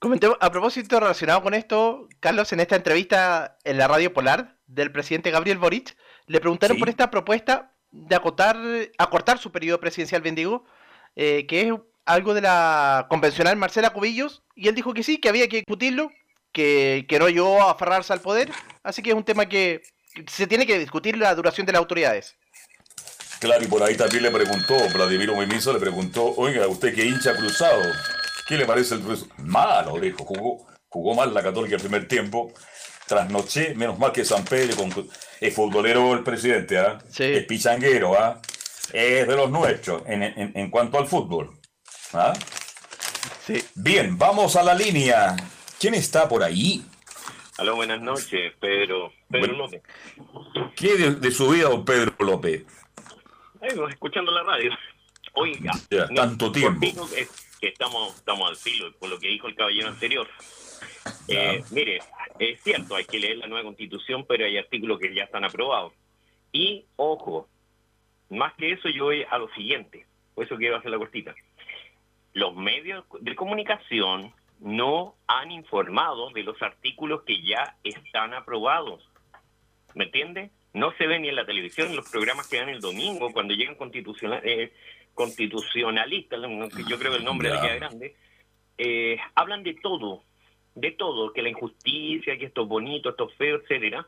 Comentemos, 0.00 0.36
a 0.40 0.50
propósito 0.50 0.98
relacionado 0.98 1.42
con 1.44 1.54
esto, 1.54 2.08
Carlos, 2.18 2.52
en 2.52 2.58
esta 2.58 2.74
entrevista 2.74 3.56
en 3.62 3.78
la 3.78 3.86
radio 3.86 4.12
Polar 4.12 4.58
del 4.66 4.90
presidente 4.90 5.30
Gabriel 5.30 5.58
Boric, 5.58 5.96
le 6.26 6.40
preguntaron 6.40 6.76
por 6.76 6.88
esta 6.88 7.08
propuesta 7.08 7.77
de 7.90 8.14
acotar, 8.14 8.56
acortar 8.98 9.38
su 9.38 9.50
periodo 9.50 9.80
presidencial, 9.80 10.22
bendigo, 10.22 10.64
eh, 11.16 11.46
que 11.46 11.62
es 11.62 11.74
algo 12.04 12.34
de 12.34 12.40
la 12.40 13.06
convencional 13.08 13.56
Marcela 13.56 13.90
Cubillos, 13.90 14.42
y 14.54 14.68
él 14.68 14.74
dijo 14.74 14.94
que 14.94 15.02
sí, 15.02 15.18
que 15.18 15.28
había 15.28 15.48
que 15.48 15.58
discutirlo, 15.58 16.10
que, 16.52 17.06
que 17.08 17.18
no 17.18 17.28
llegó 17.28 17.62
a 17.62 17.72
aferrarse 17.72 18.12
al 18.12 18.20
poder, 18.20 18.50
así 18.82 19.02
que 19.02 19.10
es 19.10 19.16
un 19.16 19.24
tema 19.24 19.46
que 19.46 19.82
se 20.26 20.46
tiene 20.46 20.66
que 20.66 20.78
discutir 20.78 21.16
la 21.16 21.34
duración 21.34 21.66
de 21.66 21.72
las 21.72 21.80
autoridades. 21.80 22.36
Claro, 23.40 23.62
y 23.62 23.68
por 23.68 23.82
ahí 23.82 23.96
también 23.96 24.24
le 24.24 24.30
preguntó, 24.32 24.74
Vladimir 24.92 25.30
Mimiso 25.32 25.72
le 25.72 25.78
preguntó, 25.78 26.34
oiga, 26.36 26.66
usted 26.66 26.92
que 26.92 27.04
hincha 27.04 27.36
cruzado, 27.36 27.82
¿qué 28.48 28.56
le 28.56 28.66
parece 28.66 28.96
el 28.96 29.02
Malo, 29.38 30.00
dijo, 30.00 30.24
jugó, 30.24 30.66
jugó 30.88 31.14
mal 31.14 31.32
la 31.32 31.42
Católica 31.42 31.76
el 31.76 31.82
primer 31.82 32.08
tiempo, 32.08 32.52
trasnoché, 33.08 33.74
menos 33.74 33.98
mal 33.98 34.12
que 34.12 34.24
San 34.24 34.44
Pedro 34.44 34.86
es 35.40 35.54
futbolero 35.54 36.12
el 36.12 36.22
presidente, 36.22 36.78
¿ah? 36.78 36.98
es 37.18 37.44
pichanguero, 37.46 38.14
¿ah? 38.16 38.40
es 38.92 39.26
de 39.26 39.36
los 39.36 39.50
nuestros 39.50 40.02
en, 40.06 40.70
cuanto 40.70 40.98
al 40.98 41.08
fútbol. 41.08 41.50
¿ah? 42.12 42.34
Bien, 43.74 44.16
vamos 44.16 44.54
a 44.54 44.62
la 44.62 44.74
línea. 44.74 45.34
¿Quién 45.80 45.94
está 45.94 46.28
por 46.28 46.42
ahí? 46.42 46.84
Aló, 47.56 47.76
buenas 47.76 48.00
noches, 48.00 48.52
Pedro, 48.60 49.12
Pedro 49.28 49.54
López. 49.54 49.82
¿Qué 50.76 50.96
de, 50.96 51.30
su 51.30 51.48
vida, 51.48 51.68
don 51.68 51.84
Pedro 51.84 52.14
López? 52.20 52.64
escuchando 53.90 54.30
la 54.30 54.42
radio. 54.44 54.70
Oiga, 55.32 55.72
tanto 56.14 56.52
tiempo. 56.52 56.86
que 57.60 57.68
estamos, 57.68 58.14
estamos 58.16 58.50
al 58.50 58.56
filo 58.56 58.92
por 58.98 59.08
lo 59.08 59.18
que 59.18 59.28
dijo 59.28 59.48
el 59.48 59.56
caballero 59.56 59.88
anterior. 59.88 60.28
Eh, 61.26 61.64
mire, 61.70 62.00
es 62.38 62.60
cierto, 62.62 62.96
hay 62.96 63.04
que 63.04 63.18
leer 63.18 63.38
la 63.38 63.46
nueva 63.46 63.64
constitución, 63.64 64.24
pero 64.28 64.44
hay 64.44 64.56
artículos 64.56 64.98
que 64.98 65.14
ya 65.14 65.24
están 65.24 65.44
aprobados. 65.44 65.92
Y, 66.52 66.84
ojo, 66.96 67.48
más 68.30 68.54
que 68.54 68.72
eso 68.72 68.88
yo 68.88 69.04
voy 69.04 69.24
a 69.28 69.38
lo 69.38 69.48
siguiente, 69.54 70.06
por 70.34 70.44
eso 70.44 70.56
quiero 70.56 70.76
hacer 70.76 70.90
la 70.90 70.98
cortita. 70.98 71.34
Los 72.32 72.54
medios 72.54 73.04
de 73.20 73.34
comunicación 73.34 74.32
no 74.60 75.14
han 75.26 75.50
informado 75.50 76.30
de 76.30 76.42
los 76.42 76.60
artículos 76.62 77.22
que 77.22 77.42
ya 77.42 77.76
están 77.84 78.34
aprobados. 78.34 79.08
¿Me 79.94 80.04
entiende? 80.04 80.50
No 80.72 80.92
se 80.96 81.06
ve 81.06 81.18
ni 81.18 81.28
en 81.28 81.36
la 81.36 81.46
televisión, 81.46 81.88
en 81.88 81.96
los 81.96 82.10
programas 82.10 82.48
que 82.48 82.58
dan 82.58 82.68
el 82.68 82.80
domingo, 82.80 83.32
cuando 83.32 83.54
llegan 83.54 83.74
constitucional, 83.74 84.40
eh, 84.44 84.72
constitucionalistas, 85.14 86.40
yo 86.86 86.98
creo 86.98 87.12
que 87.12 87.18
el 87.18 87.24
nombre 87.24 87.50
de 87.50 87.76
grande, 87.76 88.16
eh, 88.76 89.18
hablan 89.34 89.64
de 89.64 89.74
todo, 89.74 90.22
de 90.80 90.92
todo, 90.92 91.32
que 91.32 91.42
la 91.42 91.48
injusticia, 91.48 92.38
que 92.38 92.46
esto 92.46 92.62
es 92.62 92.68
bonito, 92.68 93.10
esto 93.10 93.28
es 93.28 93.36
feo, 93.36 93.56
etcétera, 93.56 94.06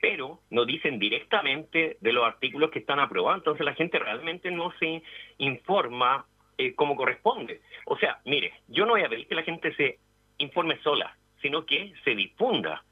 pero 0.00 0.40
no 0.50 0.64
dicen 0.64 0.98
directamente 0.98 1.98
de 2.00 2.12
los 2.12 2.24
artículos 2.24 2.70
que 2.70 2.78
están 2.78 3.00
aprobados, 3.00 3.40
entonces 3.40 3.64
la 3.64 3.74
gente 3.74 3.98
realmente 3.98 4.50
no 4.50 4.72
se 4.78 5.02
informa 5.38 6.26
eh, 6.56 6.74
como 6.74 6.96
corresponde. 6.96 7.60
O 7.86 7.96
sea, 7.98 8.20
mire, 8.24 8.52
yo 8.68 8.86
no 8.86 8.92
voy 8.92 9.02
a 9.02 9.08
pedir 9.08 9.26
que 9.26 9.34
la 9.34 9.42
gente 9.42 9.74
se 9.74 9.98
informe 10.38 10.78
sola, 10.82 11.16
sino 11.42 11.64
que 11.64 11.92
se 12.04 12.14
difunda. 12.14 12.84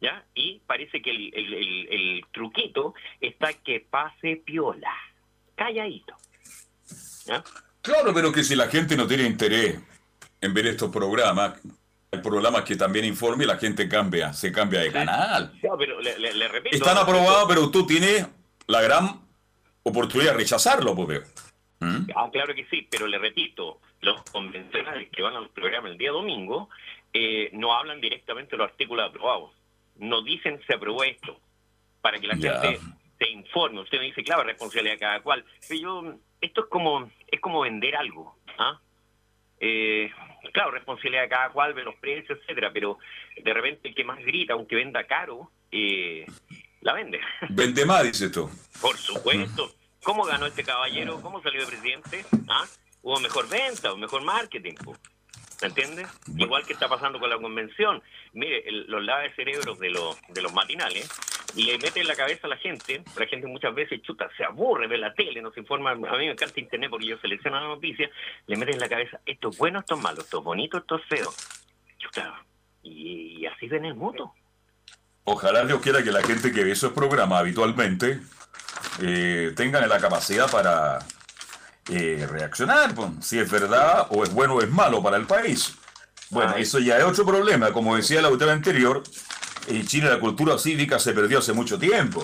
¿ya? 0.00 0.24
Y 0.34 0.60
parece 0.66 1.00
que 1.00 1.10
el, 1.10 1.32
el, 1.34 2.24
truquito 2.32 2.94
está 3.20 3.52
que 3.52 3.80
pase 3.80 4.42
piola, 4.44 4.92
calladito. 5.54 6.14
Claro, 7.80 8.12
pero 8.14 8.32
que 8.32 8.42
si 8.42 8.56
la 8.56 8.68
gente 8.68 8.96
no 8.96 9.06
tiene 9.06 9.24
interés 9.24 9.80
en 10.40 10.52
ver 10.52 10.66
estos 10.66 10.90
programas, 10.90 11.60
hay 12.14 12.22
programas 12.22 12.64
que 12.64 12.76
también 12.76 13.04
informe 13.04 13.44
y 13.44 13.46
la 13.46 13.56
gente 13.56 13.88
cambia, 13.88 14.32
se 14.32 14.52
cambia 14.52 14.80
de 14.80 14.92
canal. 14.92 15.52
pero 15.78 16.00
le, 16.00 16.48
repito, 16.48 16.76
Están 16.76 16.98
aprobados, 16.98 17.46
pero 17.48 17.70
tú 17.70 17.86
tienes 17.86 18.26
la 18.66 18.80
gran 18.82 19.20
oportunidad 19.82 20.32
de 20.32 20.38
rechazarlo, 20.38 20.94
pues. 20.94 21.22
¿Mm? 21.80 22.10
Ah, 22.16 22.28
claro 22.32 22.54
que 22.54 22.66
sí, 22.66 22.86
pero 22.90 23.06
le 23.06 23.18
repito, 23.18 23.80
los 24.00 24.22
convencionales 24.30 25.08
que 25.10 25.22
van 25.22 25.34
al 25.34 25.50
programa 25.50 25.88
el 25.88 25.98
día 25.98 26.10
domingo 26.10 26.68
eh, 27.12 27.50
no 27.52 27.74
hablan 27.74 28.00
directamente 28.00 28.52
de 28.52 28.58
los 28.58 28.70
artículos 28.70 29.08
aprobados. 29.08 29.50
No 29.96 30.22
dicen 30.22 30.60
se 30.66 30.74
aprobó 30.74 31.04
esto, 31.04 31.38
para 32.00 32.18
que 32.18 32.26
la 32.26 32.34
gente 32.34 32.80
se 33.18 33.30
informe. 33.30 33.80
Usted 33.80 33.98
me 33.98 34.06
dice, 34.06 34.24
claro, 34.24 34.42
responsabilidad 34.44 34.94
de 34.94 35.00
cada 35.00 35.20
cual. 35.20 35.44
Pero 35.68 35.80
yo, 35.80 36.14
esto 36.40 36.62
es 36.62 36.66
como, 36.68 37.10
es 37.30 37.40
como 37.40 37.60
vender 37.60 37.96
algo. 37.96 38.36
¿ah? 38.58 38.80
Eh, 39.60 40.10
claro, 40.52 40.70
responsabilidad 40.70 41.22
de 41.22 41.28
cada 41.28 41.50
cual, 41.50 41.74
ve 41.74 41.84
los 41.84 41.96
precios, 41.96 42.38
etcétera, 42.40 42.70
pero 42.72 42.98
de 43.36 43.54
repente 43.54 43.88
el 43.88 43.94
que 43.94 44.04
más 44.04 44.18
grita, 44.20 44.54
aunque 44.54 44.76
venda 44.76 45.04
caro, 45.04 45.50
eh, 45.70 46.26
la 46.80 46.92
vende. 46.92 47.20
Vende 47.50 47.84
más, 47.86 48.02
dice 48.02 48.28
tú. 48.28 48.50
Por 48.80 48.96
supuesto. 48.96 49.72
¿Cómo 50.02 50.24
ganó 50.24 50.44
este 50.46 50.62
caballero? 50.62 51.20
¿Cómo 51.22 51.42
salió 51.42 51.62
de 51.62 51.66
presidente? 51.66 52.24
¿Ah? 52.46 52.64
Hubo 53.00 53.18
mejor 53.20 53.48
venta, 53.48 53.92
o 53.92 53.96
mejor 53.96 54.22
marketing. 54.22 54.74
¿Me 55.62 55.68
entiendes? 55.68 56.08
Igual 56.36 56.66
que 56.66 56.74
está 56.74 56.88
pasando 56.88 57.18
con 57.18 57.30
la 57.30 57.38
convención. 57.38 58.02
Mire, 58.34 58.64
los 58.70 59.02
lava 59.02 59.22
de 59.22 59.34
cerebros 59.34 59.78
de 59.78 59.88
los, 59.88 60.18
de 60.28 60.42
los 60.42 60.52
matinales 60.52 61.08
le 61.62 61.78
mete 61.78 62.00
en 62.00 62.08
la 62.08 62.16
cabeza 62.16 62.46
a 62.46 62.50
la 62.50 62.56
gente. 62.56 63.02
La 63.16 63.26
gente 63.26 63.46
muchas 63.46 63.74
veces, 63.74 64.02
chuta, 64.02 64.28
se 64.36 64.44
aburre, 64.44 64.88
ve 64.88 64.98
la 64.98 65.14
tele, 65.14 65.40
no 65.40 65.52
se 65.52 65.60
informa. 65.60 65.92
A 65.92 65.94
mí 65.94 66.26
me 66.26 66.30
encanta 66.30 66.60
internet 66.60 66.90
porque 66.90 67.06
yo 67.06 67.18
selecciono 67.18 67.60
la 67.60 67.68
noticia. 67.68 68.10
Le 68.46 68.56
mete 68.56 68.72
en 68.72 68.80
la 68.80 68.88
cabeza, 68.88 69.20
esto 69.24 69.50
es 69.50 69.58
bueno, 69.58 69.80
esto 69.80 69.94
es 69.94 70.02
malo, 70.02 70.20
esto 70.22 70.38
es 70.38 70.44
bonito, 70.44 70.78
esto 70.78 70.96
es 70.96 71.04
feo. 71.06 71.32
Chuta, 71.98 72.44
y, 72.82 73.46
así 73.46 73.68
ven 73.68 73.84
el 73.84 73.94
mundo. 73.94 74.34
Ojalá 75.24 75.64
Dios 75.64 75.80
quiera 75.80 76.02
que 76.02 76.10
la 76.10 76.22
gente 76.22 76.52
que 76.52 76.64
ve 76.64 76.72
esos 76.72 76.92
programas 76.92 77.40
habitualmente 77.40 78.20
eh, 79.00 79.52
tengan 79.56 79.88
la 79.88 79.98
capacidad 79.98 80.50
para 80.50 80.98
eh, 81.90 82.26
reaccionar, 82.30 82.94
pues, 82.94 83.10
si 83.20 83.38
es 83.38 83.50
verdad 83.50 84.06
o 84.10 84.22
es 84.22 84.32
bueno 84.34 84.56
o 84.56 84.60
es 84.60 84.70
malo 84.70 85.02
para 85.02 85.16
el 85.16 85.26
país. 85.26 85.76
Bueno, 86.30 86.56
eso 86.56 86.78
ya 86.78 86.98
es 86.98 87.04
otro 87.04 87.24
problema. 87.24 87.72
Como 87.72 87.96
decía 87.96 88.20
la 88.20 88.28
autora 88.28 88.52
anterior, 88.52 89.02
en 89.68 89.86
Chile 89.86 90.08
la 90.08 90.20
cultura 90.20 90.58
cívica 90.58 90.98
se 90.98 91.12
perdió 91.12 91.38
hace 91.38 91.52
mucho 91.52 91.78
tiempo. 91.78 92.22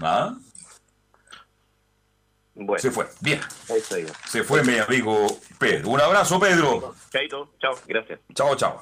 ¿Ah? 0.00 0.34
Se 2.78 2.90
fue. 2.90 3.06
Bien. 3.20 3.40
Se 4.28 4.42
fue 4.42 4.64
mi 4.64 4.78
amigo 4.78 5.26
Pedro. 5.58 5.90
Un 5.90 6.00
abrazo, 6.00 6.40
Pedro. 6.40 6.94
Chaito. 7.10 7.54
Chao. 7.60 7.78
Gracias. 7.86 8.20
Chao, 8.34 8.56
chao. 8.56 8.80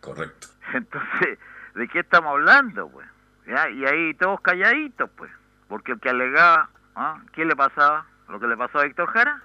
Correcto. 0.00 0.48
Entonces, 0.74 1.38
¿de 1.74 1.88
qué 1.88 2.00
estamos 2.00 2.30
hablando, 2.30 2.88
pues? 2.88 3.06
¿Ya? 3.46 3.70
Y 3.70 3.84
ahí 3.84 4.14
todos 4.14 4.40
calladitos, 4.40 5.10
pues. 5.16 5.30
Porque 5.68 5.92
el 5.92 6.00
que 6.00 6.10
alegaba, 6.10 6.70
¿ah? 6.94 7.20
¿qué 7.32 7.44
le 7.44 7.56
pasaba? 7.56 8.06
¿Lo 8.28 8.40
que 8.40 8.46
le 8.46 8.56
pasó 8.56 8.78
a 8.78 8.86
Héctor 8.86 9.08
Jara? 9.08 9.42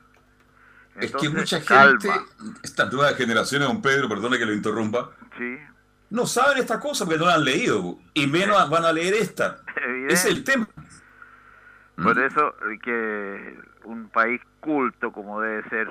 es 0.99 1.11
que 1.11 1.29
mucha 1.29 1.59
gente, 1.59 2.09
estas 2.61 2.91
nuevas 2.93 3.15
generaciones, 3.15 3.67
don 3.67 3.81
Pedro, 3.81 4.07
perdone 4.07 4.37
que 4.37 4.45
lo 4.45 4.53
interrumpa, 4.53 5.09
sí. 5.37 5.57
no 6.09 6.25
saben 6.25 6.59
esta 6.59 6.79
cosa 6.79 7.05
porque 7.05 7.19
no 7.19 7.25
la 7.25 7.35
han 7.35 7.43
leído, 7.43 7.97
y 8.13 8.27
menos 8.27 8.69
van 8.69 8.85
a 8.85 8.93
leer 8.93 9.15
esta. 9.15 9.57
Ese 10.07 10.13
es 10.13 10.25
el 10.25 10.43
tema. 10.43 10.67
Por 11.95 12.15
¿Mm? 12.15 12.23
eso 12.23 12.55
que 12.83 13.59
un 13.85 14.09
país 14.09 14.41
culto 14.59 15.11
como 15.11 15.41
debe 15.41 15.67
ser, 15.69 15.87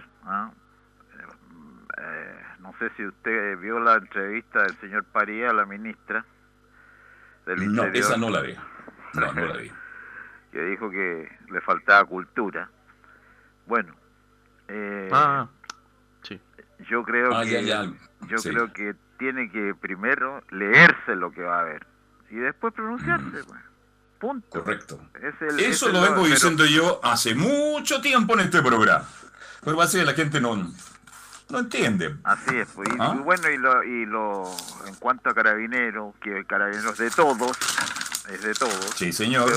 eh, 1.99 2.43
no 2.63 2.73
sé 2.79 2.91
si 2.97 3.05
usted 3.05 3.59
vio 3.59 3.81
la 3.81 3.95
entrevista 3.95 4.63
del 4.63 4.79
señor 4.81 5.05
Paría, 5.05 5.53
la 5.53 5.67
ministra 5.67 6.25
del 7.45 7.63
Interior. 7.63 7.93
No, 7.93 7.99
esa 7.99 8.17
no 8.17 8.31
la 8.31 8.41
vi. 8.41 8.55
No, 9.15 9.33
no 9.33 9.47
la 9.47 9.57
vi. 9.57 9.71
que 10.53 10.63
dijo 10.63 10.91
que 10.91 11.29
le 11.51 11.61
faltaba 11.61 12.05
cultura. 12.05 12.71
Bueno, 13.67 13.95
eh, 14.69 15.09
ah, 15.13 15.49
sí. 16.23 16.41
yo 16.89 17.03
creo 17.03 17.35
ah, 17.35 17.43
que 17.45 17.65
yo 18.29 18.37
creo 18.43 18.73
que 18.73 18.95
tiene 19.19 19.51
que 19.51 19.75
primero 19.75 20.43
leerse 20.51 21.17
lo 21.17 21.33
que 21.33 21.43
va 21.43 21.61
a 21.61 21.65
ver 21.65 21.87
y 22.31 22.37
después 22.37 22.73
pronunciarse. 22.75 23.25
Mm. 23.25 23.47
Pues. 24.19 24.37
Correcto. 24.51 25.01
Eso 25.59 25.89
lo 25.89 26.01
vengo 26.01 26.25
diciendo 26.25 26.65
yo 26.65 27.01
hace 27.03 27.35
mucho 27.35 28.01
tiempo 28.01 28.35
en 28.35 28.41
este 28.41 28.63
programa. 28.63 29.05
Pero 29.65 29.77
va 29.77 29.85
a 29.85 29.89
ser 29.89 30.07
la 30.07 30.15
gente 30.15 30.41
no, 30.41 30.73
no 31.53 31.61
entiende. 31.61 32.17
Así 32.25 32.57
es. 32.57 32.69
Pues, 32.75 32.89
y, 32.89 32.97
¿Ah? 32.99 33.15
bueno, 33.23 33.49
y 33.51 33.59
lo, 33.59 33.85
y 33.85 34.07
lo 34.07 34.51
en 34.87 34.95
cuanto 34.97 35.31
a 35.31 35.35
carabineros, 35.35 36.15
que 36.21 36.45
carabineros 36.45 36.99
de 36.99 37.11
todos, 37.11 37.57
es 38.29 38.43
de 38.43 38.55
todos. 38.55 38.91
Sí, 38.97 39.13
señor. 39.13 39.51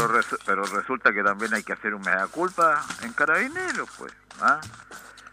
Pero, 0.45 0.63
resulta 0.65 1.13
que 1.13 1.23
también 1.23 1.53
hay 1.53 1.63
que 1.63 1.73
hacer 1.73 1.95
un 1.95 2.01
mea 2.01 2.27
culpa 2.27 2.83
en 3.01 3.13
carabineros, 3.13 3.89
pues. 3.97 4.11
¿ah? 4.41 4.59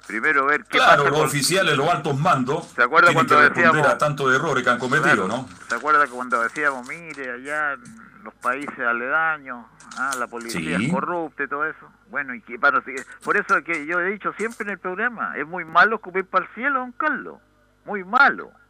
Primero 0.06 0.46
ver 0.46 0.64
qué 0.64 0.78
claro, 0.78 1.08
los 1.10 1.20
oficiales, 1.20 1.76
los 1.76 1.88
altos 1.88 2.18
mandos, 2.18 2.68
¿Se 2.74 2.82
acuerda 2.82 3.12
cuando 3.12 3.40
decíamos 3.40 3.86
a 3.86 3.98
tanto 3.98 4.28
de 4.28 4.36
errores 4.36 4.64
que 4.64 4.70
han 4.70 4.78
cometido, 4.78 5.28
¿no? 5.28 5.48
¿Se 5.68 5.74
acuerda 5.74 6.06
cuando 6.06 6.42
decíamos, 6.42 6.86
mire, 6.88 7.32
allá 7.32 7.76
los 8.22 8.34
países 8.34 8.78
aledaños, 8.78 9.64
ah, 9.98 10.12
la 10.18 10.26
policía 10.26 10.78
es 10.78 10.92
corrupta 10.92 11.44
y 11.44 11.48
todo 11.48 11.66
eso. 11.66 11.90
Bueno, 12.10 12.34
y 12.34 12.40
que, 12.40 12.58
para, 12.58 12.82
por 13.24 13.36
eso 13.36 13.62
que 13.64 13.86
yo 13.86 14.00
he 14.00 14.10
dicho 14.10 14.32
siempre 14.34 14.64
en 14.64 14.70
el 14.70 14.78
programa, 14.78 15.36
es 15.36 15.46
muy 15.46 15.64
malo 15.64 15.96
escupir 15.96 16.24
para 16.26 16.44
el 16.44 16.50
cielo, 16.54 16.80
don 16.80 16.92
Carlos, 16.92 17.38
muy 17.84 18.04
malo. 18.04 18.50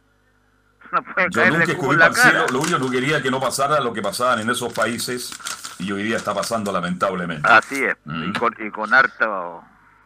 No 0.91 1.01
yo 1.29 1.49
nunca 1.49 1.63
escupí 1.63 1.95
para 1.95 2.07
el 2.07 2.15
cielo, 2.15 2.45
lo 2.51 2.59
único 2.61 2.79
que 2.85 2.91
quería 2.91 3.21
que 3.21 3.31
no 3.31 3.39
pasara 3.39 3.79
lo 3.79 3.93
que 3.93 4.01
pasaban 4.01 4.39
en 4.39 4.49
esos 4.51 4.71
países 4.73 5.33
y 5.79 5.91
hoy 5.91 6.03
día 6.03 6.17
está 6.17 6.35
pasando 6.35 6.71
lamentablemente. 6.71 7.47
Así 7.49 7.83
es, 7.83 7.95
mm. 8.05 8.23
y, 8.29 8.33
con, 8.33 8.55
y 8.59 8.69
con 8.69 8.93
harto 8.93 9.63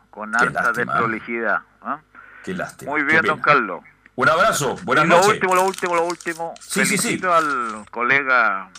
con 0.09 0.35
alta 0.35 0.71
desprolijidad. 0.71 1.61
¿ah? 1.81 1.99
Qué 2.43 2.53
lástima. 2.53 2.91
Muy 2.91 3.03
bien, 3.03 3.21
don 3.23 3.39
Carlos. 3.39 3.83
Un 4.15 4.29
abrazo, 4.29 4.75
buenas 4.83 5.05
y 5.05 5.09
noches. 5.09 5.27
Lo 5.27 5.33
último, 5.33 5.55
lo 5.55 5.63
último, 5.65 5.95
lo 5.95 6.05
último. 6.05 6.53
Sí, 6.59 6.85
Felicito 6.85 7.31
al 7.31 7.85
colega 7.91 8.69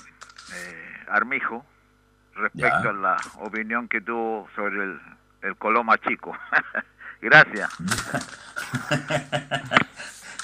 eh, 0.53 1.07
Armijo 1.09 1.65
respecto 2.39 2.89
a 2.89 2.93
la 2.93 3.17
opinión 3.41 3.89
que 3.89 4.01
tuvo 4.01 4.49
sobre 4.55 4.85
el, 4.85 5.01
el 5.43 5.57
Coloma 5.57 5.99
Chico. 5.99 6.37
Gracias. 7.21 7.71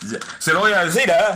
Se 0.38 0.52
lo 0.52 0.60
voy 0.60 0.72
a 0.72 0.84
decir, 0.84 1.10
¿ah? 1.10 1.34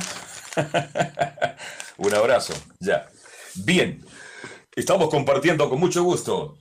Un 1.96 2.14
abrazo, 2.14 2.54
ya. 2.80 3.08
Bien, 3.54 4.04
estamos 4.74 5.08
compartiendo 5.08 5.68
con 5.68 5.80
mucho 5.80 6.02
gusto. 6.02 6.58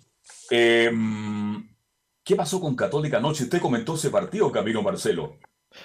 Em, 0.50 1.68
¿Qué 2.24 2.36
pasó 2.36 2.60
con 2.60 2.76
Católica 2.76 3.18
anoche? 3.18 3.43
Usted 3.43 3.62
comentó 3.62 3.95
ese 3.95 4.10
partido, 4.10 4.52
Camilo 4.52 4.82
Marcelo. 4.82 5.38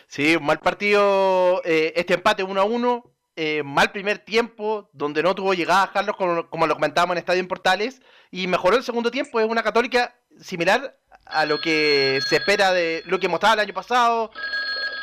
Sí, 0.06 0.36
un 0.36 0.46
mal 0.46 0.58
partido, 0.58 1.62
eh, 1.64 1.92
este 1.96 2.14
empate 2.14 2.42
1 2.42 2.60
a 2.60 2.64
1, 2.64 3.11
eh, 3.36 3.62
mal 3.64 3.92
primer 3.92 4.18
tiempo, 4.18 4.90
donde 4.92 5.22
no 5.22 5.34
tuvo 5.34 5.54
llegada 5.54 5.90
Carlos, 5.92 6.16
como, 6.16 6.48
como, 6.48 6.66
lo 6.66 6.74
comentábamos 6.74 7.14
en 7.14 7.18
Estadio 7.18 7.40
en 7.40 7.48
Portales, 7.48 8.02
y 8.30 8.46
mejoró 8.46 8.76
el 8.76 8.84
segundo 8.84 9.10
tiempo, 9.10 9.40
es 9.40 9.48
una 9.48 9.62
católica 9.62 10.14
similar 10.40 10.98
a 11.24 11.46
lo 11.46 11.60
que 11.60 12.20
se 12.28 12.36
espera 12.36 12.72
de 12.72 13.02
lo 13.06 13.18
que 13.18 13.28
mostraba 13.28 13.54
el 13.54 13.60
año 13.60 13.74
pasado, 13.74 14.30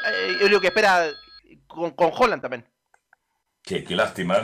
eh, 0.07 0.47
lo 0.49 0.61
que 0.61 0.67
espera 0.67 1.07
con, 1.67 1.91
con 1.91 2.11
Holland 2.15 2.41
también. 2.41 2.65
Qué, 3.63 3.83
qué 3.83 3.95
lástima. 3.95 4.41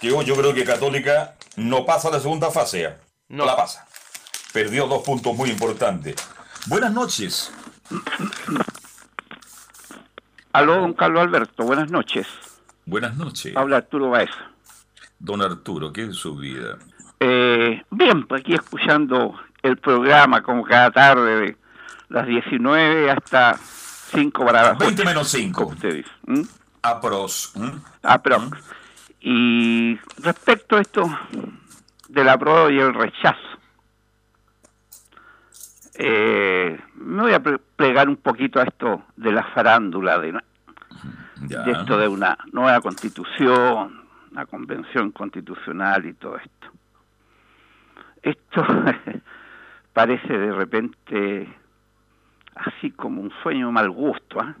Yo, 0.00 0.22
yo 0.22 0.34
creo 0.36 0.52
que 0.52 0.64
Católica 0.64 1.36
no 1.56 1.86
pasa 1.86 2.10
la 2.10 2.20
segunda 2.20 2.50
fase, 2.50 2.96
no 3.28 3.46
la 3.46 3.56
pasa. 3.56 3.86
Perdió 4.52 4.86
dos 4.86 5.02
puntos 5.02 5.34
muy 5.34 5.50
importantes. 5.50 6.16
Buenas 6.66 6.92
noches. 6.92 7.52
Aló, 10.52 10.80
don 10.80 10.92
Carlos 10.92 11.22
Alberto, 11.22 11.64
buenas 11.64 11.90
noches. 11.90 12.26
Buenas 12.84 13.16
noches. 13.16 13.56
Habla 13.56 13.78
Arturo 13.78 14.10
Baez. 14.10 14.30
Don 15.18 15.40
Arturo, 15.40 15.92
¿qué 15.92 16.04
es 16.04 16.16
su 16.16 16.36
vida? 16.36 16.78
Eh, 17.20 17.82
bien, 17.90 18.26
pues 18.26 18.40
aquí 18.40 18.54
escuchando 18.54 19.38
el 19.62 19.76
programa 19.76 20.42
como 20.42 20.64
cada 20.64 20.90
tarde 20.90 21.40
de 21.40 21.56
las 22.08 22.26
19 22.26 23.10
hasta 23.10 23.54
5 23.54 24.44
para 24.44 24.62
las 24.62 24.78
20 24.78 25.04
menos 25.04 25.28
5. 25.28 25.66
Ustedes. 25.66 26.06
Apros. 26.82 27.52
Apros. 28.02 28.50
Y 29.20 29.96
respecto 30.18 30.76
a 30.76 30.80
esto 30.80 31.04
del 32.08 32.28
apruebo 32.28 32.68
y 32.70 32.80
el 32.80 32.92
rechazo, 32.92 33.38
eh, 35.94 36.80
me 36.96 37.22
voy 37.22 37.32
a 37.32 37.40
plegar 37.76 38.08
un 38.08 38.16
poquito 38.16 38.58
a 38.58 38.64
esto 38.64 39.04
de 39.16 39.30
la 39.30 39.44
farándula, 39.44 40.18
de, 40.18 40.40
de 41.48 41.72
esto 41.72 41.98
de 41.98 42.08
una 42.08 42.38
nueva 42.52 42.80
constitución, 42.80 44.02
una 44.30 44.46
convención 44.46 45.10
constitucional 45.10 46.06
y 46.06 46.14
todo 46.14 46.36
esto. 46.36 46.68
Esto 48.22 48.64
parece 49.92 50.38
de 50.38 50.52
repente 50.52 51.48
así 52.54 52.90
como 52.90 53.20
un 53.20 53.32
sueño 53.42 53.72
mal 53.72 53.90
gusto, 53.90 54.40
¿ah? 54.40 54.54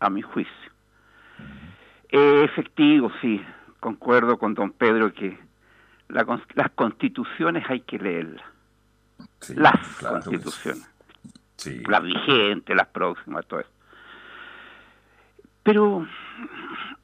a 0.00 0.10
mi 0.10 0.22
juicio. 0.22 0.72
efectivo, 2.10 3.10
sí, 3.20 3.44
concuerdo 3.80 4.38
con 4.38 4.54
don 4.54 4.72
Pedro 4.72 5.12
que 5.12 5.38
las 6.08 6.70
constituciones 6.74 7.64
hay 7.68 7.80
que 7.80 7.98
leerlas. 7.98 8.44
las 9.54 9.78
constituciones. 10.00 10.88
Las 11.88 12.02
vigentes, 12.02 12.76
las 12.76 12.86
próximas, 12.86 13.44
todo 13.46 13.60
eso. 13.60 13.70
Pero 15.62 16.06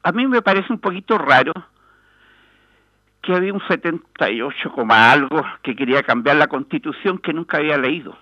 a 0.03 0.11
mí 0.11 0.27
me 0.27 0.41
parece 0.41 0.71
un 0.71 0.79
poquito 0.79 1.17
raro 1.17 1.53
que 3.21 3.33
había 3.33 3.53
un 3.53 3.61
78, 3.67 4.71
algo 4.89 5.43
que 5.63 5.75
quería 5.75 6.03
cambiar 6.03 6.35
la 6.35 6.47
constitución 6.47 7.17
que 7.17 7.33
nunca 7.33 7.57
había 7.57 7.77
leído. 7.77 8.15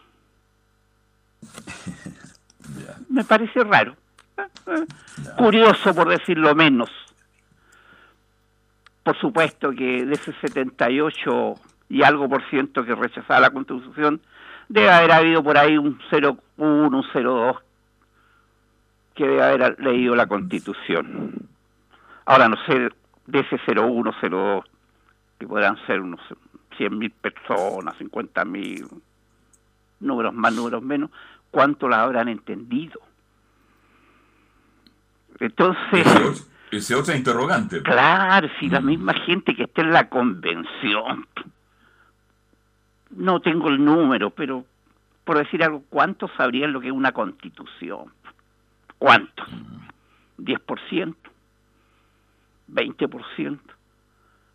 Me 3.09 3.23
parece 3.23 3.63
raro. 3.63 3.95
Curioso, 5.37 5.93
por 5.93 6.09
decirlo 6.09 6.55
menos. 6.55 6.89
Por 9.03 9.17
supuesto 9.19 9.71
que 9.71 10.05
de 10.05 10.13
ese 10.13 10.33
78 10.39 11.55
y 11.89 12.03
algo 12.03 12.29
por 12.29 12.49
ciento 12.49 12.85
que 12.85 12.95
rechazaba 12.95 13.41
la 13.41 13.49
Constitución, 13.49 14.21
debe 14.69 14.89
haber 14.89 15.11
habido 15.11 15.43
por 15.43 15.57
ahí 15.57 15.77
un 15.77 15.99
0,1, 16.09 16.39
un 16.57 17.03
0,2 17.03 17.59
que 19.15 19.27
debe 19.27 19.43
haber 19.43 19.79
leído 19.79 20.15
la 20.15 20.27
Constitución. 20.27 21.47
Ahora 22.25 22.49
no 22.49 22.57
sé, 22.65 22.89
de 23.27 23.39
ese 23.39 23.57
0,1, 23.65 24.13
0,2, 24.21 24.63
que 25.39 25.47
podrán 25.47 25.77
ser 25.85 26.01
unos 26.01 26.19
100.000 26.77 27.11
personas, 27.11 27.95
50.000, 27.99 28.89
números 29.99 30.33
más, 30.33 30.53
números 30.53 30.81
menos, 30.81 31.09
¿cuánto 31.51 31.87
la 31.87 32.03
habrán 32.03 32.27
entendido? 32.29 32.99
Entonces... 35.39 36.45
Ese, 36.71 36.95
otro 36.95 37.15
interrogante. 37.15 37.83
Claro, 37.83 38.47
si 38.59 38.67
la 38.67 38.81
misma 38.81 39.13
gente 39.13 39.55
que 39.55 39.63
está 39.63 39.81
en 39.81 39.91
la 39.91 40.09
convención, 40.09 41.27
no 43.11 43.39
tengo 43.41 43.69
el 43.69 43.83
número, 43.83 44.31
pero 44.31 44.65
por 45.23 45.37
decir 45.37 45.63
algo, 45.63 45.83
¿cuántos 45.89 46.31
sabrían 46.35 46.73
lo 46.73 46.81
que 46.81 46.87
es 46.87 46.93
una 46.93 47.11
constitución? 47.11 48.11
¿Cuántos? 49.03 49.45
¿10%? 50.37 51.13
¿20%? 52.71 53.59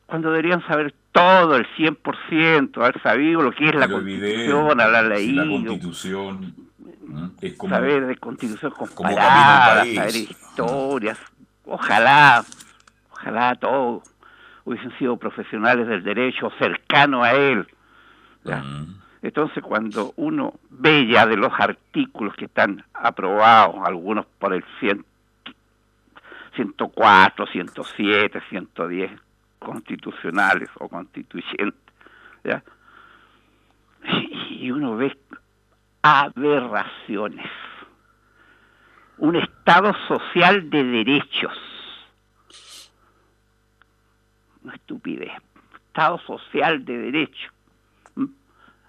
Cuando 0.06 0.30
deberían 0.30 0.66
saber 0.66 0.94
todo, 1.12 1.54
el 1.54 1.66
100%, 1.76 2.78
haber 2.78 3.02
sabido 3.02 3.42
lo 3.42 3.52
que 3.52 3.66
es 3.68 3.74
la 3.74 3.86
constitución, 3.86 4.80
haber 4.80 5.04
leído. 5.04 5.44
La 5.44 5.50
constitución 5.50 6.54
es 7.42 7.56
como, 7.58 7.74
saber 7.74 8.06
de 8.06 8.16
constitución 8.16 8.72
comparada, 8.72 9.84
saber 9.84 10.16
historias. 10.16 11.18
Ojalá, 11.66 12.42
ojalá 13.12 13.54
todos 13.56 14.02
hubiesen 14.64 14.96
sido 14.98 15.18
profesionales 15.18 15.86
del 15.88 16.02
derecho, 16.02 16.50
cercanos 16.58 17.22
a 17.22 17.34
él. 17.34 17.66
Entonces, 19.22 19.62
cuando 19.62 20.12
uno 20.16 20.54
ve 20.70 21.06
ya 21.06 21.26
de 21.26 21.36
los 21.36 21.52
artículos 21.58 22.34
que 22.34 22.44
están 22.44 22.84
aprobados, 22.94 23.76
algunos 23.84 24.26
por 24.38 24.54
el 24.54 24.64
100, 24.80 25.04
104, 26.54 27.46
107, 27.46 28.42
110 28.48 29.10
constitucionales 29.58 30.68
o 30.78 30.88
constituyentes, 30.88 31.74
¿ya? 32.44 32.62
y 34.50 34.70
uno 34.70 34.96
ve 34.96 35.16
aberraciones. 36.02 37.50
Un 39.18 39.36
Estado 39.36 39.92
social 40.06 40.70
de 40.70 40.84
derechos. 40.84 41.58
Una 44.62 44.74
estupidez. 44.74 45.32
Estado 45.88 46.18
social 46.20 46.84
de 46.84 46.98
derechos. 46.98 47.52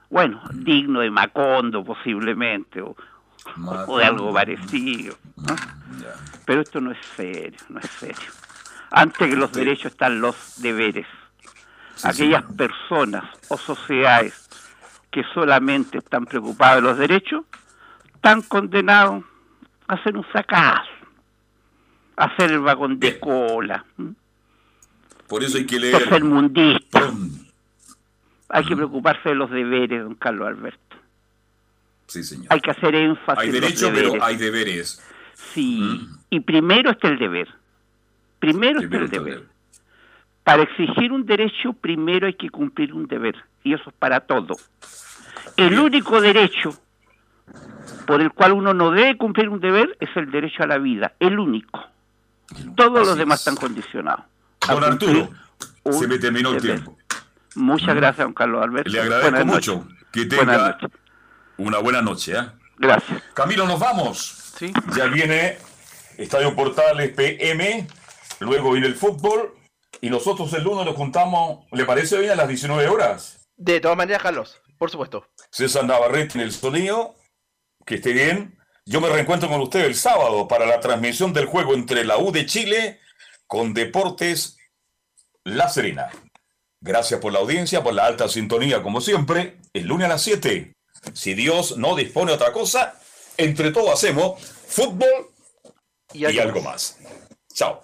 ¿Mm? 0.10 0.14
Bueno, 0.14 0.41
digno 0.53 0.99
de 1.01 1.12
Macondo 1.12 1.84
posiblemente, 1.84 2.82
o, 2.82 2.95
de 3.97 4.05
algo 4.05 4.34
parecido. 4.34 5.16
Pero 6.45 6.62
esto 6.62 6.82
no 6.82 6.91
es 6.91 6.97
serio, 7.16 7.60
no 7.70 7.80
es 7.80 7.89
serio. 7.89 8.32
Antes 8.91 9.30
que 9.30 9.36
los 9.36 9.51
derechos 9.51 9.91
están 9.91 10.20
los 10.20 10.62
deberes. 10.62 11.07
Aquellas 12.03 12.43
personas 12.53 13.26
o 13.49 13.57
sociedades 13.57 14.47
que 15.12 15.24
solamente 15.34 15.97
están 15.97 16.26
preocupados 16.26 16.78
de 16.78 16.82
los 16.82 16.97
derechos, 16.97 17.43
están 18.16 18.41
condenados 18.43 19.24
a 19.88 19.95
hacer 19.95 20.16
un 20.16 20.26
sacazo, 20.32 20.89
a 22.16 22.26
hacer 22.26 22.51
el 22.51 22.60
vagón 22.60 22.99
de 22.99 23.20
cola. 23.20 23.86
Por 25.28 25.43
eso 25.43 25.57
hay 25.57 25.66
que 25.66 25.80
leer. 25.80 25.95
A 25.95 25.99
ser 25.99 26.24
mundista. 26.24 27.12
Hay 28.50 28.66
que 28.66 28.76
preocuparse 28.76 29.30
de 29.30 29.36
los 29.36 29.50
deberes, 29.50 30.04
don 30.04 30.16
Carlos 30.16 30.47
Alberto. 30.47 30.97
Sí, 32.08 32.24
señor. 32.24 32.47
Hay 32.50 32.60
que 32.60 32.72
hacer 32.72 32.95
énfasis. 32.95 33.43
Hay 33.43 33.52
derecho, 33.52 33.91
pero 33.93 34.24
hay 34.24 34.36
deberes. 34.38 35.02
Sí, 35.54 35.80
mm. 35.80 36.18
y 36.32 36.39
primero 36.41 36.91
está 36.91 37.08
el 37.08 37.20
deber. 37.20 37.47
Primero, 38.39 38.80
está 38.80 38.97
el 38.97 39.10
deber. 39.10 39.43
Para 40.43 40.64
exigir 40.64 41.12
un 41.12 41.26
derecho, 41.26 41.74
primero 41.74 42.26
hay 42.26 42.34
que 42.34 42.50
cumplir 42.50 42.93
un 42.93 43.06
deber. 43.08 43.36
Y 43.64 43.74
eso 43.74 43.89
es 43.89 43.95
para 43.95 44.22
todo. 44.22 44.56
El 45.58 45.78
único 45.78 46.20
derecho 46.22 46.74
por 48.08 48.22
el 48.22 48.32
cual 48.32 48.54
uno 48.54 48.74
no 48.74 48.91
debe 48.91 49.18
cumplir 49.18 49.50
un 49.50 49.60
deber 49.60 49.95
es 50.00 50.10
el 50.16 50.32
derecho 50.32 50.64
a 50.64 50.68
la 50.68 50.78
vida. 50.78 51.14
El 51.20 51.38
único. 51.38 51.86
Todos 52.76 53.08
los 53.08 53.18
demás 53.18 53.39
están 53.39 53.56
condicionados. 53.56 54.26
Don 54.68 54.84
Arturo, 54.84 55.30
se 55.91 56.08
me 56.08 56.18
terminó 56.18 56.52
el 56.52 56.62
tiempo. 56.62 56.97
Muchas 57.56 57.95
gracias, 57.95 58.26
don 58.26 58.34
Carlos 58.34 58.64
Alberto. 58.64 58.89
Le 58.89 59.02
agradezco 59.02 59.45
mucho 59.45 59.88
que 60.12 60.26
tenga 60.26 60.78
una 61.58 61.80
buena 61.80 62.02
noche. 62.02 62.34
¿eh? 62.38 62.47
Gracias. 62.78 63.22
Camilo, 63.34 63.66
nos 63.68 63.80
vamos. 63.80 64.54
Sí. 64.58 64.74
Ya 64.95 65.06
viene 65.06 65.58
Estadio 66.18 66.56
Portales 66.56 67.14
PM, 67.14 67.88
luego 68.39 68.72
viene 68.72 68.88
el 68.88 68.95
fútbol 68.95 69.54
y 70.02 70.10
nosotros 70.10 70.54
el 70.54 70.64
lunes 70.64 70.86
nos 70.86 70.95
juntamos, 70.95 71.66
¿le 71.72 71.86
parece 71.86 72.20
bien 72.20 72.32
a 72.32 72.36
las 72.36 72.47
19 72.47 72.88
horas? 72.88 73.47
De 73.56 73.80
todas 73.80 73.97
maneras, 73.97 74.22
Carlos, 74.22 74.62
por 74.78 74.89
supuesto. 74.89 75.26
César 75.52 75.86
Navarrete 75.86 76.38
en 76.38 76.43
el 76.45 76.52
sonido, 76.52 77.16
que 77.86 77.95
esté 77.95 78.14
bien. 78.14 78.58
Yo 78.86 79.02
me 79.02 79.10
reencuentro 79.10 79.50
con 79.50 79.62
usted 79.62 79.86
el 79.86 79.95
sábado 79.95 80.47
para 80.47 80.66
la 80.66 80.80
transmisión 80.80 81.34
del 81.34 81.45
juego 81.45 81.74
entre 81.74 82.06
la 82.06 82.18
U 82.18 82.32
de 82.32 82.45
Chile 82.45 83.00
con 83.45 83.74
Deportes 83.74 84.58
La 85.43 85.70
Serena. 85.70 86.10
Gracias 86.82 87.20
por 87.20 87.34
la 87.34 87.40
audiencia, 87.40 87.84
por 87.84 87.94
la 87.94 88.06
alta 88.06 88.30
sintonía, 88.30 88.82
como 88.82 89.02
siempre. 89.02 89.58
El 89.74 89.88
lunes 89.88 90.06
a 90.06 90.10
las 90.10 90.22
7, 90.22 90.74
si 91.14 91.34
Dios 91.34 91.78
no 91.78 91.96
dispone 91.96 92.32
otra 92.32 92.54
cosa, 92.54 92.98
entre 93.38 93.72
todos 93.72 93.92
hacemos 93.92 94.42
fútbol 94.42 95.30
y, 96.14 96.26
algo 96.26 96.62
más. 96.62 96.98
Chao. 97.54 97.82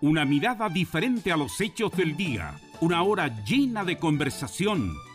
Una 0.00 0.24
mirada 0.26 0.68
diferente 0.68 1.32
a 1.32 1.36
los 1.36 1.60
hechos 1.60 1.90
del 1.96 2.16
día. 2.16 2.60
Una 2.80 3.02
hora 3.02 3.42
llena 3.44 3.84
de 3.84 3.98
conversación, 3.98 4.94